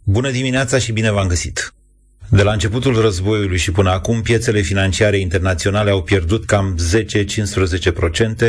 Bună 0.04 0.32
dimineața 0.32 0.78
și 0.78 0.92
bine 0.92 1.12
v-am 1.12 1.28
găsit! 1.28 1.74
De 2.30 2.42
la 2.42 2.52
începutul 2.52 3.02
războiului 3.02 3.58
și 3.58 3.72
până 3.72 3.90
acum, 3.90 4.22
piețele 4.22 4.62
financiare 4.62 5.18
internaționale 5.18 5.90
au 5.90 6.04
pierdut 6.04 6.46
cam 6.46 6.78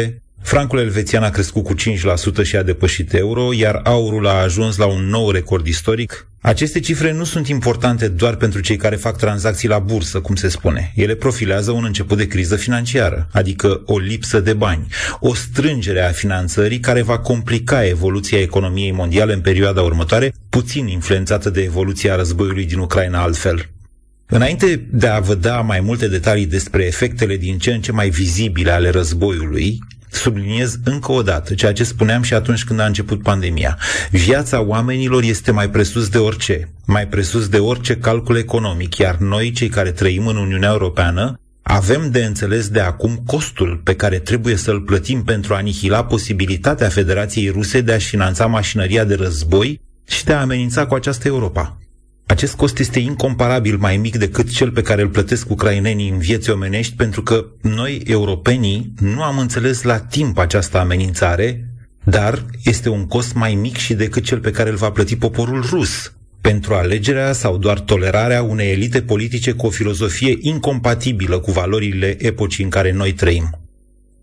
10-15%, 0.00 0.14
francul 0.43 0.78
elvețian 0.78 1.22
a 1.22 1.30
crescut 1.30 1.64
cu 1.64 1.74
5% 1.74 2.43
și 2.43 2.57
a 2.57 2.62
depășit 2.62 3.14
euro, 3.14 3.53
iar 3.53 3.80
aurul 3.84 4.26
a 4.26 4.43
ajuns 4.43 4.76
la 4.76 4.86
un 4.86 5.05
nou 5.05 5.30
record 5.30 5.66
istoric. 5.66 6.26
Aceste 6.40 6.80
cifre 6.80 7.12
nu 7.12 7.24
sunt 7.24 7.49
importante 7.49 8.09
doar 8.09 8.36
pentru 8.36 8.61
cei 8.61 8.76
care 8.76 8.97
fac 8.97 9.16
tranzacții 9.16 9.68
la 9.68 9.78
bursă, 9.78 10.20
cum 10.20 10.34
se 10.34 10.49
spune. 10.49 10.93
Ele 10.95 11.14
profilează 11.14 11.70
un 11.70 11.84
început 11.84 12.16
de 12.16 12.26
criză 12.26 12.57
financiară, 12.57 13.28
adică 13.32 13.82
o 13.86 13.99
lipsă 13.99 14.40
de 14.40 14.53
bani, 14.53 14.86
o 15.20 15.34
strângere 15.34 16.03
a 16.03 16.11
finanțării 16.11 16.80
care 16.80 17.03
va 17.03 17.18
complica 17.18 17.86
evoluția 17.86 18.40
economiei 18.40 18.93
mondiale 18.93 19.32
în 19.32 19.40
perioada 19.40 19.82
următoare, 19.82 20.34
puțin 20.49 20.86
influențată 20.86 21.51
de 21.51 21.62
evoluția 21.62 22.16
războiului 22.16 22.64
din 22.64 22.78
Ucraina 22.78 23.22
altfel. 23.22 23.70
Înainte 24.26 24.86
de 24.90 25.07
a 25.07 25.20
vă 25.20 25.34
da 25.34 25.61
mai 25.61 25.80
multe 25.80 26.09
detalii 26.09 26.47
despre 26.47 26.84
efectele 26.84 27.36
din 27.36 27.59
ce 27.59 27.72
în 27.72 27.80
ce 27.80 27.93
mai 27.93 28.09
vizibile 28.09 28.70
ale 28.70 28.90
războiului, 28.90 29.78
subliniez 30.12 30.78
încă 30.84 31.12
o 31.12 31.22
dată 31.22 31.54
ceea 31.54 31.72
ce 31.72 31.84
spuneam 31.84 32.22
și 32.22 32.34
atunci 32.34 32.64
când 32.64 32.80
a 32.80 32.84
început 32.84 33.22
pandemia. 33.22 33.78
Viața 34.10 34.60
oamenilor 34.60 35.22
este 35.22 35.50
mai 35.50 35.70
presus 35.70 36.08
de 36.08 36.18
orice, 36.18 36.72
mai 36.86 37.06
presus 37.06 37.48
de 37.48 37.58
orice 37.58 37.96
calcul 37.96 38.36
economic, 38.36 38.96
iar 38.96 39.16
noi, 39.16 39.50
cei 39.50 39.68
care 39.68 39.90
trăim 39.90 40.26
în 40.26 40.36
Uniunea 40.36 40.70
Europeană, 40.70 41.36
avem 41.62 42.10
de 42.10 42.24
înțeles 42.24 42.68
de 42.68 42.80
acum 42.80 43.22
costul 43.26 43.80
pe 43.84 43.94
care 43.94 44.18
trebuie 44.18 44.56
să-l 44.56 44.80
plătim 44.80 45.22
pentru 45.24 45.54
a 45.54 45.56
anihila 45.56 46.04
posibilitatea 46.04 46.88
Federației 46.88 47.48
Ruse 47.48 47.80
de 47.80 47.92
a-și 47.92 48.08
finanța 48.08 48.46
mașinăria 48.46 49.04
de 49.04 49.14
război 49.14 49.80
și 50.08 50.24
de 50.24 50.32
a 50.32 50.40
amenința 50.40 50.86
cu 50.86 50.94
această 50.94 51.28
Europa. 51.28 51.76
Acest 52.33 52.55
cost 52.55 52.78
este 52.78 52.99
incomparabil 52.99 53.76
mai 53.76 53.97
mic 53.97 54.16
decât 54.16 54.51
cel 54.51 54.70
pe 54.70 54.83
care 54.83 55.03
îl 55.03 55.09
plătesc 55.09 55.51
ucrainenii 55.51 56.09
în 56.09 56.18
vieți 56.18 56.51
omenești, 56.51 56.95
pentru 56.97 57.22
că 57.22 57.47
noi, 57.62 58.03
europenii, 58.07 58.93
nu 59.01 59.22
am 59.22 59.39
înțeles 59.39 59.83
la 59.83 59.99
timp 59.99 60.39
această 60.39 60.78
amenințare, 60.78 61.68
dar 62.05 62.47
este 62.64 62.89
un 62.89 63.07
cost 63.07 63.35
mai 63.35 63.55
mic 63.55 63.76
și 63.76 63.95
decât 63.95 64.24
cel 64.24 64.39
pe 64.39 64.51
care 64.51 64.70
îl 64.70 64.76
va 64.76 64.91
plăti 64.91 65.16
poporul 65.16 65.66
rus 65.70 66.12
pentru 66.41 66.74
alegerea 66.74 67.33
sau 67.33 67.57
doar 67.57 67.80
tolerarea 67.80 68.43
unei 68.43 68.70
elite 68.70 69.03
politice 69.03 69.53
cu 69.53 69.66
o 69.66 69.70
filozofie 69.70 70.37
incompatibilă 70.41 71.39
cu 71.39 71.51
valorile 71.51 72.16
epocii 72.24 72.64
în 72.64 72.70
care 72.70 72.93
noi 72.93 73.12
trăim. 73.12 73.51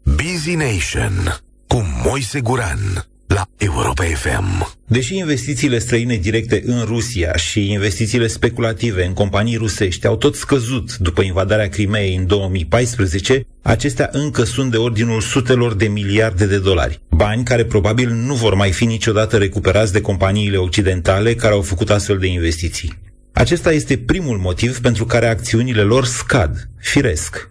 Busy 0.03 0.55
Nation 0.55 1.39
cu 1.68 1.84
Moise 2.03 2.39
Guran 2.39 3.07
la 3.30 3.47
Europa 3.57 4.03
FM. 4.03 4.77
Deși 4.88 5.17
investițiile 5.17 5.80
străine 5.80 6.15
directe 6.15 6.63
în 6.65 6.84
Rusia 6.86 7.36
și 7.36 7.71
investițiile 7.71 8.27
speculative 8.27 9.05
în 9.05 9.13
companii 9.13 9.55
rusești 9.57 10.07
au 10.07 10.15
tot 10.15 10.36
scăzut 10.36 10.97
după 10.97 11.21
invadarea 11.21 11.69
Crimeei 11.69 12.15
în 12.15 12.27
2014, 12.27 13.45
acestea 13.61 14.09
încă 14.11 14.43
sunt 14.43 14.71
de 14.71 14.77
ordinul 14.77 15.21
sutelor 15.21 15.73
de 15.73 15.88
miliarde 15.88 16.45
de 16.45 16.57
dolari. 16.59 17.01
Bani 17.09 17.43
care 17.43 17.65
probabil 17.65 18.09
nu 18.09 18.34
vor 18.34 18.53
mai 18.53 18.71
fi 18.71 18.86
niciodată 18.86 19.38
recuperați 19.38 19.93
de 19.93 20.01
companiile 20.01 20.57
occidentale 20.57 21.36
care 21.36 21.53
au 21.53 21.61
făcut 21.61 21.89
astfel 21.89 22.17
de 22.17 22.27
investiții. 22.27 22.93
Acesta 23.34 23.71
este 23.71 23.97
primul 23.97 24.38
motiv 24.38 24.80
pentru 24.82 25.05
care 25.05 25.27
acțiunile 25.27 25.82
lor 25.82 26.05
scad, 26.05 26.69
firesc. 26.77 27.49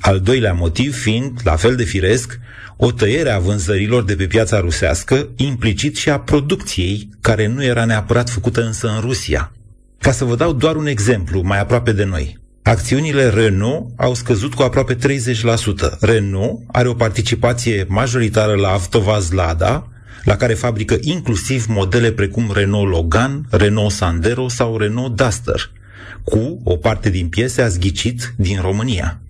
Al 0.00 0.20
doilea 0.20 0.52
motiv 0.52 0.96
fiind, 0.96 1.40
la 1.44 1.56
fel 1.56 1.76
de 1.76 1.84
firesc, 1.84 2.38
o 2.76 2.92
tăiere 2.92 3.30
a 3.30 3.38
vânzărilor 3.38 4.04
de 4.04 4.14
pe 4.14 4.26
piața 4.26 4.60
rusească, 4.60 5.28
implicit 5.36 5.96
și 5.96 6.10
a 6.10 6.18
producției, 6.18 7.08
care 7.20 7.46
nu 7.46 7.64
era 7.64 7.84
neapărat 7.84 8.30
făcută 8.30 8.62
însă 8.62 8.88
în 8.88 9.00
Rusia. 9.00 9.52
Ca 9.98 10.12
să 10.12 10.24
vă 10.24 10.36
dau 10.36 10.52
doar 10.52 10.76
un 10.76 10.86
exemplu 10.86 11.40
mai 11.42 11.60
aproape 11.60 11.92
de 11.92 12.04
noi. 12.04 12.38
Acțiunile 12.62 13.28
Renault 13.28 13.86
au 13.96 14.14
scăzut 14.14 14.54
cu 14.54 14.62
aproape 14.62 14.94
30%. 14.94 14.98
Renault 16.00 16.60
are 16.66 16.88
o 16.88 16.94
participație 16.94 17.84
majoritară 17.88 18.54
la 18.54 18.68
Avtovaz 18.68 19.30
Lada, 19.30 19.88
la 20.24 20.36
care 20.36 20.54
fabrică 20.54 20.96
inclusiv 21.00 21.66
modele 21.68 22.12
precum 22.12 22.50
Renault 22.54 22.90
Logan, 22.90 23.46
Renault 23.50 23.92
Sandero 23.92 24.48
sau 24.48 24.78
Renault 24.78 25.16
Duster, 25.16 25.70
cu 26.24 26.60
o 26.64 26.76
parte 26.76 27.10
din 27.10 27.28
piese 27.28 27.62
a 27.62 27.68
zghicit 27.68 28.34
din 28.36 28.58
România. 28.60 29.20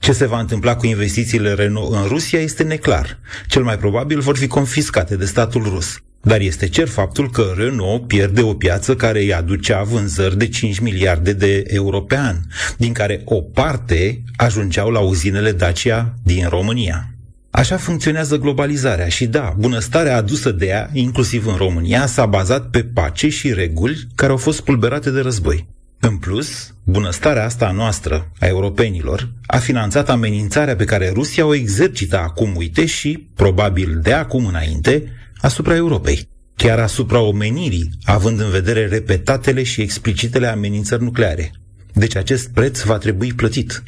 Ce 0.00 0.12
se 0.12 0.26
va 0.26 0.38
întâmpla 0.38 0.76
cu 0.76 0.86
investițiile 0.86 1.52
Renault 1.52 1.92
în 1.92 2.08
Rusia 2.08 2.40
este 2.40 2.62
neclar. 2.62 3.18
Cel 3.46 3.62
mai 3.62 3.78
probabil 3.78 4.20
vor 4.20 4.36
fi 4.36 4.46
confiscate 4.46 5.16
de 5.16 5.24
statul 5.24 5.62
rus. 5.62 6.02
Dar 6.22 6.40
este 6.40 6.68
cer 6.68 6.88
faptul 6.88 7.30
că 7.30 7.54
Renault 7.56 8.06
pierde 8.06 8.42
o 8.42 8.54
piață 8.54 8.96
care 8.96 9.20
îi 9.20 9.34
aducea 9.34 9.82
vânzări 9.82 10.38
de 10.38 10.48
5 10.48 10.78
miliarde 10.78 11.32
de 11.32 11.64
euro 11.66 12.00
pe 12.00 12.16
an, 12.16 12.36
din 12.76 12.92
care 12.92 13.22
o 13.24 13.40
parte 13.40 14.22
ajungeau 14.36 14.90
la 14.90 14.98
uzinele 14.98 15.52
Dacia 15.52 16.14
din 16.22 16.46
România. 16.48 17.14
Așa 17.50 17.76
funcționează 17.76 18.36
globalizarea 18.36 19.08
și 19.08 19.26
da, 19.26 19.54
bunăstarea 19.58 20.16
adusă 20.16 20.50
de 20.50 20.66
ea, 20.66 20.90
inclusiv 20.92 21.46
în 21.46 21.56
România, 21.56 22.06
s-a 22.06 22.26
bazat 22.26 22.70
pe 22.70 22.84
pace 22.84 23.28
și 23.28 23.52
reguli 23.52 24.06
care 24.14 24.30
au 24.30 24.38
fost 24.38 24.60
pulberate 24.60 25.10
de 25.10 25.20
război. 25.20 25.68
În 26.02 26.16
plus, 26.16 26.74
bunăstarea 26.84 27.44
asta 27.44 27.66
a 27.66 27.72
noastră, 27.72 28.30
a 28.38 28.46
europenilor, 28.46 29.32
a 29.46 29.56
finanțat 29.56 30.10
amenințarea 30.10 30.76
pe 30.76 30.84
care 30.84 31.10
Rusia 31.10 31.46
o 31.46 31.54
exercită 31.54 32.18
acum, 32.18 32.56
uite, 32.56 32.86
și, 32.86 33.28
probabil 33.34 33.98
de 34.02 34.12
acum 34.12 34.46
înainte, 34.46 35.12
asupra 35.40 35.74
Europei. 35.74 36.28
Chiar 36.56 36.78
asupra 36.78 37.20
omenirii, 37.20 37.90
având 38.04 38.40
în 38.40 38.50
vedere 38.50 38.86
repetatele 38.86 39.62
și 39.62 39.80
explicitele 39.80 40.46
amenințări 40.46 41.02
nucleare. 41.02 41.52
Deci 41.92 42.16
acest 42.16 42.48
preț 42.48 42.82
va 42.82 42.98
trebui 42.98 43.32
plătit. 43.32 43.82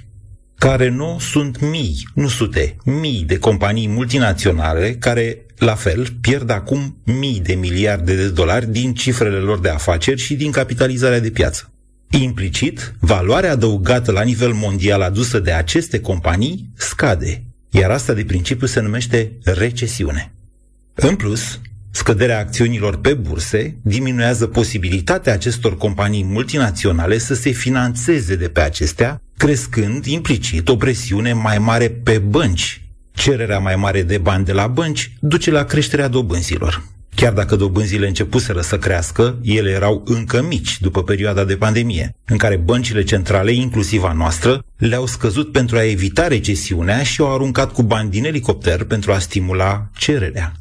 Ca 0.54 0.76
Renault 0.76 1.20
sunt 1.20 1.60
mii, 1.60 2.08
nu 2.14 2.28
sute, 2.28 2.76
mii 2.84 3.24
de 3.26 3.38
companii 3.38 3.88
multinaționale 3.88 4.94
care, 4.94 5.46
la 5.58 5.74
fel, 5.74 6.06
pierd 6.20 6.50
acum 6.50 6.96
mii 7.04 7.40
de 7.40 7.54
miliarde 7.54 8.16
de 8.16 8.28
dolari 8.28 8.70
din 8.70 8.94
cifrele 8.94 9.36
lor 9.38 9.60
de 9.60 9.68
afaceri 9.68 10.20
și 10.20 10.34
din 10.34 10.50
capitalizarea 10.50 11.20
de 11.20 11.30
piață. 11.30 11.71
Implicit, 12.20 12.94
valoarea 13.00 13.50
adăugată 13.50 14.12
la 14.12 14.22
nivel 14.22 14.52
mondial 14.52 15.02
adusă 15.02 15.38
de 15.38 15.52
aceste 15.52 16.00
companii 16.00 16.72
scade, 16.74 17.44
iar 17.70 17.90
asta 17.90 18.12
de 18.12 18.24
principiu 18.24 18.66
se 18.66 18.80
numește 18.80 19.32
recesiune. 19.44 20.32
În 20.94 21.16
plus, 21.16 21.60
scăderea 21.90 22.38
acțiunilor 22.38 23.00
pe 23.00 23.14
burse 23.14 23.76
diminuează 23.82 24.46
posibilitatea 24.46 25.32
acestor 25.32 25.76
companii 25.76 26.24
multinaționale 26.24 27.18
să 27.18 27.34
se 27.34 27.50
financeze 27.50 28.36
de 28.36 28.48
pe 28.48 28.60
acestea, 28.60 29.22
crescând 29.36 30.04
implicit 30.04 30.68
o 30.68 30.76
presiune 30.76 31.32
mai 31.32 31.58
mare 31.58 31.88
pe 31.88 32.18
bănci. 32.18 32.84
Cererea 33.12 33.58
mai 33.58 33.76
mare 33.76 34.02
de 34.02 34.18
bani 34.18 34.44
de 34.44 34.52
la 34.52 34.66
bănci 34.66 35.12
duce 35.20 35.50
la 35.50 35.64
creșterea 35.64 36.08
dobânzilor. 36.08 36.82
Chiar 37.22 37.32
dacă 37.32 37.56
dobânzile 37.56 38.06
începuseră 38.06 38.60
să 38.60 38.78
crească, 38.78 39.38
ele 39.42 39.70
erau 39.70 40.02
încă 40.04 40.42
mici 40.42 40.80
după 40.80 41.02
perioada 41.02 41.44
de 41.44 41.56
pandemie, 41.56 42.14
în 42.24 42.36
care 42.36 42.56
băncile 42.56 43.02
centrale, 43.02 43.52
inclusiv 43.52 44.02
a 44.02 44.12
noastră, 44.12 44.64
le-au 44.76 45.06
scăzut 45.06 45.52
pentru 45.52 45.76
a 45.76 45.84
evita 45.84 46.26
recesiunea 46.26 47.02
și 47.02 47.20
au 47.20 47.34
aruncat 47.34 47.72
cu 47.72 47.82
bani 47.82 48.10
din 48.10 48.24
elicopter 48.24 48.84
pentru 48.84 49.12
a 49.12 49.18
stimula 49.18 49.88
cererea. 49.96 50.52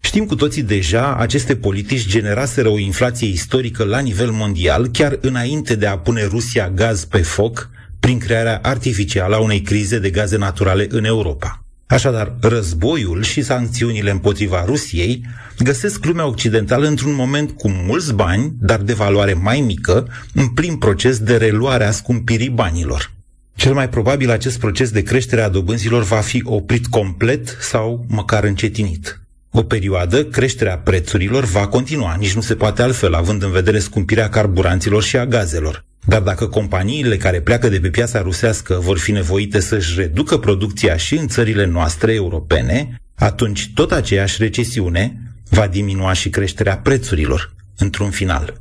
Știm 0.00 0.26
cu 0.26 0.34
toții 0.34 0.62
deja, 0.62 1.14
aceste 1.14 1.56
politici 1.56 2.06
generaseră 2.06 2.68
o 2.68 2.78
inflație 2.78 3.28
istorică 3.28 3.84
la 3.84 3.98
nivel 3.98 4.30
mondial, 4.30 4.86
chiar 4.86 5.18
înainte 5.20 5.74
de 5.74 5.86
a 5.86 5.98
pune 5.98 6.24
Rusia 6.24 6.70
gaz 6.70 7.04
pe 7.04 7.18
foc, 7.18 7.70
prin 8.00 8.18
crearea 8.18 8.58
artificială 8.62 9.34
a 9.34 9.40
unei 9.40 9.60
crize 9.60 9.98
de 9.98 10.10
gaze 10.10 10.36
naturale 10.36 10.86
în 10.90 11.04
Europa. 11.04 11.63
Așadar, 11.94 12.34
războiul 12.40 13.22
și 13.22 13.42
sancțiunile 13.42 14.10
împotriva 14.10 14.64
Rusiei 14.64 15.26
găsesc 15.58 16.04
lumea 16.04 16.26
occidentală 16.26 16.86
într-un 16.86 17.14
moment 17.14 17.50
cu 17.50 17.68
mulți 17.68 18.14
bani, 18.14 18.52
dar 18.60 18.80
de 18.80 18.92
valoare 18.92 19.32
mai 19.32 19.60
mică, 19.60 20.08
în 20.32 20.48
plin 20.48 20.76
proces 20.76 21.18
de 21.18 21.36
reluare 21.36 21.84
a 21.84 21.90
scumpirii 21.90 22.50
banilor. 22.50 23.12
Cel 23.54 23.74
mai 23.74 23.88
probabil 23.88 24.30
acest 24.30 24.58
proces 24.58 24.90
de 24.90 25.02
creștere 25.02 25.42
a 25.42 25.48
dobânzilor 25.48 26.02
va 26.02 26.20
fi 26.20 26.42
oprit 26.44 26.86
complet 26.86 27.56
sau 27.60 28.04
măcar 28.08 28.44
încetinit. 28.44 29.23
O 29.56 29.62
perioadă, 29.62 30.24
creșterea 30.24 30.78
prețurilor 30.78 31.44
va 31.44 31.66
continua, 31.66 32.16
nici 32.18 32.34
nu 32.34 32.40
se 32.40 32.54
poate 32.54 32.82
altfel, 32.82 33.14
având 33.14 33.42
în 33.42 33.50
vedere 33.50 33.78
scumpirea 33.78 34.28
carburanților 34.28 35.02
și 35.02 35.16
a 35.16 35.26
gazelor. 35.26 35.84
Dar 36.06 36.20
dacă 36.20 36.46
companiile 36.46 37.16
care 37.16 37.40
pleacă 37.40 37.68
de 37.68 37.80
pe 37.80 37.90
piața 37.90 38.20
rusească 38.22 38.74
vor 38.74 38.98
fi 38.98 39.12
nevoite 39.12 39.60
să-și 39.60 39.98
reducă 39.98 40.38
producția 40.38 40.96
și 40.96 41.14
în 41.16 41.28
țările 41.28 41.66
noastre 41.66 42.12
europene, 42.12 43.00
atunci 43.14 43.70
tot 43.74 43.92
aceeași 43.92 44.42
recesiune 44.42 45.20
va 45.48 45.66
diminua 45.66 46.12
și 46.12 46.30
creșterea 46.30 46.76
prețurilor, 46.76 47.54
într-un 47.78 48.10
final. 48.10 48.60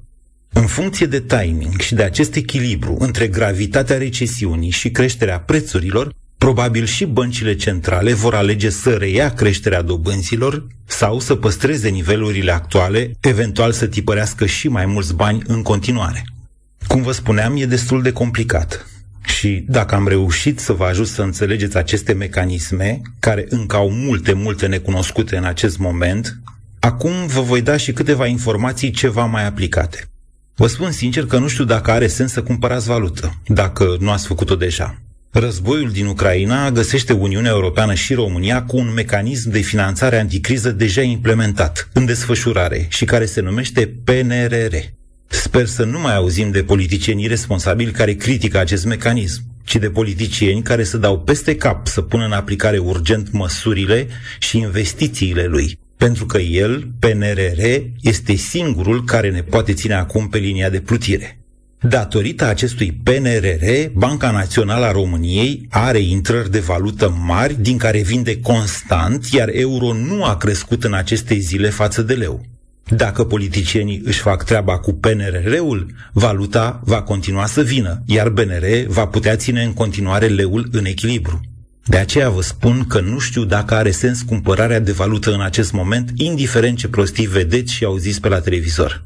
În 0.53 0.65
funcție 0.65 1.05
de 1.05 1.21
timing 1.21 1.79
și 1.79 1.95
de 1.95 2.03
acest 2.03 2.35
echilibru 2.35 2.95
între 2.99 3.27
gravitatea 3.27 3.97
recesiunii 3.97 4.69
și 4.69 4.91
creșterea 4.91 5.39
prețurilor, 5.39 6.13
probabil 6.43 6.85
și 6.85 7.05
băncile 7.05 7.55
centrale 7.55 8.13
vor 8.13 8.35
alege 8.35 8.69
să 8.69 8.89
reia 8.89 9.33
creșterea 9.33 9.81
dobânzilor 9.81 10.67
sau 10.85 11.19
să 11.19 11.35
păstreze 11.35 11.89
nivelurile 11.89 12.51
actuale, 12.51 13.11
eventual 13.19 13.71
să 13.71 13.87
tipărească 13.87 14.45
și 14.45 14.67
mai 14.67 14.85
mulți 14.85 15.13
bani 15.13 15.41
în 15.47 15.61
continuare. 15.61 16.23
Cum 16.87 17.01
vă 17.01 17.11
spuneam, 17.11 17.55
e 17.57 17.65
destul 17.65 18.01
de 18.01 18.11
complicat. 18.11 18.87
Și 19.25 19.65
dacă 19.67 19.95
am 19.95 20.07
reușit 20.07 20.59
să 20.59 20.73
vă 20.73 20.85
ajut 20.85 21.07
să 21.07 21.21
înțelegeți 21.21 21.77
aceste 21.77 22.13
mecanisme, 22.13 23.01
care 23.19 23.45
încă 23.49 23.75
au 23.75 23.91
multe, 23.91 24.33
multe 24.33 24.67
necunoscute 24.67 25.37
în 25.37 25.43
acest 25.43 25.77
moment, 25.77 26.39
acum 26.79 27.27
vă 27.27 27.41
voi 27.41 27.61
da 27.61 27.77
și 27.77 27.91
câteva 27.91 28.25
informații 28.25 28.91
ceva 28.91 29.25
mai 29.25 29.45
aplicate. 29.45 30.09
Vă 30.55 30.67
spun 30.67 30.91
sincer 30.91 31.25
că 31.25 31.37
nu 31.37 31.47
știu 31.47 31.63
dacă 31.63 31.91
are 31.91 32.07
sens 32.07 32.31
să 32.31 32.43
cumpărați 32.43 32.87
valută, 32.87 33.41
dacă 33.47 33.95
nu 33.99 34.11
ați 34.11 34.27
făcut-o 34.27 34.55
deja. 34.55 34.97
Războiul 35.35 35.91
din 35.91 36.05
Ucraina 36.05 36.71
găsește 36.71 37.13
Uniunea 37.13 37.51
Europeană 37.51 37.93
și 37.93 38.13
România 38.13 38.63
cu 38.63 38.77
un 38.77 38.93
mecanism 38.93 39.49
de 39.49 39.59
finanțare 39.59 40.19
anticriză 40.19 40.71
deja 40.71 41.01
implementat, 41.01 41.89
în 41.93 42.05
desfășurare 42.05 42.85
și 42.89 43.05
care 43.05 43.25
se 43.25 43.41
numește 43.41 43.93
PNRR. 44.03 44.75
Sper 45.27 45.65
să 45.65 45.83
nu 45.83 45.99
mai 45.99 46.15
auzim 46.15 46.51
de 46.51 46.63
politicieni 46.63 47.27
responsabili 47.27 47.91
care 47.91 48.13
critică 48.13 48.57
acest 48.57 48.85
mecanism, 48.85 49.41
ci 49.63 49.75
de 49.75 49.89
politicieni 49.89 50.61
care 50.61 50.83
să 50.83 50.97
dau 50.97 51.19
peste 51.19 51.55
cap 51.55 51.87
să 51.87 52.01
pună 52.01 52.25
în 52.25 52.31
aplicare 52.31 52.77
urgent 52.77 53.31
măsurile 53.31 54.07
și 54.39 54.57
investițiile 54.57 55.45
lui, 55.45 55.79
pentru 55.97 56.25
că 56.25 56.37
el, 56.37 56.91
PNRR, 56.99 57.81
este 58.01 58.35
singurul 58.35 59.03
care 59.03 59.29
ne 59.29 59.41
poate 59.41 59.73
ține 59.73 59.93
acum 59.93 60.29
pe 60.29 60.37
linia 60.37 60.69
de 60.69 60.79
plutire. 60.79 61.42
Datorită 61.87 62.45
acestui 62.45 62.99
PNRR, 63.03 63.91
Banca 63.93 64.31
Națională 64.31 64.85
a 64.85 64.91
României 64.91 65.67
are 65.69 65.99
intrări 65.99 66.51
de 66.51 66.59
valută 66.59 67.15
mari, 67.25 67.61
din 67.61 67.77
care 67.77 68.01
vinde 68.01 68.39
constant, 68.39 69.25
iar 69.25 69.49
euro 69.51 69.93
nu 69.93 70.23
a 70.23 70.37
crescut 70.37 70.83
în 70.83 70.93
aceste 70.93 71.35
zile 71.35 71.69
față 71.69 72.01
de 72.01 72.13
leu. 72.13 72.45
Dacă 72.89 73.23
politicienii 73.23 74.01
își 74.05 74.19
fac 74.19 74.43
treaba 74.43 74.77
cu 74.77 74.93
PNRR-ul, 74.93 75.91
valuta 76.13 76.81
va 76.83 77.01
continua 77.01 77.45
să 77.45 77.61
vină, 77.61 78.03
iar 78.05 78.29
BNR 78.29 78.87
va 78.87 79.07
putea 79.07 79.35
ține 79.35 79.63
în 79.63 79.73
continuare 79.73 80.27
leul 80.27 80.67
în 80.71 80.85
echilibru. 80.85 81.41
De 81.85 81.97
aceea 81.97 82.29
vă 82.29 82.41
spun 82.41 82.85
că 82.87 82.99
nu 82.99 83.19
știu 83.19 83.43
dacă 83.43 83.75
are 83.75 83.91
sens 83.91 84.21
cumpărarea 84.21 84.79
de 84.79 84.91
valută 84.91 85.33
în 85.33 85.41
acest 85.41 85.71
moment, 85.71 86.11
indiferent 86.15 86.77
ce 86.77 86.87
prostii 86.87 87.27
vedeți 87.27 87.73
și 87.73 87.83
auziți 87.83 88.21
pe 88.21 88.27
la 88.27 88.39
televizor. 88.39 89.03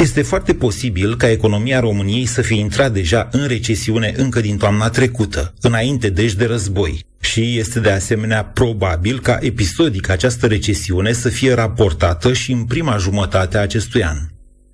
Este 0.00 0.22
foarte 0.22 0.54
posibil 0.54 1.16
ca 1.16 1.30
economia 1.30 1.80
României 1.80 2.26
să 2.26 2.42
fie 2.42 2.58
intrat 2.58 2.92
deja 2.92 3.28
în 3.32 3.46
recesiune 3.46 4.14
încă 4.16 4.40
din 4.40 4.56
toamna 4.56 4.88
trecută, 4.88 5.54
înainte 5.60 6.10
deci 6.10 6.32
de 6.32 6.44
război. 6.44 7.04
Și 7.20 7.58
este 7.58 7.80
de 7.80 7.90
asemenea 7.90 8.44
probabil 8.44 9.20
ca 9.20 9.38
episodic 9.40 10.08
această 10.08 10.46
recesiune 10.46 11.12
să 11.12 11.28
fie 11.28 11.54
raportată 11.54 12.32
și 12.32 12.52
în 12.52 12.64
prima 12.64 12.96
jumătate 12.96 13.58
a 13.58 13.60
acestui 13.60 14.04
an. 14.04 14.16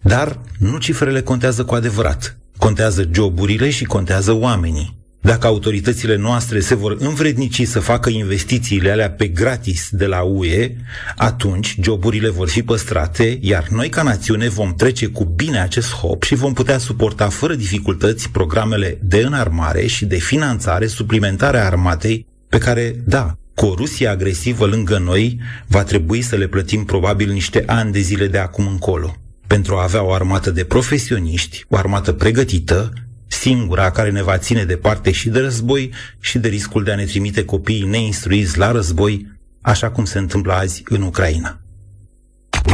Dar 0.02 0.40
nu 0.58 0.78
cifrele 0.78 1.22
contează 1.22 1.64
cu 1.64 1.74
adevărat. 1.74 2.38
Contează 2.58 3.08
joburile 3.12 3.70
și 3.70 3.84
contează 3.84 4.32
oamenii. 4.32 4.96
Dacă 5.26 5.46
autoritățile 5.46 6.16
noastre 6.16 6.60
se 6.60 6.74
vor 6.74 6.96
învrednici 6.98 7.66
să 7.66 7.80
facă 7.80 8.10
investițiile 8.10 8.90
alea 8.90 9.10
pe 9.10 9.26
gratis 9.26 9.88
de 9.90 10.06
la 10.06 10.22
UE, 10.22 10.72
atunci 11.16 11.76
joburile 11.82 12.28
vor 12.28 12.48
fi 12.48 12.62
păstrate, 12.62 13.38
iar 13.40 13.68
noi 13.68 13.88
ca 13.88 14.02
națiune 14.02 14.48
vom 14.48 14.74
trece 14.74 15.06
cu 15.06 15.24
bine 15.24 15.60
acest 15.60 15.92
hop 15.92 16.22
și 16.22 16.34
vom 16.34 16.52
putea 16.52 16.78
suporta 16.78 17.28
fără 17.28 17.54
dificultăți 17.54 18.30
programele 18.30 18.98
de 19.02 19.18
înarmare 19.18 19.86
și 19.86 20.04
de 20.04 20.16
finanțare 20.16 20.86
suplimentare 20.86 21.58
a 21.58 21.64
armatei 21.64 22.26
pe 22.48 22.58
care, 22.58 22.94
da, 23.04 23.38
cu 23.54 23.66
o 23.66 23.74
Rusie 23.74 24.08
agresivă 24.08 24.66
lângă 24.66 24.98
noi, 24.98 25.40
va 25.66 25.82
trebui 25.82 26.22
să 26.22 26.36
le 26.36 26.46
plătim 26.46 26.84
probabil 26.84 27.30
niște 27.32 27.62
ani 27.66 27.92
de 27.92 28.00
zile 28.00 28.26
de 28.26 28.38
acum 28.38 28.66
încolo. 28.66 29.16
Pentru 29.46 29.74
a 29.74 29.82
avea 29.82 30.04
o 30.04 30.12
armată 30.12 30.50
de 30.50 30.64
profesioniști, 30.64 31.64
o 31.68 31.76
armată 31.76 32.12
pregătită, 32.12 32.92
singura 33.26 33.90
care 33.90 34.10
ne 34.10 34.22
va 34.22 34.38
ține 34.38 34.64
departe 34.64 35.10
și 35.10 35.28
de 35.28 35.40
război 35.40 35.92
și 36.20 36.38
de 36.38 36.48
riscul 36.48 36.84
de 36.84 36.92
a 36.92 36.96
ne 36.96 37.04
trimite 37.04 37.44
copiii 37.44 37.86
neinstruiți 37.86 38.58
la 38.58 38.72
război, 38.72 39.26
așa 39.60 39.90
cum 39.90 40.04
se 40.04 40.18
întâmplă 40.18 40.52
azi 40.52 40.82
în 40.88 41.02
Ucraina. 41.02 41.60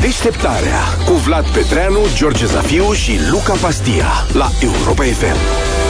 Deșteptarea 0.01 0.81
cu 1.07 1.13
Vlad 1.13 1.47
Petreanu, 1.47 2.01
George 2.17 2.47
Zafiu 2.47 2.93
și 2.93 3.13
Luca 3.31 3.55
Pastia 3.55 4.07
la 4.33 4.51
Europa 4.61 5.03
FM. 5.03 5.82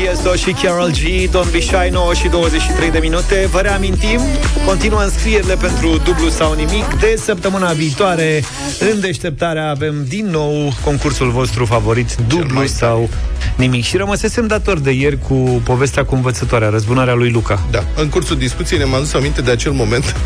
TSO 0.00 0.34
și 0.34 0.50
Carol 0.62 0.90
G, 0.90 1.28
Don't 1.28 1.50
Be 1.50 1.60
Shy, 1.60 1.88
9 1.90 2.14
și 2.14 2.28
23 2.28 2.90
de 2.90 2.98
minute. 2.98 3.48
Vă 3.50 3.60
reamintim, 3.60 4.20
continuă 4.66 5.02
înscrierile 5.02 5.54
pentru 5.54 6.00
dublu 6.04 6.28
sau 6.28 6.52
nimic. 6.52 6.84
De 7.00 7.14
săptămâna 7.22 7.72
viitoare, 7.72 8.42
în 8.92 9.00
deșteptarea, 9.00 9.70
avem 9.70 10.04
din 10.08 10.26
nou 10.26 10.72
concursul 10.84 11.30
vostru 11.30 11.64
favorit, 11.64 12.14
dublu 12.28 12.66
sau 12.66 13.08
nimic. 13.56 13.84
Și 13.84 13.96
rămăsesem 13.96 14.46
dator 14.46 14.78
de 14.78 14.90
ieri 14.90 15.18
cu 15.18 15.34
povestea 15.64 16.04
cu 16.04 16.14
învățătoarea, 16.14 16.68
răzbunarea 16.68 17.14
lui 17.14 17.30
Luca. 17.30 17.66
Da, 17.70 17.84
în 17.96 18.08
cursul 18.08 18.38
discuției 18.38 18.78
ne-am 18.78 18.94
adus 18.94 19.14
aminte 19.14 19.40
de 19.40 19.50
acel 19.50 19.72
moment 19.72 20.16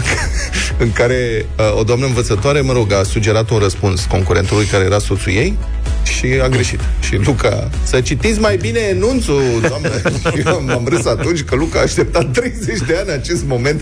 în 0.84 0.92
care 0.92 1.46
uh, 1.58 1.78
o 1.78 1.82
doamnă 1.82 2.06
învățătoare, 2.06 2.60
mă 2.60 2.72
rog, 2.72 2.92
a 2.92 3.02
sugerat 3.02 3.50
un 3.50 3.58
răspuns 3.58 4.04
concurentului 4.04 4.64
care 4.64 4.84
era 4.84 4.98
soțul 4.98 5.32
ei 5.32 5.58
și 6.04 6.26
a 6.42 6.48
greșit. 6.48 6.80
Și 7.00 7.16
Luca, 7.16 7.70
să 7.82 8.00
citiți 8.00 8.40
mai 8.40 8.56
bine 8.56 8.96
enunțul, 9.04 9.42
doamnă. 9.68 9.88
Eu 10.50 10.62
m-am 10.66 10.86
râs 10.88 11.06
atunci 11.06 11.42
că 11.42 11.54
Luca 11.54 11.78
a 11.78 11.82
așteptat 11.82 12.30
30 12.32 12.78
de 12.86 12.96
ani 13.00 13.10
acest 13.10 13.44
moment 13.46 13.80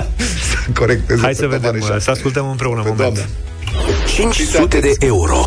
să 0.50 0.56
corecteze. 0.74 1.20
Hai 1.22 1.34
să 1.34 1.46
vedem, 1.46 1.80
să 1.98 2.10
ascultăm 2.10 2.50
împreună 2.50 2.80
un 2.80 2.86
moment. 2.88 2.98
Doamne. 2.98 3.28
500 4.14 4.78
de 4.80 4.92
euro. 4.98 5.44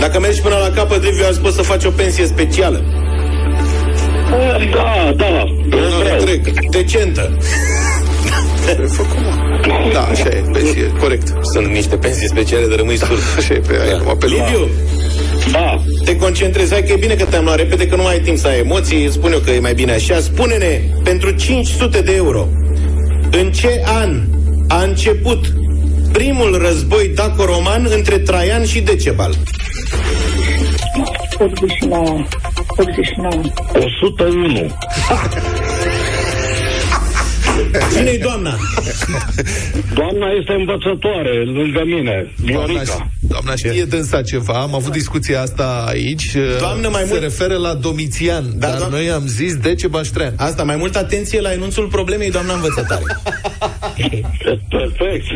Dacă 0.00 0.20
mergi 0.20 0.40
până 0.40 0.56
la 0.56 0.70
capăt, 0.74 1.02
Liviu, 1.02 1.24
azi 1.28 1.38
poți 1.40 1.56
să 1.56 1.62
faci 1.62 1.84
o 1.84 1.90
pensie 1.90 2.26
specială. 2.26 2.82
Da, 4.72 5.12
da. 5.16 5.42
Nu 5.68 6.24
trec. 6.24 6.70
Decentă. 6.70 7.30
Da, 9.92 10.00
așa 10.02 10.28
e, 10.28 10.44
pensie, 10.52 10.92
corect. 11.00 11.32
Sunt 11.52 11.66
niște 11.66 11.96
pensii 11.96 12.28
speciale 12.28 12.66
de 12.66 12.74
rămâi 12.74 12.96
surd. 12.96 13.18
Așa 13.36 13.54
e, 13.54 13.58
pe 13.58 13.78
aia, 13.80 13.90
Da. 13.90 13.96
acum 13.96 14.16
pe 14.18 14.26
Liviu, 14.26 14.68
Da. 15.52 15.82
te 16.04 16.16
concentrezi. 16.16 16.72
Hai 16.72 16.82
că 16.82 16.92
e 16.92 16.96
bine 16.96 17.14
că 17.14 17.24
te-am 17.24 17.44
luat 17.44 17.56
repede, 17.56 17.86
că 17.86 17.96
nu 17.96 18.02
mai 18.02 18.12
ai 18.12 18.20
timp 18.20 18.38
să 18.38 18.46
ai 18.46 18.58
emoții. 18.58 19.04
Îți 19.04 19.14
Spun 19.14 19.32
eu 19.32 19.38
că 19.38 19.50
e 19.50 19.60
mai 19.60 19.74
bine 19.74 19.92
așa. 19.92 20.20
Spune-ne, 20.20 20.80
pentru 21.02 21.30
500 21.30 22.00
de 22.00 22.14
euro, 22.14 22.48
în 23.30 23.52
ce 23.52 23.82
an 23.84 24.20
a 24.68 24.82
început 24.82 25.52
primul 26.12 26.58
război 26.58 27.08
daco-roman 27.14 27.86
între 27.90 28.18
Traian 28.18 28.64
și 28.64 28.80
Decebal? 28.80 29.34
89. 31.38 32.24
89. 32.76 33.42
101. 33.74 34.70
Cine-i 37.96 38.18
doamna? 38.18 38.56
Doamna 39.94 40.26
este 40.40 40.52
învățătoare 40.52 41.44
lângă 41.44 41.82
mine, 41.84 42.32
Viorica. 42.36 43.10
Doamna 43.20 43.54
știe 43.56 43.84
dânsa 43.84 44.22
ceva, 44.22 44.52
am 44.60 44.74
avut 44.74 44.92
discuția 44.92 45.40
asta 45.40 45.84
aici. 45.88 46.36
Doamnă, 46.58 46.88
mai 46.88 47.00
se 47.02 47.08
mult- 47.08 47.20
referă 47.22 47.56
la 47.56 47.74
Domitian, 47.74 48.44
Da, 48.56 48.66
dar 48.68 48.78
doam- 48.78 48.90
noi 48.90 49.10
am 49.10 49.26
zis 49.26 49.56
Dece 49.56 49.86
Baștrean. 49.86 50.32
Asta, 50.36 50.62
mai 50.62 50.76
mult 50.76 50.96
atenție 50.96 51.40
la 51.40 51.52
enunțul 51.52 51.86
problemei, 51.86 52.30
doamna 52.30 52.52
învățătoare. 52.54 53.02
Perfect. 54.68 55.26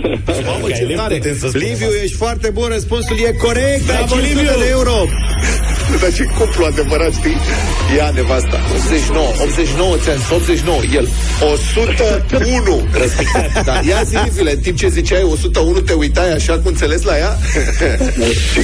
Mamă, 0.46 0.66
Că 0.66 0.72
ce 0.72 0.82
ele 0.82 0.94
tare! 0.94 1.16
putem 1.16 1.36
să 1.38 1.48
spunem 1.48 1.66
Liviu, 1.68 1.86
asta. 1.86 2.02
ești 2.02 2.16
foarte 2.16 2.50
bun, 2.50 2.68
răspunsul 2.72 3.16
e 3.28 3.32
corect. 3.32 3.64
Ai 3.90 3.96
Bravo, 3.96 4.14
500 4.14 4.26
Liviu! 4.40 4.58
de 4.60 4.68
euro. 4.70 4.94
Dar 6.00 6.12
ce 6.12 6.24
cuplu 6.38 6.64
adevărat, 6.64 7.12
știi? 7.12 7.36
Ia 7.96 8.10
nevasta. 8.14 8.60
89, 8.74 9.26
89 9.42 9.96
ți 9.96 10.32
89, 10.32 10.80
el. 10.94 11.08
101. 11.52 12.86
Respectat. 13.02 13.64
Da, 13.64 13.80
ia 13.88 14.02
zi, 14.02 14.16
Livile, 14.24 14.52
în 14.52 14.58
timp 14.58 14.76
ce 14.76 14.88
ziceai 14.88 15.22
101, 15.22 15.80
te 15.80 15.92
uitai 15.92 16.32
așa 16.32 16.58
cu 16.58 16.68
înțeles 16.68 17.02
la 17.02 17.18
ea? 17.18 17.38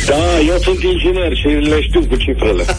Da, 0.06 0.38
eu 0.48 0.58
sunt 0.62 0.82
inginer 0.82 1.36
și 1.36 1.46
le 1.46 1.82
știu 1.82 2.06
cu 2.06 2.16
cifrele. 2.16 2.64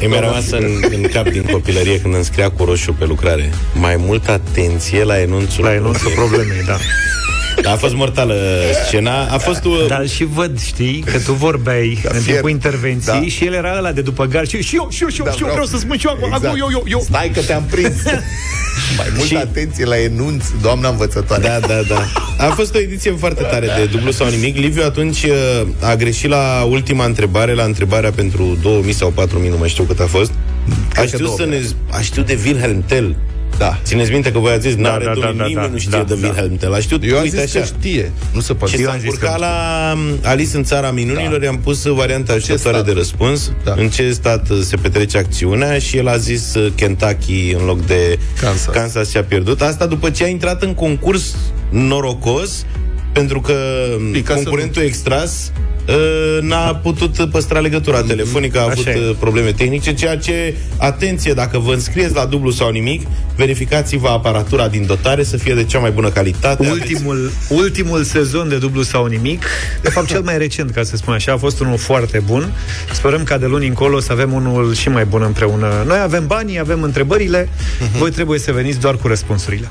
E 0.00 0.06
mi-a 0.06 0.20
rămas 0.20 0.50
în, 0.50 0.64
în 0.90 1.02
cap 1.12 1.28
din 1.28 1.42
copilărie 1.42 2.00
când 2.00 2.14
îmi 2.14 2.24
scria 2.24 2.50
cu 2.50 2.64
roșu 2.64 2.92
pe 2.92 3.04
lucrare. 3.04 3.50
Mai 3.72 3.96
multă 3.98 4.30
atenție 4.30 5.04
la 5.04 5.20
enunțul 5.20 5.64
La 5.64 5.74
enunțul 5.74 6.10
problemei, 6.10 6.62
da. 6.66 6.76
Da, 7.62 7.70
a 7.72 7.76
fost 7.76 7.94
mortală 7.94 8.34
scena. 8.86 9.24
A 9.30 9.38
fost... 9.38 9.64
uh, 9.64 9.84
Dar 9.88 10.08
și 10.08 10.24
văd, 10.24 10.60
știi, 10.60 11.04
că 11.12 11.18
tu 11.18 11.32
vorbeai 11.32 12.00
în 12.02 12.10
fier. 12.20 12.22
timpul 12.32 12.50
intervenției 12.50 13.20
Da. 13.20 13.26
și 13.26 13.44
el 13.44 13.52
era 13.52 13.74
ăla 13.78 13.92
de 13.92 14.00
după 14.00 14.24
gar 14.24 14.46
și, 14.46 14.62
și 14.62 14.76
eu, 14.76 14.86
și 14.90 15.02
eu, 15.02 15.08
și 15.08 15.18
eu, 15.18 15.24
Da, 15.24 15.30
și 15.30 15.38
eu 15.42 15.46
vreau. 15.48 15.52
vreau 15.52 15.66
să 15.66 15.76
spun 15.78 15.96
și 15.98 16.06
eu 16.06 16.12
acum, 16.12 16.24
Exact. 16.24 16.44
acum, 16.44 16.58
eu, 16.60 16.68
eu, 16.72 16.84
eu. 16.86 17.00
Stai 17.08 17.30
că 17.34 17.40
te-am 17.40 17.64
prins. 17.70 18.02
Mai 18.98 19.06
multă 19.10 19.26
Și- 19.26 19.36
atenție 19.36 19.84
la 19.84 20.00
enunț, 20.00 20.44
doamna 20.62 20.88
învățătoare. 20.88 21.42
Da, 21.42 21.58
da, 21.66 21.80
da. 21.88 22.06
A 22.46 22.50
fost 22.50 22.74
o 22.74 22.78
ediție 22.78 23.10
foarte 23.10 23.42
tare 23.42 23.66
de 23.76 23.84
dublu 23.84 24.10
sau 24.10 24.28
nimic. 24.28 24.56
Liviu 24.56 24.82
atunci 24.84 25.22
uh, 25.22 25.66
a 25.80 25.94
greșit 25.96 26.28
la 26.28 26.66
ultima 26.68 27.04
întrebare, 27.04 27.54
la 27.54 27.62
întrebarea 27.64 28.10
pentru 28.10 28.58
2000 28.62 28.92
sau 28.92 29.10
4000, 29.10 29.48
nu 29.48 29.56
mai 29.58 29.68
știu 29.68 29.84
cât 29.84 30.00
a 30.00 30.06
fost. 30.06 30.30
A 30.96 31.00
că 31.00 31.06
știut 31.06 31.28
să 31.30 31.36
2000. 31.36 31.58
ne... 31.58 31.64
A 31.96 32.00
știut 32.00 32.26
de 32.26 32.38
Wilhelm 32.44 32.82
Tell. 32.86 33.16
Da. 33.58 33.78
Țineți 33.84 34.10
minte 34.12 34.32
că 34.32 34.38
voi 34.38 34.52
ați 34.52 34.66
zis, 34.66 34.74
Da, 34.74 34.80
n-are 34.82 35.04
da, 35.04 35.12
domnul, 35.12 35.32
da, 35.36 35.42
da, 35.42 35.46
nimeni 35.48 35.66
da, 35.66 35.72
nu 35.72 35.78
știe 35.78 35.90
da, 35.98 36.02
de 36.04 36.14
da. 36.14 36.26
Wilhelm 36.26 36.56
Tell. 36.56 36.74
A 36.74 36.78
știut, 36.78 37.04
Eu 37.04 37.16
am 37.16 37.22
uite 37.22 37.40
zis 37.42 37.52
că 37.52 37.58
așa. 37.58 37.66
știe. 37.78 38.12
Nu 38.32 38.40
se 38.40 38.54
poate. 38.54 38.74
Și 38.76 38.80
Eu 38.82 38.86
s-a 38.86 38.92
am 38.92 38.98
zis 38.98 39.08
încurcat 39.08 39.34
că 39.38 39.40
nu 39.40 39.46
la 39.46 39.92
um, 39.94 40.18
Alice 40.22 40.56
în 40.56 40.64
țara 40.64 40.90
minunilor, 40.90 41.38
Da. 41.38 41.44
i-am 41.44 41.58
pus 41.58 41.86
varianta 41.86 42.32
așteptare 42.32 42.74
stat? 42.76 42.84
de 42.86 42.92
răspuns, 42.92 43.52
Da. 43.64 43.74
în 43.76 43.88
ce 43.88 44.12
stat 44.12 44.50
uh, 44.50 44.58
se 44.62 44.76
petrece 44.76 45.18
acțiunea 45.18 45.78
și 45.78 45.96
el 45.96 46.08
a 46.08 46.16
zis 46.16 46.54
uh, 46.54 46.72
Kentucky 46.74 47.50
în 47.58 47.64
loc 47.64 47.86
de 47.86 48.18
Kansas. 48.40 48.74
Kansas 48.74 49.10
și 49.10 49.16
a 49.16 49.22
pierdut. 49.24 49.60
Asta 49.62 49.86
după 49.86 50.10
ce 50.10 50.24
a 50.24 50.28
intrat 50.28 50.62
în 50.62 50.74
concurs 50.74 51.36
norocos, 51.70 52.66
pentru 53.12 53.40
că 53.40 53.54
um, 53.98 54.10
Pica 54.10 54.34
să 54.34 54.42
concurentul 54.42 54.82
extras 54.82 55.52
uh, 55.88 56.38
n-a 56.40 56.74
putut 56.74 57.30
păstra 57.30 57.58
legătura 57.58 58.02
telefonică, 58.02 58.58
a 58.58 58.62
avut 58.62 58.86
Așa 58.86 58.98
e. 58.98 59.08
uh, 59.08 59.16
probleme 59.18 59.52
tehnice, 59.52 59.94
ceea 59.94 60.16
ce, 60.16 60.54
atenție, 60.76 61.32
dacă 61.32 61.58
vă 61.58 61.72
înscrieți 61.72 62.14
la 62.14 62.24
dublu 62.24 62.50
sau 62.50 62.70
nimic, 62.70 63.06
verificați-vă 63.36 64.08
aparatura 64.08 64.68
din 64.68 64.86
dotare 64.86 65.22
să 65.22 65.36
fie 65.36 65.54
de 65.54 65.64
cea 65.64 65.78
mai 65.78 65.90
bună 65.90 66.08
calitate. 66.08 66.68
Ultimul, 66.70 67.30
ultimul 67.48 68.02
sezon 68.02 68.48
de 68.48 68.56
dublu 68.56 68.82
sau 68.82 69.06
nimic, 69.06 69.44
de 69.82 69.90
fapt 69.90 70.06
cel 70.06 70.22
mai 70.22 70.38
recent, 70.38 70.70
ca 70.70 70.82
să 70.82 70.96
spun 70.96 71.14
așa, 71.14 71.32
a 71.32 71.36
fost 71.36 71.60
unul 71.60 71.78
foarte 71.78 72.22
bun. 72.26 72.52
Sperăm 72.92 73.22
ca 73.24 73.38
de 73.38 73.46
luni 73.46 73.66
încolo 73.66 74.00
să 74.00 74.12
avem 74.12 74.32
unul 74.32 74.74
și 74.74 74.88
mai 74.88 75.04
bun 75.04 75.22
împreună. 75.22 75.84
Noi 75.86 75.98
avem 75.98 76.26
banii, 76.26 76.58
avem 76.58 76.82
întrebările, 76.82 77.48
voi 77.98 78.10
trebuie 78.10 78.38
să 78.38 78.52
veniți 78.52 78.80
doar 78.80 78.96
cu 78.96 79.06
răspunsurile. 79.06 79.70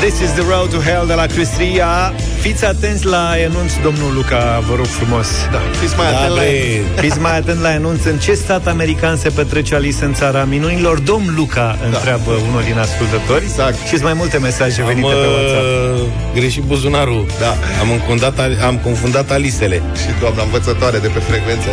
This 0.00 0.20
is 0.20 0.32
the 0.34 0.42
road 0.52 0.70
to 0.70 0.80
hell 0.80 1.06
de 1.06 1.14
la 1.14 1.26
Cristria. 1.26 2.12
Fiți 2.40 2.64
atenți 2.64 3.04
la 3.06 3.34
enunț, 3.42 3.72
domnul 3.82 4.14
Luca, 4.14 4.62
vă 4.68 4.74
rog 4.74 4.86
frumos. 4.86 5.26
Da, 5.50 5.60
fiți 5.80 5.96
mai 5.96 6.10
Da, 6.10 6.16
atent 6.18 6.34
la 6.34 6.40
bre. 6.40 6.48
enunț. 6.48 6.98
Fiți 7.00 7.18
mai 7.20 7.36
atent 7.36 7.60
la 7.60 7.72
enunț. 7.74 8.04
În 8.04 8.18
ce 8.18 8.34
stat 8.34 8.66
american 8.66 9.16
se 9.16 9.28
petrece 9.28 9.74
Alice 9.74 10.04
în 10.04 10.14
țara 10.14 10.44
minunilor? 10.44 10.98
Domn 10.98 11.34
Luca 11.36 11.78
întreabă 11.84 12.30
unul 12.48 12.62
din 12.64 12.78
ascultători. 12.78 13.44
Exact. 13.44 13.86
Și 13.86 13.94
mai 14.02 14.12
multe 14.12 14.38
mesaje 14.38 14.80
Am 14.80 14.86
venite 14.86 15.06
pe 15.08 15.26
WhatsApp. 15.36 15.64
uh, 15.64 16.08
greșit 16.34 16.62
buzunarul. 16.62 17.26
Da. 17.40 17.52
Am 17.80 17.90
încondat, 17.90 18.38
am 18.66 18.76
confundat 18.76 19.30
alisele. 19.30 19.82
Și 20.02 20.08
doamna 20.20 20.42
învățătoare 20.42 20.98
de 20.98 21.08
pe 21.08 21.18
frecvență. 21.18 21.68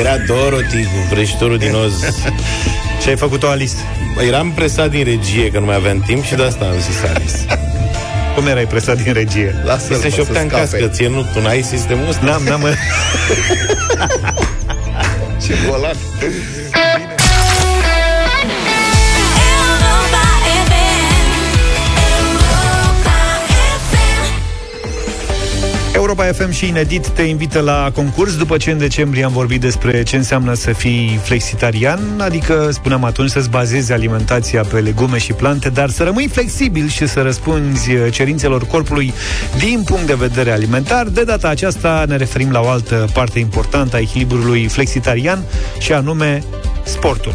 Era 0.00 0.16
Dorothy 0.26 0.82
cu 0.84 0.98
vrăjitorul 1.10 1.58
din 1.58 1.74
oz. 1.74 1.94
Ce 3.02 3.08
ai 3.08 3.16
făcut-o, 3.16 3.48
Alice? 3.48 3.74
Eram 4.26 4.50
presat 4.52 4.90
din 4.90 5.04
regie, 5.04 5.50
că 5.50 5.58
nu 5.58 5.64
mai 5.64 5.74
aveam 5.74 6.02
timp 6.06 6.24
și 6.24 6.34
de 6.34 6.42
asta 6.42 6.64
am 6.64 6.78
zis 6.80 7.02
Alice. 7.14 7.58
Cum 8.34 8.46
erai 8.46 8.64
presat 8.66 9.02
din 9.02 9.12
regie? 9.12 9.54
Lasă-l, 9.64 9.96
Se 9.96 10.08
mă, 10.08 10.14
șoptea 10.14 10.34
să 10.34 10.40
în 10.42 10.48
scape. 10.48 10.62
cască, 10.62 10.86
ție 10.86 11.08
nu, 11.08 11.22
tu 11.32 11.40
n-ai 11.40 11.62
sistemul 11.62 12.08
ăsta? 12.08 12.24
N-am, 12.24 12.42
n-am... 12.42 12.62
Ce 15.46 15.54
golan. 15.68 15.96
Europa 25.98 26.24
FM 26.24 26.50
și 26.50 26.66
Inedit 26.66 27.08
te 27.08 27.22
invită 27.22 27.60
la 27.60 27.90
concurs 27.94 28.36
după 28.36 28.56
ce 28.56 28.70
în 28.70 28.78
decembrie 28.78 29.24
am 29.24 29.32
vorbit 29.32 29.60
despre 29.60 30.02
ce 30.02 30.16
înseamnă 30.16 30.54
să 30.54 30.72
fii 30.72 31.20
flexitarian, 31.22 32.00
adică 32.20 32.68
spuneam 32.72 33.04
atunci 33.04 33.30
să-ți 33.30 33.50
bazezi 33.50 33.92
alimentația 33.92 34.62
pe 34.62 34.78
legume 34.78 35.18
și 35.18 35.32
plante, 35.32 35.68
dar 35.68 35.90
să 35.90 36.02
rămâi 36.02 36.28
flexibil 36.28 36.88
și 36.88 37.06
să 37.06 37.22
răspunzi 37.22 37.90
cerințelor 38.10 38.66
corpului 38.66 39.12
din 39.58 39.82
punct 39.84 40.06
de 40.06 40.14
vedere 40.14 40.50
alimentar. 40.50 41.06
De 41.06 41.24
data 41.24 41.48
aceasta 41.48 42.04
ne 42.08 42.16
referim 42.16 42.50
la 42.50 42.60
o 42.60 42.68
altă 42.68 43.08
parte 43.12 43.38
importantă 43.38 43.96
a 43.96 44.00
echilibrului 44.00 44.66
flexitarian 44.66 45.42
și 45.78 45.92
anume 45.92 46.42
sportul. 46.82 47.34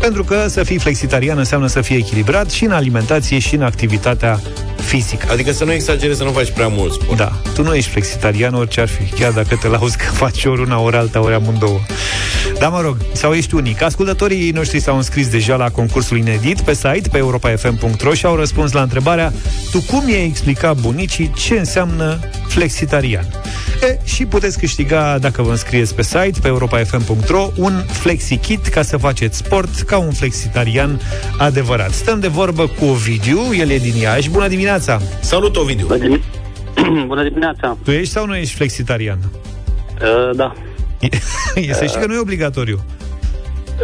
Pentru 0.00 0.24
că 0.24 0.46
să 0.48 0.62
fii 0.62 0.78
flexitarian 0.78 1.38
înseamnă 1.38 1.66
să 1.66 1.80
fii 1.80 1.96
echilibrat 1.96 2.50
și 2.50 2.64
în 2.64 2.72
alimentație 2.72 3.38
și 3.38 3.54
în 3.54 3.62
activitatea 3.62 4.40
fizică. 4.86 5.26
Adică 5.30 5.52
să 5.52 5.64
nu 5.64 5.72
exagerezi, 5.72 6.18
să 6.18 6.24
nu 6.24 6.30
faci 6.30 6.50
prea 6.50 6.68
mult 6.68 6.92
sport. 6.92 7.16
Da, 7.16 7.32
tu 7.54 7.62
nu 7.62 7.74
ești 7.74 7.90
flexitarian 7.90 8.54
orice 8.54 8.80
ar 8.80 8.88
fi, 8.88 9.02
chiar 9.02 9.32
dacă 9.32 9.56
te 9.60 9.68
lauzi 9.68 9.96
că 9.96 10.04
faci 10.24 10.44
ori 10.44 10.60
una, 10.60 10.80
ori 10.80 10.96
alta, 10.96 11.22
ori 11.22 11.34
amândouă. 11.34 11.80
Da, 12.58 12.68
mă 12.68 12.80
rog, 12.80 12.96
sau 13.12 13.32
ești 13.32 13.54
unic. 13.54 13.82
Ascultătorii 13.82 14.50
noștri 14.50 14.80
s-au 14.80 14.96
înscris 14.96 15.28
deja 15.28 15.56
la 15.56 15.70
concursul 15.70 16.16
inedit 16.16 16.60
pe 16.60 16.74
site, 16.74 17.08
pe 17.10 17.18
europafm.ro 17.18 18.14
și 18.14 18.26
au 18.26 18.36
răspuns 18.36 18.72
la 18.72 18.82
întrebarea 18.82 19.32
Tu 19.70 19.80
cum 19.80 20.08
i-ai 20.08 20.24
explicat 20.24 20.76
bunicii 20.76 21.32
ce 21.36 21.58
înseamnă 21.58 22.18
flexitarian? 22.48 23.26
E, 23.82 23.98
și 24.04 24.26
puteți 24.26 24.58
câștiga, 24.58 25.18
dacă 25.20 25.42
vă 25.42 25.50
înscrieți 25.50 25.94
pe 25.94 26.02
site, 26.02 26.38
pe 26.42 26.48
europafm.ro, 26.48 27.50
un 27.56 27.84
flexikit 27.88 28.66
ca 28.66 28.82
să 28.82 28.96
faceți 28.96 29.36
sport 29.36 29.80
ca 29.80 29.98
un 29.98 30.12
flexitarian 30.12 31.00
adevărat. 31.38 31.92
Stăm 31.92 32.20
de 32.20 32.28
vorbă 32.28 32.66
cu 32.66 32.84
Ovidiu, 32.84 33.54
el 33.58 33.70
e 33.70 33.78
din 33.78 33.96
Iași. 33.96 34.30
Bună 34.30 34.48
dimineața! 34.48 34.75
Salut, 35.20 35.56
Ovidiu! 35.56 35.86
Bună 37.06 37.22
dimineața! 37.22 37.76
Tu 37.84 37.90
ești 37.90 38.12
sau 38.12 38.26
nu 38.26 38.36
ești 38.36 38.54
flexitarian? 38.54 39.18
Uh, 40.02 40.36
da. 40.36 40.52
E, 41.54 41.72
să 41.72 41.84
știi 41.86 42.00
că 42.00 42.06
nu 42.06 42.14
e 42.14 42.18
obligatoriu. 42.18 42.84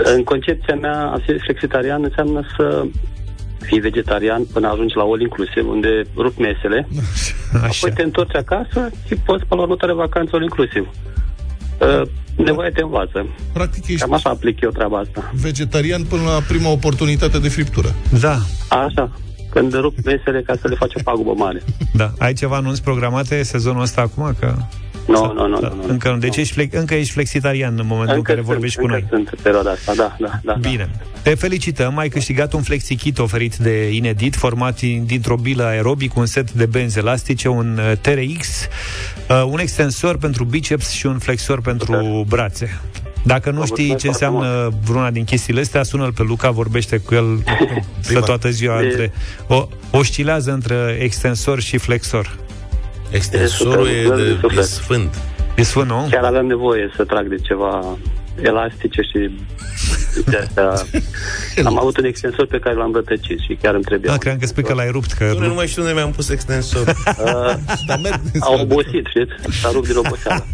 În 0.05 0.22
concepția 0.24 0.74
mea, 0.74 0.99
a 1.07 1.18
fi 1.26 1.38
flexitarian 1.38 2.03
înseamnă 2.03 2.43
să 2.57 2.84
fii 3.61 3.80
vegetarian 3.80 4.43
până 4.53 4.68
ajungi 4.68 4.97
la 4.97 5.03
all 5.03 5.20
inclusiv, 5.20 5.68
unde 5.68 5.88
rup 6.16 6.38
mesele, 6.38 6.88
Așa. 7.53 7.66
apoi 7.66 7.93
te 7.95 8.03
întorci 8.03 8.36
acasă 8.36 8.90
și 9.07 9.14
poți 9.14 9.45
pe 9.45 9.55
la 9.55 9.61
următoare 9.61 9.95
vacanță 9.95 10.30
all 10.34 10.43
inclusiv. 10.43 10.88
Uh, 11.80 12.03
nevoia 12.36 12.70
te 12.70 12.82
învață. 12.82 13.26
Practic 13.53 13.86
ești 13.88 14.01
Cam 14.01 14.12
așa 14.12 14.30
aplic 14.30 14.61
eu 14.61 14.70
treaba 14.70 14.99
asta. 14.99 15.30
vegetarian 15.34 16.03
până 16.03 16.22
la 16.22 16.40
prima 16.49 16.70
oportunitate 16.70 17.38
de 17.38 17.49
friptură. 17.49 17.88
Da, 18.20 18.36
Așa. 18.68 19.11
Când 19.53 19.72
rup 19.74 19.94
mesele 20.05 20.42
ca 20.42 20.55
să 20.61 20.68
le 20.68 20.74
faci 20.74 20.92
o 20.94 21.00
pagubă 21.05 21.32
mare. 21.36 21.62
da. 21.94 22.12
Ai 22.18 22.32
ceva 22.32 22.57
anunț 22.57 22.78
programate 22.78 23.42
sezonul 23.42 23.82
ăsta 23.82 24.00
acum? 24.00 24.34
Că... 24.40 24.55
Nu, 25.07 25.32
nu, 25.32 25.46
nu, 25.46 25.61
Da, 25.61 25.68
nu, 25.68 25.74
nu. 25.74 25.84
Încă 25.88 26.11
nu. 26.11 26.16
Deci 26.18 26.36
ești 26.36 26.53
flex, 26.53 26.76
încă 26.76 26.94
ești 26.94 27.12
flexitarian 27.12 27.74
în 27.78 27.86
momentul 27.86 28.16
în 28.16 28.22
care 28.22 28.36
sunt, 28.38 28.50
vorbești 28.50 28.78
cu 28.78 28.84
încă 28.84 28.96
noi. 28.98 29.07
sunt 29.11 29.28
în 29.28 29.38
perioada 29.42 29.70
asta, 29.70 29.92
da, 29.96 30.16
da, 30.18 30.30
da. 30.42 30.53
Bine. 30.53 30.90
Te 31.22 31.34
felicităm, 31.34 31.98
ai 31.98 32.09
câștigat 32.09 32.53
un 32.53 32.62
flexikit 32.62 33.18
oferit 33.18 33.57
de 33.57 33.90
Inedit, 33.90 34.34
format 34.34 34.78
din- 34.78 35.05
dintr-o 35.07 35.36
bilă 35.36 35.64
aerobic, 35.64 36.16
un 36.16 36.26
set 36.26 36.53
de 36.53 36.66
benzi 36.66 36.98
elastice, 36.98 37.48
un 37.48 37.78
uh, 37.90 37.92
TRX, 38.00 38.48
uh, 39.28 39.44
un 39.50 39.59
extensor 39.59 40.16
pentru 40.16 40.44
biceps 40.44 40.90
și 40.90 41.07
un 41.07 41.18
flexor 41.18 41.61
pentru 41.61 42.24
brațe. 42.28 42.80
Dacă 43.23 43.51
nu 43.51 43.64
știi 43.64 43.97
ce 43.97 44.07
înseamnă 44.07 44.73
vreuna 44.85 45.11
din 45.11 45.25
chestiile 45.25 45.61
astea, 45.61 45.83
sună-l 45.83 46.12
pe 46.12 46.23
Luca, 46.23 46.51
vorbește 46.51 46.99
cu 46.99 47.14
el 47.14 47.45
stă 48.01 48.20
toată 48.20 48.49
ziua 48.49 48.83
E- 48.83 48.85
între, 48.87 49.12
o, 49.47 49.68
oscilează 49.91 50.53
între 50.53 50.99
extensor 51.01 51.61
și 51.61 51.79
flexor. 51.79 52.37
Extensorul 53.11 53.87
E 53.87 53.91
e, 53.91 54.03
super, 54.03 54.16
de, 54.16 54.37
super. 54.41 54.59
e 54.59 54.62
sfânt. 54.62 55.18
E 55.57 55.62
sfânt, 55.62 55.89
nu? 55.89 56.07
Chiar 56.11 56.25
aveam 56.25 56.47
nevoie 56.47 56.91
să 56.97 57.05
trag 57.05 57.29
de 57.29 57.37
ceva 57.37 57.99
elastice 58.43 59.03
și 59.03 59.31
de 60.26 60.36
asta 60.36 60.86
am 61.70 61.78
avut 61.78 61.96
un 61.96 62.04
extensor 62.04 62.46
pe 62.46 62.58
care 62.58 62.74
l-am 62.74 62.92
rătăcit 62.94 63.38
și 63.38 63.58
chiar 63.62 63.74
îmi 63.74 63.84
trebuia. 63.84 64.10
Da, 64.10 64.18
cream 64.18 64.38
că 64.38 64.46
spui 64.46 64.62
că 64.62 64.74
l-ai 64.74 64.90
rupt, 64.90 65.12
că... 65.12 65.34
Nu, 65.38 65.46
nu 65.46 65.54
mai 65.54 65.66
știu 65.66 65.82
unde 65.82 65.94
mi-am 65.94 66.10
pus 66.10 66.28
extensor. 66.28 66.94
Uh, 67.22 67.54
au 68.40 68.60
obosit, 68.60 69.06
știți? 69.08 69.60
S-a 69.60 69.70
rupt 69.72 69.86
din 69.86 69.96
oboseală. 69.96 70.46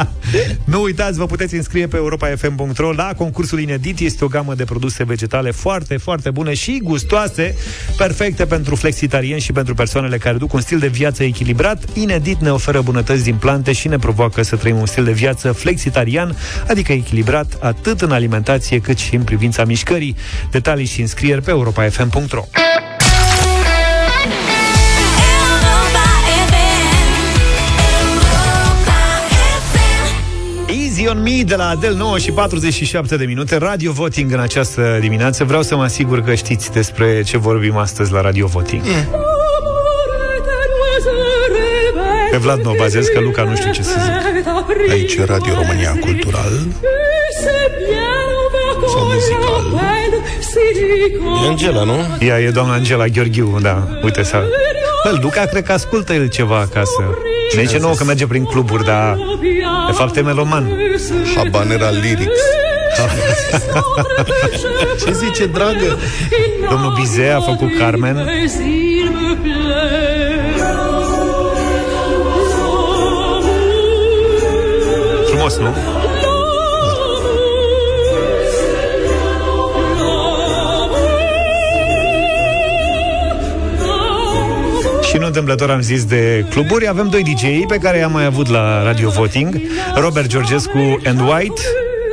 Nu 0.64 0.82
uitați, 0.82 1.18
vă 1.18 1.26
puteți 1.26 1.54
înscrie 1.54 1.86
pe 1.86 1.96
europa.fm.ro 1.96 2.92
la 2.92 3.12
concursul 3.16 3.60
inedit. 3.60 3.98
Este 3.98 4.24
o 4.24 4.28
gamă 4.28 4.54
de 4.54 4.64
produse 4.64 5.04
vegetale 5.04 5.50
foarte, 5.50 5.96
foarte 5.96 6.30
bune 6.30 6.54
și 6.54 6.80
gustoase, 6.82 7.54
perfecte 7.96 8.46
pentru 8.46 8.74
flexitarieni 8.74 9.40
și 9.40 9.52
pentru 9.52 9.74
persoanele 9.74 10.18
care 10.18 10.36
duc 10.36 10.52
un 10.52 10.60
stil 10.60 10.78
de 10.78 10.86
viață 10.86 11.22
echilibrat. 11.22 11.84
Inedit 11.94 12.40
ne 12.40 12.50
oferă 12.50 12.80
bunătăți 12.80 13.24
din 13.24 13.34
plante 13.34 13.72
și 13.72 13.88
ne 13.88 13.98
provoacă 13.98 14.42
să 14.42 14.56
trăim 14.56 14.76
un 14.76 14.86
stil 14.86 15.04
de 15.04 15.12
viață 15.12 15.52
flexitarian, 15.52 16.36
adică 16.68 16.92
echilibrat 16.92 17.58
atât 17.60 18.00
în 18.00 18.12
alimentație 18.12 18.78
cât 18.78 18.89
și 18.98 19.14
în 19.14 19.22
privința 19.22 19.64
mișcării. 19.64 20.16
Detalii 20.50 20.86
și 20.86 21.00
înscrieri 21.00 21.42
pe 21.42 21.50
europa.fm.ro 21.50 22.44
Easy 30.84 31.06
on 31.08 31.22
Me 31.22 31.42
de 31.42 31.54
la 31.54 31.68
Adel 31.68 31.94
9 31.94 32.18
și 32.18 32.30
47 32.30 33.16
de 33.16 33.24
minute. 33.24 33.56
Radio 33.56 33.92
Voting 33.92 34.32
în 34.32 34.40
această 34.40 34.98
dimineață. 35.00 35.44
Vreau 35.44 35.62
să 35.62 35.76
mă 35.76 35.82
asigur 35.82 36.22
că 36.22 36.34
știți 36.34 36.72
despre 36.72 37.22
ce 37.22 37.38
vorbim 37.38 37.76
astăzi 37.76 38.12
la 38.12 38.20
Radio 38.20 38.46
Voting. 38.46 38.82
Pe 42.30 42.36
Vlad 42.36 42.64
mă 42.64 42.74
bazez 42.78 43.06
că 43.06 43.20
Luca 43.20 43.42
nu 43.42 43.56
știu 43.56 43.70
ce 43.70 43.82
să 43.82 43.96
zic. 44.02 44.90
Aici 44.90 45.14
e 45.14 45.24
Radio 45.24 45.54
România 45.54 45.98
Cultural 46.00 46.52
sau 48.88 49.04
muzical. 49.04 49.80
E 51.44 51.48
Angela, 51.48 51.84
nu? 51.84 51.96
Ea 52.20 52.40
e 52.40 52.50
doamna 52.50 52.72
Angela 52.72 53.06
Gheorghiu, 53.06 53.58
da 53.60 53.88
Uite 54.02 54.22
să... 54.22 54.42
Bă, 55.04 55.18
Luca 55.22 55.44
cred 55.44 55.62
că 55.62 55.72
ascultă 55.72 56.12
el 56.12 56.28
ceva 56.28 56.58
acasă 56.58 57.18
Ne 57.56 57.62
zice 57.62 57.78
nouă 57.78 57.94
că 57.94 58.04
merge 58.04 58.26
prin 58.26 58.44
cluburi, 58.44 58.84
dar 58.84 59.18
de 59.86 59.92
fapt 59.92 60.16
e 60.16 60.20
meloman 60.20 60.72
Habanera 61.34 61.90
Lyrics. 61.90 62.40
Ce 65.04 65.12
zice, 65.12 65.46
dragă? 65.46 65.98
Domnul 66.70 66.92
Bize 66.94 67.28
a 67.28 67.40
făcut 67.40 67.78
Carmen 67.78 68.26
Frumos, 75.26 75.58
nu? 75.58 75.99
Și 85.10 85.16
nu 85.16 85.26
întâmplător 85.26 85.70
am 85.70 85.80
zis 85.80 86.04
de 86.04 86.44
cluburi 86.50 86.88
Avem 86.88 87.08
doi 87.08 87.22
DJ 87.22 87.42
pe 87.68 87.76
care 87.82 87.98
i-am 87.98 88.12
mai 88.12 88.24
avut 88.24 88.48
la 88.48 88.82
Radio 88.82 89.08
Voting 89.10 89.60
Robert 89.94 90.26
Georgescu 90.26 91.00
and 91.04 91.20
White 91.20 91.60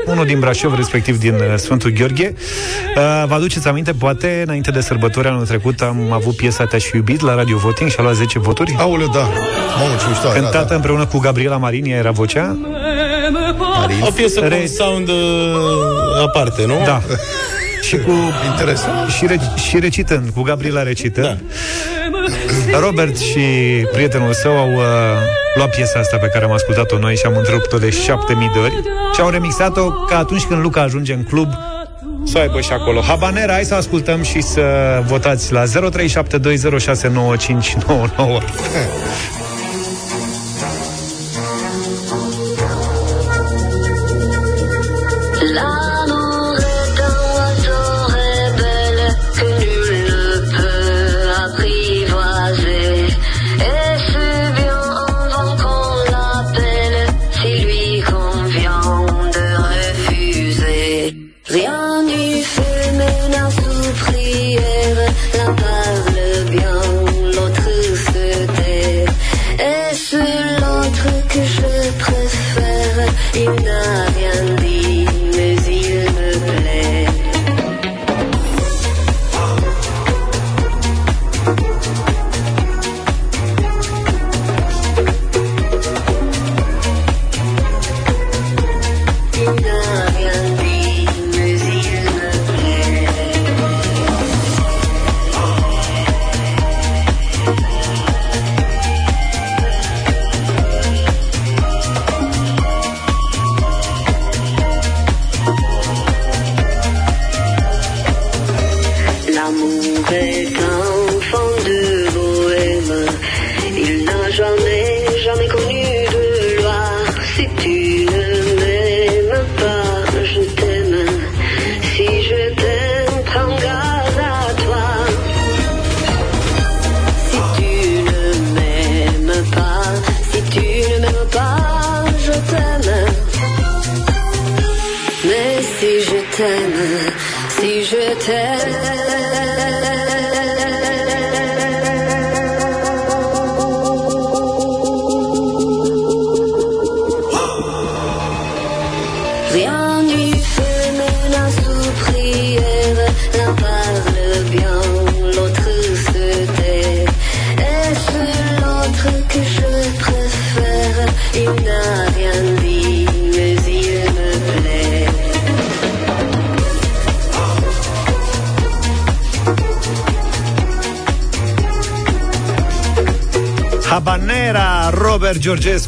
unul 0.06 0.26
din 0.26 0.39
Brașov, 0.39 0.76
respectiv 0.76 1.20
din 1.20 1.34
uh, 1.34 1.41
Sfântul 1.56 1.91
Gheorghe. 1.91 2.34
Uh, 2.36 3.24
vă 3.28 3.34
aduceți 3.34 3.68
aminte, 3.68 3.91
poate, 3.91 4.41
înainte 4.45 4.72
de 4.72 4.82
sărbători 4.82 5.28
anul 5.28 5.45
trecut 5.45 5.82
am 5.82 6.12
avut 6.12 6.36
piesa 6.36 6.66
Te-aș 6.66 6.84
fi 6.84 6.95
iubit 6.95 7.22
la 7.22 7.36
Radio 7.36 7.58
Voting 7.58 7.89
și 7.89 7.95
a 8.00 8.02
luat 8.02 8.16
10 8.16 8.39
voturi? 8.39 8.76
Aoleu, 8.80 9.08
da. 9.08 9.20
Mamă, 9.20 9.95
ce 10.00 10.08
mișto 10.08 10.28
era, 10.28 10.34
Cântată 10.34 10.66
da. 10.70 10.76
împreună 10.76 11.06
cu 11.06 11.18
Gabriela 11.18 11.58
Marin, 11.58 11.86
ea 11.86 11.98
era 11.98 12.12
vocea. 12.12 12.58
O 14.02 14.12
piesă 14.12 14.39
cu 14.39 14.48
Re- 14.48 14.58
un 14.62 14.68
sound 14.68 15.08
uh, 15.08 15.16
aparte, 16.26 16.66
nu? 16.66 16.82
Da. 16.86 17.02
Și 17.88 17.98
cu 17.98 18.12
Interesant. 18.50 19.10
și, 19.10 19.26
re- 19.26 19.39
și 19.70 19.80
recitând, 19.80 20.30
cu 20.30 20.41
Gabriela 20.41 20.84
recită. 20.84 21.22
Da. 21.22 21.38
Robert 22.80 23.18
și 23.18 23.39
prietenul 23.91 24.34
său 24.34 24.57
au 24.57 24.74
uh, 24.74 24.82
luat 25.55 25.76
piesa 25.76 25.99
asta 25.99 26.18
pe 26.18 26.28
care 26.28 26.45
am 26.45 26.51
ascultat-o 26.51 26.97
noi 26.97 27.15
și 27.15 27.26
am 27.26 27.38
întrerupt-o 27.38 27.78
de 27.78 27.89
7000 27.89 28.49
de 28.53 28.59
ori 28.59 28.82
și 29.13 29.22
au 29.22 29.30
remixat-o 29.30 29.91
ca 29.91 30.18
atunci 30.18 30.43
când 30.43 30.61
Luca 30.61 30.82
ajunge 30.82 31.13
în 31.13 31.24
club 31.24 31.47
să 32.24 32.38
o 32.38 32.39
aibă 32.39 32.61
și 32.61 32.72
acolo. 32.72 33.01
Habanera, 33.01 33.53
hai 33.53 33.63
să 33.63 33.76
ascultăm 33.76 34.24
și 34.24 34.41
să 34.41 34.63
votați 35.05 35.53
la 35.53 35.63
0372069599. 35.63 35.70
night. 73.56 73.86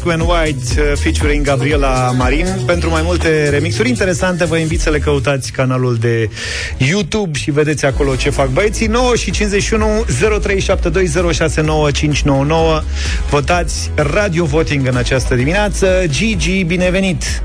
Georgescu 0.00 0.10
and 0.10 0.22
White 0.22 0.80
uh, 0.80 0.96
featuring 0.96 1.44
Gabriela 1.44 2.12
Marin. 2.12 2.46
Pentru 2.66 2.90
mai 2.90 3.02
multe 3.02 3.48
remixuri 3.48 3.88
interesante 3.88 4.44
vă 4.44 4.56
invit 4.56 4.80
să 4.80 4.90
le 4.90 4.98
căutați 4.98 5.52
canalul 5.52 5.96
de 5.96 6.30
YouTube 6.76 7.38
și 7.38 7.50
vedeți 7.50 7.84
acolo 7.84 8.16
ce 8.16 8.30
fac 8.30 8.48
băieții. 8.48 8.86
9 8.86 9.16
și 9.16 9.30
51 9.30 10.04
0372069599. 10.04 12.82
Votați 13.30 13.90
Radio 13.94 14.44
Voting 14.44 14.86
în 14.86 14.96
această 14.96 15.34
dimineață. 15.34 16.04
Gigi, 16.06 16.62
binevenit! 16.62 17.42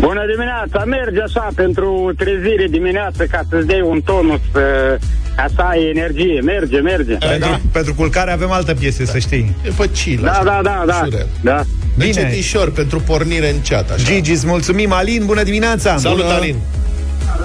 Bună 0.00 0.24
dimineața, 0.32 0.84
merge 0.84 1.20
așa 1.22 1.48
pentru 1.54 2.12
trezire 2.16 2.66
dimineață 2.70 3.24
ca 3.24 3.40
să-ți 3.50 3.66
dai 3.66 3.80
un 3.80 4.00
tonus 4.00 4.40
uh, 4.54 4.62
ca 5.36 5.46
să 5.54 5.60
ai 5.60 5.88
energie, 5.94 6.40
merge, 6.40 6.80
merge. 6.80 7.14
Pentru, 7.14 7.38
da. 7.38 7.60
pentru 7.72 7.94
culcare 7.94 8.32
avem 8.32 8.50
altă 8.50 8.74
piesă, 8.74 9.02
da. 9.02 9.10
să 9.10 9.18
știi. 9.18 9.54
E 9.66 9.70
facil. 9.70 10.20
Da, 10.22 10.30
așa. 10.30 10.42
da, 10.44 10.60
da, 10.62 10.82
da, 10.86 11.00
Ușurel. 11.02 11.26
da. 11.40 11.62
Bine. 11.98 12.10
Bine. 12.10 12.20
Încetișor, 12.20 12.70
pentru 12.70 13.00
pornire 13.00 13.50
în 13.50 13.56
chat, 13.68 13.90
așa. 13.90 14.02
Gigi, 14.04 14.30
îți 14.30 14.46
mulțumim. 14.46 14.92
Alin, 14.92 15.22
bună 15.26 15.42
dimineața! 15.42 15.96
Salut, 15.96 16.20
bună. 16.20 16.32
Alin! 16.32 16.56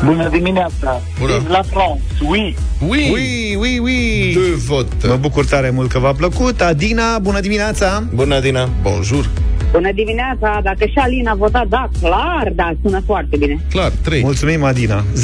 Bună 0.05 0.29
dimineața! 0.29 1.01
Bună. 1.19 1.37
Vive 1.37 1.49
la 1.49 1.61
France, 1.71 2.01
oui! 2.27 2.55
Oui! 2.87 3.09
Oui, 3.11 3.55
oui, 3.59 3.79
oui! 3.83 4.33
De 4.33 4.55
vot. 4.65 5.07
Mă 5.07 5.15
bucur 5.15 5.45
tare 5.45 5.69
mult 5.69 5.91
că 5.91 5.99
v-a 5.99 6.13
plăcut. 6.13 6.61
Adina, 6.61 7.19
bună 7.19 7.39
dimineața! 7.39 8.03
Bună, 8.13 8.39
Dina! 8.39 8.69
Bonjour! 8.81 9.29
Bună 9.71 9.91
dimineața, 9.91 10.59
dacă 10.63 10.85
și 10.85 10.93
Alina 10.95 11.31
a 11.31 11.35
votat, 11.35 11.67
da, 11.67 11.89
clar, 12.01 12.51
da, 12.55 12.71
sună 12.83 13.01
foarte 13.05 13.37
bine. 13.37 13.57
Clar, 13.69 13.91
3. 14.03 14.21
Mulțumim, 14.21 14.63
Adina. 14.63 15.03
0372069599. 15.13 15.19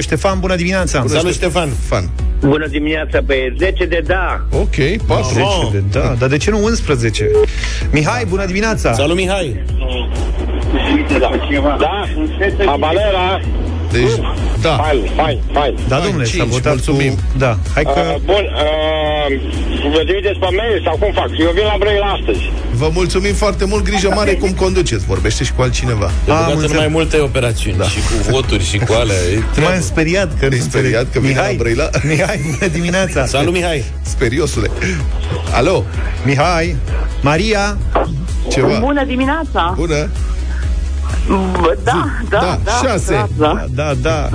Ștefan, 0.00 0.40
bună 0.40 0.56
dimineața! 0.56 1.04
Salut, 1.06 1.32
Ștefan! 1.32 1.68
Fan. 1.88 2.10
Bună 2.40 2.66
dimineața, 2.66 3.20
băieți! 3.20 3.56
10 3.58 3.84
de 3.84 4.02
da! 4.06 4.44
Ok, 4.50 4.74
4. 5.06 5.24
10 5.32 5.44
de 5.72 5.82
da, 5.90 6.14
dar 6.18 6.28
de 6.28 6.36
ce 6.36 6.50
nu 6.50 6.64
11? 6.64 7.30
Mihai, 7.92 8.24
bună 8.28 8.46
dimineața! 8.46 8.92
Salut, 8.92 9.16
Mihai! 9.16 9.60
Da, 11.78 12.04
Habanera. 12.64 13.40
Deci, 13.92 14.10
da. 14.62 14.76
Fain, 14.76 15.10
fain, 15.16 15.38
fain. 15.52 15.74
Da, 15.88 15.94
Hai, 15.96 16.04
domnule, 16.04 16.24
s-a 16.24 16.30
cinci, 16.30 16.48
votat 16.48 16.72
mulțumim. 16.72 17.12
cu... 17.14 17.20
Da, 17.38 17.58
hai 17.74 17.82
că... 17.82 17.90
Uh, 17.90 18.20
bun, 18.24 18.44
uh, 18.54 19.90
vă 19.94 19.98
trimiteți 20.04 20.38
pe 20.38 20.46
mail 20.56 20.82
sau 20.84 20.96
cum 20.96 21.12
fac? 21.14 21.28
Eu 21.38 21.50
vin 21.54 21.64
la 21.64 21.76
Brăila 21.78 22.06
astăzi. 22.06 22.52
Vă 22.72 22.90
mulțumim 22.92 23.34
foarte 23.34 23.64
mult, 23.64 23.84
grijă 23.84 24.10
mare 24.14 24.32
cum 24.34 24.50
conduceți. 24.50 25.04
Vorbește 25.06 25.44
și 25.44 25.52
cu 25.52 25.62
altcineva. 25.62 26.10
Băgați 26.24 26.44
în 26.52 26.56
înțeles. 26.58 26.76
mai 26.76 26.88
multe 26.88 27.18
operațiuni 27.20 27.76
da. 27.78 27.84
și 27.84 27.98
cu 27.98 28.30
voturi 28.30 28.64
și 28.64 28.78
cu 28.78 28.92
alea. 28.92 29.16
E 29.16 29.42
treabă. 29.52 29.70
M-am 29.70 29.80
speriat 29.80 30.28
că 30.38 30.46
Te-ai 30.48 30.60
nu 30.60 30.64
speriat 30.70 31.02
înțeleg. 31.02 31.12
că 31.12 31.18
vine 31.20 31.32
Mihai, 31.32 31.56
la 31.56 31.62
Brăila? 31.62 31.88
Mihai, 32.02 32.40
bună 32.58 32.70
dimineața! 32.72 33.26
Salut, 33.36 33.52
Mihai! 33.52 33.84
Speriosule. 34.02 34.70
Alo, 35.52 35.84
Mihai, 36.24 36.76
Maria, 37.22 37.78
ceva. 38.50 38.78
Bună 38.78 39.04
dimineața! 39.04 39.72
Bună. 39.76 40.08
Bă, 41.28 41.76
Da, 41.84 42.04
da, 42.28 42.38
Da, 42.38 42.58
da, 42.64 42.70
șase. 42.88 43.12
Da, 43.12 43.28
da. 43.38 43.64
da, 43.74 43.94
da. 43.94 44.28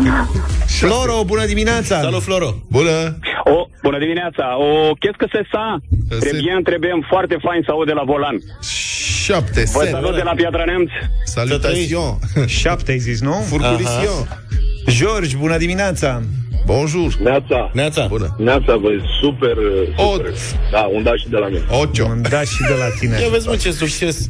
Floro, 0.68 1.24
bună 1.26 1.46
dimineața! 1.46 2.02
Salut, 2.02 2.22
Floro! 2.22 2.56
Bună. 2.72 3.18
O, 3.44 3.68
bună 3.84 3.98
dimineața. 4.00 4.46
O, 4.58 4.92
qu'est-ce 5.02 5.18
que 5.24 5.28
c'est 5.34 5.48
ça? 5.56 5.66
Se- 6.10 6.18
Très 6.20 6.42
bien, 6.44 6.60
très 6.64 6.80
bien, 6.80 7.06
foarte 7.10 7.38
fain 7.42 7.62
să 7.66 7.72
aude 7.72 7.92
la 7.94 8.04
volan. 8.06 8.36
7. 8.62 9.64
Vă 9.74 9.88
salut 9.92 10.16
de 10.16 10.22
la 10.24 10.32
Piatra 10.36 10.64
Neamț. 10.66 10.90
Salutation. 11.26 12.18
Șapte 12.46 12.92
ai 12.92 12.98
zis, 13.00 13.22
nu? 13.22 13.34
Furculision. 13.50 14.22
George, 14.90 15.36
bună 15.38 15.58
dimineața! 15.58 16.22
Bonjour. 16.66 17.16
Neața. 17.24 17.70
Neața! 17.74 18.06
Bună. 18.08 18.36
Neața, 18.38 18.76
băi, 18.82 19.02
super, 19.22 19.56
super. 19.98 20.26
Ot. 20.30 20.34
Da, 20.72 20.90
un 20.94 21.04
da 21.04 21.16
și 21.16 21.30
de 21.30 21.38
la 21.38 21.48
mine. 21.48 21.62
Ocho. 21.70 22.06
Un 22.06 22.22
da 22.30 22.42
și 22.42 22.62
de 22.68 22.74
la 22.80 22.86
tine. 23.00 23.20
Ia 23.22 23.28
vezi, 23.30 23.48
mă, 23.48 23.56
ce 23.56 23.72
succes! 23.72 24.30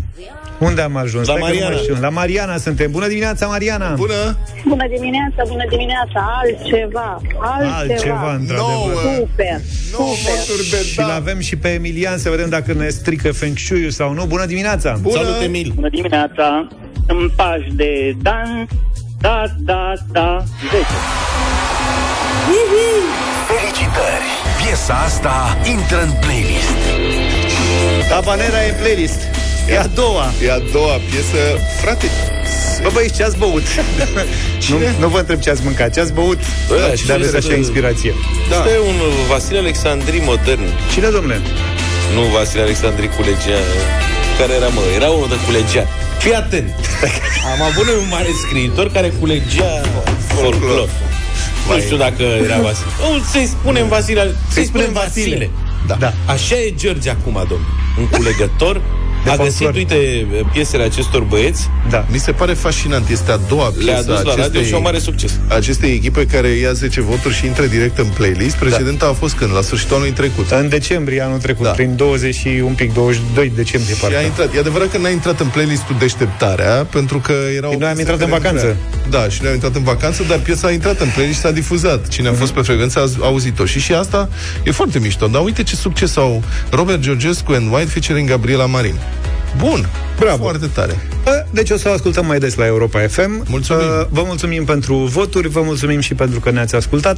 Unde 0.64 0.82
am 0.82 0.96
ajuns? 0.96 1.28
La 1.28 1.34
Stai 1.34 1.36
că 1.36 1.48
nu 1.48 1.54
mai 1.54 1.60
Mariana. 1.64 1.82
știu. 1.82 1.98
La 2.02 2.10
Mariana 2.10 2.58
suntem. 2.58 2.92
Bună 2.92 3.08
dimineața, 3.08 3.46
Mariana! 3.46 3.90
Bună. 3.94 4.38
Bună 4.68 4.86
dimineața, 4.96 5.42
bună 5.48 5.64
dimineața, 5.70 6.20
altceva, 6.42 7.22
altceva. 7.40 7.76
Altceva, 7.78 8.34
într-adevăr. 8.34 9.04
Super, 9.18 9.60
super. 9.92 10.08
Voturi 10.38 10.70
de 10.70 10.78
Și 10.92 10.96
da. 10.96 11.06
l-avem 11.08 11.40
și 11.40 11.56
pe 11.56 11.68
Emilian 11.70 12.18
să 12.18 12.30
vedem 12.30 12.50
dacă 12.50 12.74
ne 12.74 12.88
strică 12.90 13.32
Feng 13.32 13.58
Shui 13.58 13.92
sau 13.92 14.14
nu. 14.14 14.26
Bună 14.26 14.46
dimineața! 14.46 14.98
Bună. 15.02 15.16
Salut, 15.16 15.42
Emil! 15.44 15.72
Bună 15.76 15.90
dimineața! 15.90 16.68
În 17.08 17.30
pași 17.36 17.70
de 17.72 18.14
dan, 18.22 18.68
da, 19.22 19.44
da, 19.60 19.94
da, 20.12 20.44
10. 20.72 20.86
Felicitări! 23.48 24.28
Piesa 24.66 24.94
asta 24.94 25.58
intră 25.76 26.02
în 26.02 26.12
playlist. 26.22 26.78
Habanera 28.10 28.66
e 28.66 28.70
în 28.70 28.76
playlist. 28.82 29.20
E 29.70 29.78
a 29.78 29.88
doua. 29.88 30.32
E 30.44 30.52
a 30.52 30.60
doua 30.72 30.96
piesă. 31.10 31.40
Frate, 31.82 32.08
Bă, 32.82 32.90
băieți, 32.94 33.16
ce 33.16 33.24
ați 33.24 33.38
băut? 33.38 33.64
nu, 34.70 34.78
nu 35.00 35.08
vă 35.08 35.20
întreb 35.20 35.40
ce 35.40 35.50
ați 35.50 35.62
mâncat, 35.64 35.94
ce 35.94 36.00
ați 36.00 36.14
băut? 36.14 36.40
Bă, 36.68 36.76
Da, 36.88 36.96
cine 36.96 37.08
de 37.08 37.14
aveți 37.14 37.36
este- 37.36 37.48
așa 37.48 37.56
inspirație. 37.58 38.14
Da. 38.50 38.56
Este 38.56 38.80
un 38.90 38.96
Vasile 39.30 39.58
Alexandri 39.58 40.22
modern. 40.26 40.64
Cine, 40.94 41.08
domnule? 41.08 41.42
Nu 42.16 42.22
Vasile 42.22 42.62
Alexandri 42.62 43.08
Culegian. 43.16 43.68
Care 44.40 44.54
era, 44.54 44.68
mă? 44.68 44.82
Era 44.96 45.10
unul 45.10 45.28
de 45.28 45.36
Culegea. 45.46 45.88
Fii 46.20 46.34
atent! 46.34 46.70
Am 47.54 47.62
avut 47.62 47.86
noi 47.86 47.96
un 48.04 48.08
mare 48.10 48.32
scriitor 48.46 48.92
care 48.92 49.14
culegea 49.20 49.82
folclor. 50.28 50.90
Nu 51.70 51.80
știu 51.80 51.98
dacă 51.98 52.24
era 52.24 52.60
Vasile. 52.60 52.90
Oh, 53.08 53.22
să-i 53.32 53.46
spunem 53.46 53.88
Vasile. 53.88 54.36
Să-i 54.50 54.66
spunem 54.66 54.94
Vasile. 54.94 55.50
Da. 55.88 55.96
Da. 56.00 56.14
Așa 56.26 56.56
e 56.56 56.74
George 56.78 57.10
acum, 57.10 57.46
domn. 57.50 57.66
Un 58.00 58.08
culegător. 58.08 58.82
De 59.24 59.30
a 59.30 59.36
găsit, 59.36 59.58
folclor. 59.58 59.76
uite, 59.76 60.26
piesele 60.52 60.84
acestor 60.84 61.22
băieți. 61.24 61.70
Da. 61.90 62.06
Mi 62.12 62.18
se 62.18 62.32
pare 62.32 62.54
fascinant. 62.54 63.10
Este 63.10 63.32
a 63.32 63.38
doua 63.48 63.66
piesă 63.78 63.86
Le-a 63.92 64.02
dus 64.02 64.22
la 64.24 64.36
radio 64.36 64.62
și 64.62 64.74
au 64.74 64.82
mare 64.82 65.00
succes. 65.00 65.40
acestei 65.48 65.92
echipe 65.94 66.26
care 66.26 66.48
ia 66.48 66.72
10 66.72 67.02
voturi 67.02 67.34
și 67.34 67.46
intră 67.46 67.66
direct 67.66 67.98
în 67.98 68.08
playlist. 68.14 68.56
Precedenta 68.56 69.06
a 69.06 69.14
fost 69.14 69.34
când? 69.36 69.54
La 69.54 69.62
sfârșitul 69.62 69.96
anului 69.96 70.14
trecut. 70.14 70.52
În 70.52 70.70
decembrie 70.70 71.22
anul 71.22 71.38
trecut, 71.40 71.64
Da. 71.66 71.72
prin 71.72 71.96
20 71.96 72.36
și 72.36 72.62
un 72.66 72.74
pic, 72.74 72.94
22 72.94 73.52
decembrie, 73.56 73.96
Și 73.96 74.02
parcă. 74.02 74.18
a 74.18 74.22
intrat. 74.22 74.56
E 74.56 74.60
adevărat 74.60 74.92
că 74.92 74.98
n-a 74.98 75.10
intrat 75.10 75.40
în 75.40 75.48
playlistul 75.48 75.96
Deșteptarea, 76.00 76.88
pentru 76.92 77.20
că 77.20 77.34
era 77.56 77.68
o 77.68 77.70
Păi 77.70 77.80
noi 77.80 77.88
am 77.90 77.96
piesă 77.96 78.12
intrat 78.12 78.30
în 78.30 78.34
care 78.38 78.52
nu 78.54 78.58
vacanță. 78.60 78.78
vrea. 79.10 79.20
Da, 79.22 79.30
și 79.30 79.38
noi 79.42 79.48
am 79.50 79.54
intrat 79.54 79.76
în 79.76 79.84
vacanță, 79.84 80.24
dar 80.28 80.38
piesa 80.38 80.68
a 80.68 80.72
intrat 80.72 81.00
în 81.00 81.10
playlist 81.14 81.36
și 81.36 81.42
s-a 81.42 81.52
difuzat. 81.52 82.08
Cine 82.08 82.28
a 82.28 82.34
fost 82.34 82.52
pe 82.52 82.62
frecvență 82.62 83.00
a 83.00 83.26
auzit-o. 83.26 83.66
Și 83.66 83.80
și 83.80 83.94
asta 83.94 84.30
e 84.64 84.72
foarte 84.72 85.00
mișto. 85.00 85.28
Dar 85.28 85.44
uite 85.44 85.64
ce 85.64 85.76
succes 85.76 86.18
au 86.18 86.44
Robert 86.70 87.00
Georgescu 87.00 87.52
and 87.52 87.74
White 87.74 87.90
featuring 87.90 88.30
Gabriela 88.30 88.66
Marin. 88.66 88.96
Bun, 89.58 89.88
Bravo. 90.20 90.44
foarte 90.44 90.68
tare. 90.74 91.08
Bă, 91.24 91.46
Deci 91.52 91.70
o 91.70 91.78
să 91.78 91.90
o 91.90 91.92
ascultăm 91.92 92.26
mai 92.26 92.40
des 92.40 92.56
la 92.56 92.66
Europa 92.66 93.00
FM. 93.08 93.46
Mulțumim. 93.50 93.82
Uh, 93.82 94.06
Vă 94.10 94.24
mulțumim 94.26 94.66
pentru 94.66 94.96
voturi, 94.96 95.48
vă 95.48 95.62
mulțumim 95.62 96.00
și 96.00 96.14
pentru 96.14 96.40
că 96.40 96.52
ne-ați 96.52 96.76
ascultat. 96.76 97.18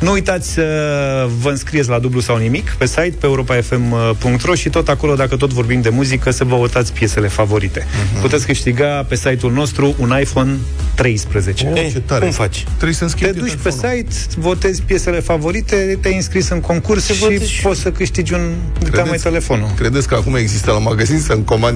Nu 0.00 0.10
uitați 0.12 0.52
să 0.52 0.62
vă 1.40 1.50
înscrieți 1.50 1.88
la 1.88 1.98
dublu 1.98 2.20
sau 2.20 2.36
nimic 2.36 2.70
pe 2.78 2.86
site, 2.86 3.14
pe 3.20 3.26
europafm.ro 3.26 4.54
și 4.54 4.68
tot 4.70 4.88
acolo, 4.88 5.14
dacă 5.14 5.36
tot 5.36 5.52
vorbim 5.52 5.80
de 5.80 5.88
muzică, 5.88 6.30
să 6.30 6.44
vă 6.44 6.56
votați 6.56 6.92
piesele 6.92 7.28
favorite. 7.28 7.86
Mhm. 8.12 8.20
Puteți 8.20 8.46
câștiga 8.46 9.04
pe 9.08 9.14
site-ul 9.16 9.52
nostru 9.52 9.94
un 9.98 10.16
iPhone 10.20 10.56
13. 10.94 11.72
Oh, 11.74 11.88
ce 11.92 12.00
tare. 12.00 12.20
Cum 12.20 12.30
faci? 12.30 12.64
Trebuie 12.64 12.92
să 12.92 12.98
Te 12.98 13.04
înscrii 13.04 13.32
duci 13.32 13.58
pe 13.62 13.70
site, 13.70 14.14
votezi 14.36 14.82
piesele 14.82 15.20
favorite, 15.20 15.98
te-ai 16.00 16.14
înscris 16.14 16.48
în 16.48 16.60
concurs 16.60 17.04
și 17.06 17.18
votezi. 17.18 17.60
poți 17.62 17.80
să 17.80 17.90
câștigi 17.90 18.32
un... 18.32 18.52
Uite, 18.84 19.02
mai 19.02 19.18
telefonul. 19.18 19.68
Credeți 19.76 20.08
că 20.08 20.14
acum 20.14 20.34
există 20.34 20.70
la 20.70 20.78
magazin 20.78 21.20
să-mi 21.20 21.44
comand 21.44 21.75